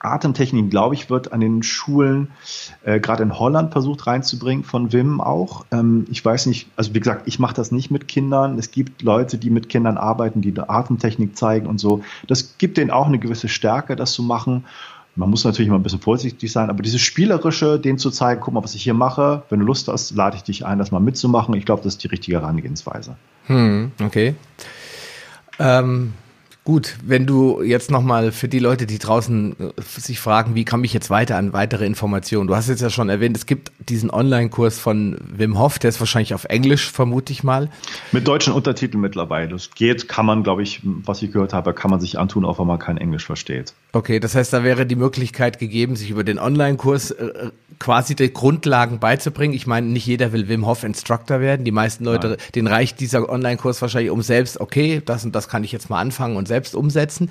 [0.00, 2.30] Atemtechniken, glaube ich, wird an den Schulen
[2.84, 5.66] äh, gerade in Holland versucht reinzubringen, von Wim auch.
[5.70, 8.58] Ähm, ich weiß nicht, also wie gesagt, ich mache das nicht mit Kindern.
[8.58, 12.02] Es gibt Leute, die mit Kindern arbeiten, die Atemtechnik zeigen und so.
[12.26, 14.64] Das gibt denen auch eine gewisse Stärke, das zu machen.
[15.16, 18.54] Man muss natürlich immer ein bisschen vorsichtig sein, aber dieses Spielerische, den zu zeigen, guck
[18.54, 21.00] mal, was ich hier mache, wenn du Lust hast, lade ich dich ein, das mal
[21.00, 21.54] mitzumachen.
[21.54, 23.16] Ich glaube, das ist die richtige Herangehensweise.
[23.46, 24.34] Hm, okay.
[25.58, 26.14] Ähm,
[26.70, 30.84] Gut, wenn du jetzt nochmal für die Leute, die draußen äh, sich fragen, wie komme
[30.86, 32.46] ich jetzt weiter an weitere Informationen?
[32.46, 35.98] Du hast jetzt ja schon erwähnt, es gibt diesen Online-Kurs von Wim Hof, der ist
[35.98, 37.70] wahrscheinlich auf Englisch, vermute ich mal.
[38.12, 39.48] Mit deutschen Untertiteln mittlerweile.
[39.48, 42.60] Das geht, kann man, glaube ich, was ich gehört habe, kann man sich antun, auch
[42.60, 43.74] wenn man kein Englisch versteht.
[43.90, 47.50] Okay, das heißt, da wäre die Möglichkeit gegeben, sich über den Online-Kurs äh,
[47.80, 49.54] quasi die Grundlagen beizubringen.
[49.54, 51.64] Ich meine, nicht jeder will Wim Hof Instructor werden.
[51.64, 52.38] Die meisten Leute, Nein.
[52.54, 55.98] denen reicht dieser Online-Kurs wahrscheinlich um selbst, okay, das und das kann ich jetzt mal
[55.98, 57.30] anfangen und selbst umsetzen.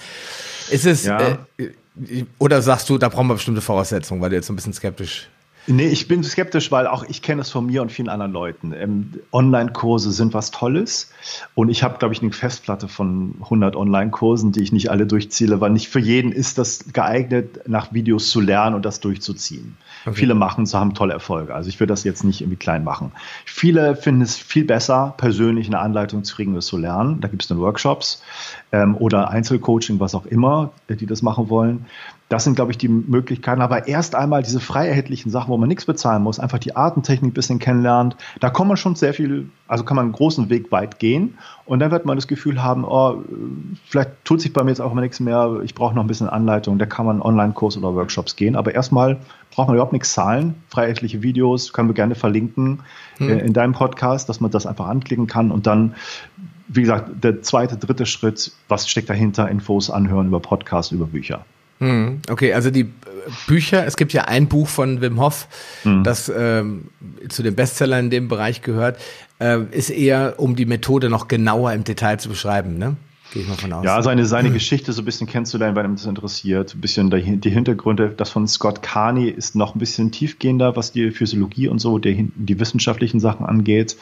[0.71, 1.37] Ist es, ja.
[1.57, 4.73] äh, oder sagst du, da brauchen wir bestimmte Voraussetzungen, weil du jetzt so ein bisschen
[4.73, 5.29] skeptisch
[5.71, 8.73] Nee, ich bin skeptisch, weil auch ich kenne es von mir und vielen anderen Leuten.
[8.73, 11.11] Ähm, Online-Kurse sind was Tolles
[11.53, 15.61] und ich habe, glaube ich, eine Festplatte von 100 Online-Kursen, die ich nicht alle durchziehe,
[15.61, 19.77] weil nicht für jeden ist das geeignet, nach Videos zu lernen und das durchzuziehen.
[20.05, 20.15] Okay.
[20.15, 21.53] Viele machen es, haben tolle Erfolge.
[21.53, 23.11] Also ich würde das jetzt nicht irgendwie klein machen.
[23.45, 27.21] Viele finden es viel besser, persönlich eine Anleitung zu kriegen, das zu lernen.
[27.21, 28.23] Da gibt es dann Workshops
[28.71, 31.85] ähm, oder Einzelcoaching, was auch immer, die das machen wollen.
[32.29, 33.61] Das sind, glaube ich, die Möglichkeiten.
[33.61, 37.31] Aber erst einmal diese frei erhältlichen Sachen, wo man nichts bezahlen muss, einfach die Artentechnik
[37.31, 38.15] ein bisschen kennenlernt.
[38.39, 41.39] Da kann man schon sehr viel, also kann man einen großen Weg weit gehen.
[41.65, 43.23] Und dann wird man das Gefühl haben, oh,
[43.87, 46.29] vielleicht tut sich bei mir jetzt auch mal nichts mehr, ich brauche noch ein bisschen
[46.29, 46.77] Anleitung.
[46.77, 48.55] Da kann man Online-Kurs oder Workshops gehen.
[48.55, 49.17] Aber erstmal
[49.49, 50.53] braucht man überhaupt nichts zahlen.
[50.69, 52.81] Freiheitliche Videos können wir gerne verlinken
[53.17, 53.29] hm.
[53.29, 55.95] äh, in deinem Podcast, dass man das einfach anklicken kann und dann
[56.71, 59.49] wie gesagt, der zweite, dritte Schritt, was steckt dahinter?
[59.49, 61.43] Infos anhören über Podcasts, über Bücher.
[61.79, 62.91] Hm, okay, also die
[63.47, 65.47] Bücher, es gibt ja ein Buch von Wim Hof,
[65.83, 66.03] mhm.
[66.03, 66.89] das ähm,
[67.29, 68.99] zu den Bestsellern in dem Bereich gehört,
[69.39, 72.95] äh, ist eher, um die Methode noch genauer im Detail zu beschreiben, ne?
[73.31, 73.85] Gehe ich mal von aus.
[73.85, 76.73] Ja, seine, seine Geschichte so ein bisschen kennenzulernen, weil ihm das interessiert.
[76.73, 78.09] Ein bisschen die Hintergründe.
[78.09, 82.31] Das von Scott Carney ist noch ein bisschen tiefgehender, was die Physiologie und so, die,
[82.35, 83.97] die wissenschaftlichen Sachen angeht.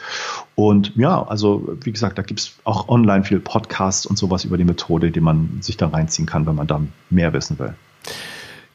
[0.54, 4.56] Und ja, also wie gesagt, da gibt es auch online viel Podcasts und sowas über
[4.56, 7.74] die Methode, die man sich da reinziehen kann, wenn man da mehr wissen will.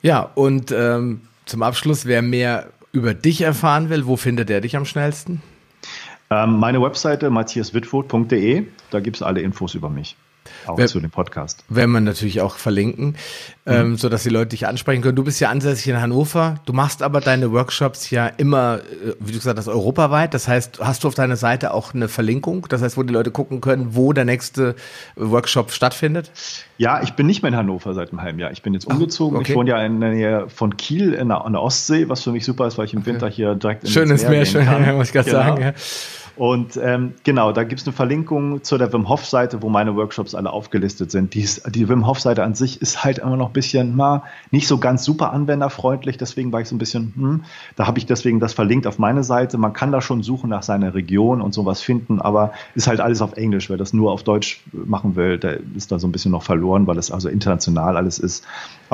[0.03, 4.75] Ja, und ähm, zum Abschluss, wer mehr über dich erfahren will, wo findet er dich
[4.75, 5.41] am schnellsten?
[6.29, 10.15] Ähm, meine Webseite matthiaswitwood.de, da gibt es alle Infos über mich.
[10.67, 11.63] Auch Wer, zu dem Podcast.
[11.69, 13.15] Werden wir natürlich auch verlinken,
[13.65, 13.73] mhm.
[13.73, 15.15] ähm, so dass die Leute dich ansprechen können.
[15.15, 16.55] Du bist ja ansässig in Hannover.
[16.65, 20.33] Du machst aber deine Workshops ja immer, äh, wie du gesagt hast, europaweit.
[20.33, 22.67] Das heißt, hast du auf deiner Seite auch eine Verlinkung?
[22.69, 24.75] Das heißt, wo die Leute gucken können, wo der nächste
[25.15, 26.31] Workshop stattfindet?
[26.77, 28.51] Ja, ich bin nicht mehr in Hannover seit einem halben Jahr.
[28.51, 29.37] Ich bin jetzt umgezogen.
[29.37, 29.51] Ach, okay.
[29.51, 32.31] Ich wohne ja in der Nähe von Kiel in der, an der Ostsee, was für
[32.31, 35.13] mich super ist, weil ich im Winter hier direkt in Schönes Meer, schön, muss ich
[35.13, 35.43] gerade genau.
[35.43, 35.61] sagen.
[35.61, 35.73] Ja.
[36.35, 39.95] Und ähm, genau, da gibt es eine Verlinkung zu der Wim Hof Seite, wo meine
[39.95, 41.35] Workshops alle aufgelistet sind.
[41.35, 44.67] Die, die Wim Hof Seite an sich ist halt immer noch ein bisschen, na, nicht
[44.67, 46.17] so ganz super anwenderfreundlich.
[46.17, 47.43] Deswegen war ich so ein bisschen, hm,
[47.75, 49.59] da habe ich deswegen das verlinkt auf meine Seite.
[49.59, 53.21] Man kann da schon suchen nach seiner Region und sowas finden, aber ist halt alles
[53.21, 53.69] auf Englisch.
[53.69, 56.87] Wer das nur auf Deutsch machen will, der ist da so ein bisschen noch verloren,
[56.87, 58.43] weil es also international alles ist.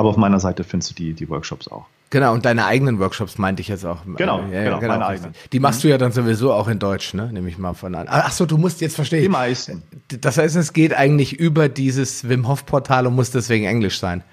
[0.00, 1.84] Aber auf meiner Seite findest du die, die Workshops auch.
[2.08, 3.98] Genau, und deine eigenen Workshops meinte ich jetzt auch.
[4.16, 5.34] Genau, ja, genau, genau meine eigenen.
[5.52, 7.30] Die machst du ja dann sowieso auch in Deutsch, ne?
[7.30, 8.06] Nehme ich mal von an.
[8.08, 9.20] Ach so, du musst jetzt verstehen.
[9.20, 9.82] Die meisten.
[10.22, 14.24] Das heißt, es geht eigentlich über dieses Wim Hof Portal und muss deswegen Englisch sein.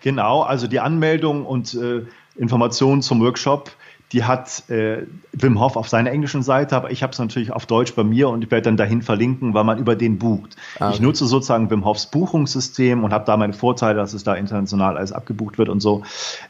[0.00, 2.02] Genau, also die Anmeldung und äh,
[2.36, 3.70] Informationen zum Workshop,
[4.12, 7.66] die hat äh, Wim Hof auf seiner englischen Seite, aber ich habe es natürlich auf
[7.66, 10.56] Deutsch bei mir und ich werde dann dahin verlinken, weil man über den bucht.
[10.78, 10.94] Ah, okay.
[10.94, 14.98] Ich nutze sozusagen Wim Hofs Buchungssystem und habe da meine Vorteile, dass es da international
[14.98, 16.02] alles abgebucht wird und so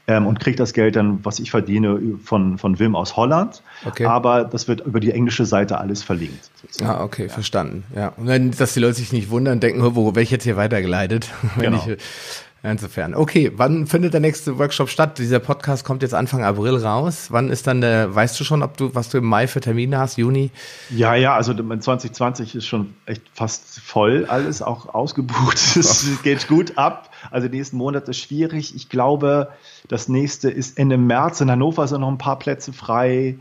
[0.09, 3.63] ähm, und kriege das Geld dann, was ich verdiene, von, von Wim aus Holland.
[3.85, 4.07] Okay.
[4.07, 6.51] Aber das wird über die englische Seite alles verlinkt.
[6.61, 6.91] Sozusagen.
[6.91, 7.29] Ah, okay, ja.
[7.29, 7.85] verstanden.
[7.95, 8.09] Ja.
[8.17, 11.29] Und dann, dass die Leute sich nicht wundern, denken, wo werde ich jetzt hier weitergeleitet?
[11.57, 11.85] Wenn genau.
[11.87, 11.99] ich,
[12.65, 13.17] Insofern.
[13.17, 15.19] Okay, wann findet der nächste Workshop statt?
[15.19, 17.27] Dieser Podcast kommt jetzt Anfang April raus.
[17.31, 19.99] Wann ist dann der, weißt du schon, ob du, was du im Mai für Termine
[19.99, 20.53] hast, Juni?
[20.89, 25.59] Ja, ja, also 2020 ist schon echt fast voll alles, auch ausgebucht.
[25.83, 27.11] Es geht gut ab.
[27.31, 28.77] Also die nächsten Monate ist schwierig.
[28.77, 29.49] Ich glaube,
[29.89, 31.41] das nächste ist Ende März.
[31.41, 33.39] In Hannover sind noch ein paar Plätze frei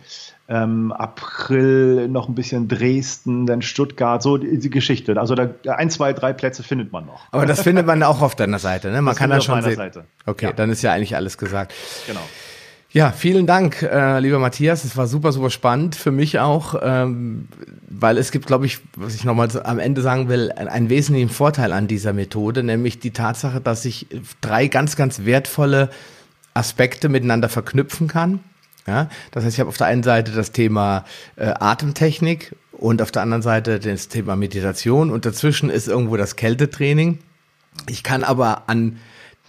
[0.52, 5.18] ähm, April noch ein bisschen Dresden, dann Stuttgart, so die, die, Geschichte.
[5.18, 7.22] Also da ein, zwei, drei Plätze findet man noch.
[7.32, 9.02] Aber das findet man auch auf deiner Seite, ne?
[9.02, 9.78] Man das kann da schon sehen.
[9.78, 10.04] Seite.
[10.26, 10.52] Okay, ja.
[10.52, 11.74] dann ist ja eigentlich alles gesagt.
[12.06, 12.20] Genau.
[12.92, 14.84] Ja, vielen Dank, äh, lieber Matthias.
[14.84, 17.48] Es war super, super spannend für mich auch, ähm,
[17.90, 21.72] weil es gibt, glaube ich, was ich nochmal am Ende sagen will, einen wesentlichen Vorteil
[21.72, 24.08] an dieser Methode, nämlich die Tatsache, dass ich
[24.42, 25.90] drei ganz, ganz wertvolle
[26.54, 28.42] Aspekte miteinander verknüpfen kann
[28.88, 31.06] ja, das heißt, ich habe auf der einen Seite das Thema
[31.36, 36.36] äh, Atemtechnik und auf der anderen Seite das Thema Meditation und dazwischen ist irgendwo das
[36.36, 37.20] Kältetraining.
[37.88, 38.98] Ich kann aber an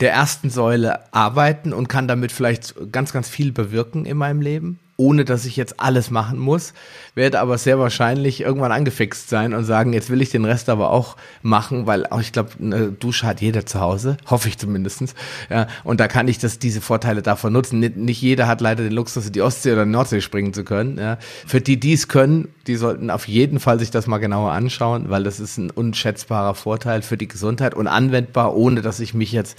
[0.01, 4.79] der ersten Säule arbeiten und kann damit vielleicht ganz, ganz viel bewirken in meinem Leben
[5.03, 6.75] ohne dass ich jetzt alles machen muss,
[7.17, 10.91] werde aber sehr wahrscheinlich irgendwann angefixt sein und sagen, jetzt will ich den Rest aber
[10.91, 15.15] auch machen, weil auch ich glaube, eine Dusche hat jeder zu Hause, hoffe ich zumindestens.
[15.51, 17.81] Ja, und da kann ich das, diese Vorteile davon nutzen.
[17.81, 20.63] Nicht, nicht jeder hat leider den Luxus, in die Ostsee oder die Nordsee springen zu
[20.63, 20.99] können.
[20.99, 21.19] Ja.
[21.47, 25.07] Für die, die es können, die sollten auf jeden Fall sich das mal genauer anschauen,
[25.09, 29.33] weil das ist ein unschätzbarer Vorteil für die Gesundheit und anwendbar, ohne dass ich mich
[29.33, 29.59] jetzt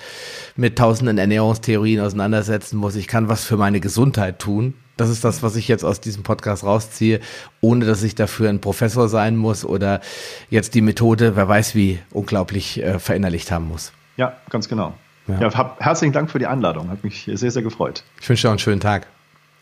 [0.56, 2.95] mit tausenden Ernährungstheorien auseinandersetzen muss.
[2.95, 6.24] Ich kann was für meine Gesundheit tun das ist das, was ich jetzt aus diesem
[6.24, 7.20] Podcast rausziehe,
[7.61, 10.02] ohne dass ich dafür ein Professor sein muss oder
[10.49, 13.91] jetzt die Methode, wer weiß wie, unglaublich äh, verinnerlicht haben muss.
[14.18, 14.94] Ja, ganz genau.
[15.28, 15.40] Ja.
[15.40, 16.90] ja hab, herzlichen Dank für die Einladung.
[16.90, 18.03] Hat mich sehr, sehr gefreut.
[18.22, 19.07] Ich wünsche dir einen schönen Tag.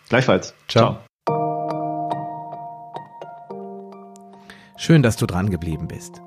[0.10, 0.54] Gleichfalls.
[0.68, 0.98] Ciao.
[0.98, 1.00] Ciao.
[4.78, 6.22] Schön, dass du dran geblieben bist.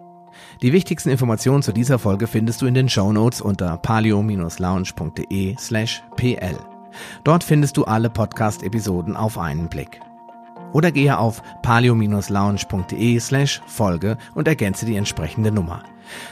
[0.62, 6.02] Die wichtigsten Informationen zu dieser Folge findest du in den Show Notes unter palio-lounge.de slash
[6.16, 6.73] pl.
[7.24, 10.00] Dort findest du alle Podcast-Episoden auf einen Blick.
[10.72, 15.84] Oder gehe auf palio-lounge.de slash Folge und ergänze die entsprechende Nummer.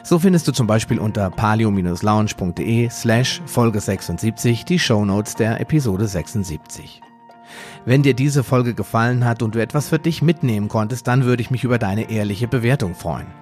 [0.03, 7.01] So findest du zum Beispiel unter palio-lounge.de slash Folge 76 die Shownotes der Episode 76.
[7.85, 11.43] Wenn dir diese Folge gefallen hat und du etwas für dich mitnehmen konntest, dann würde
[11.43, 13.42] ich mich über deine ehrliche Bewertung freuen.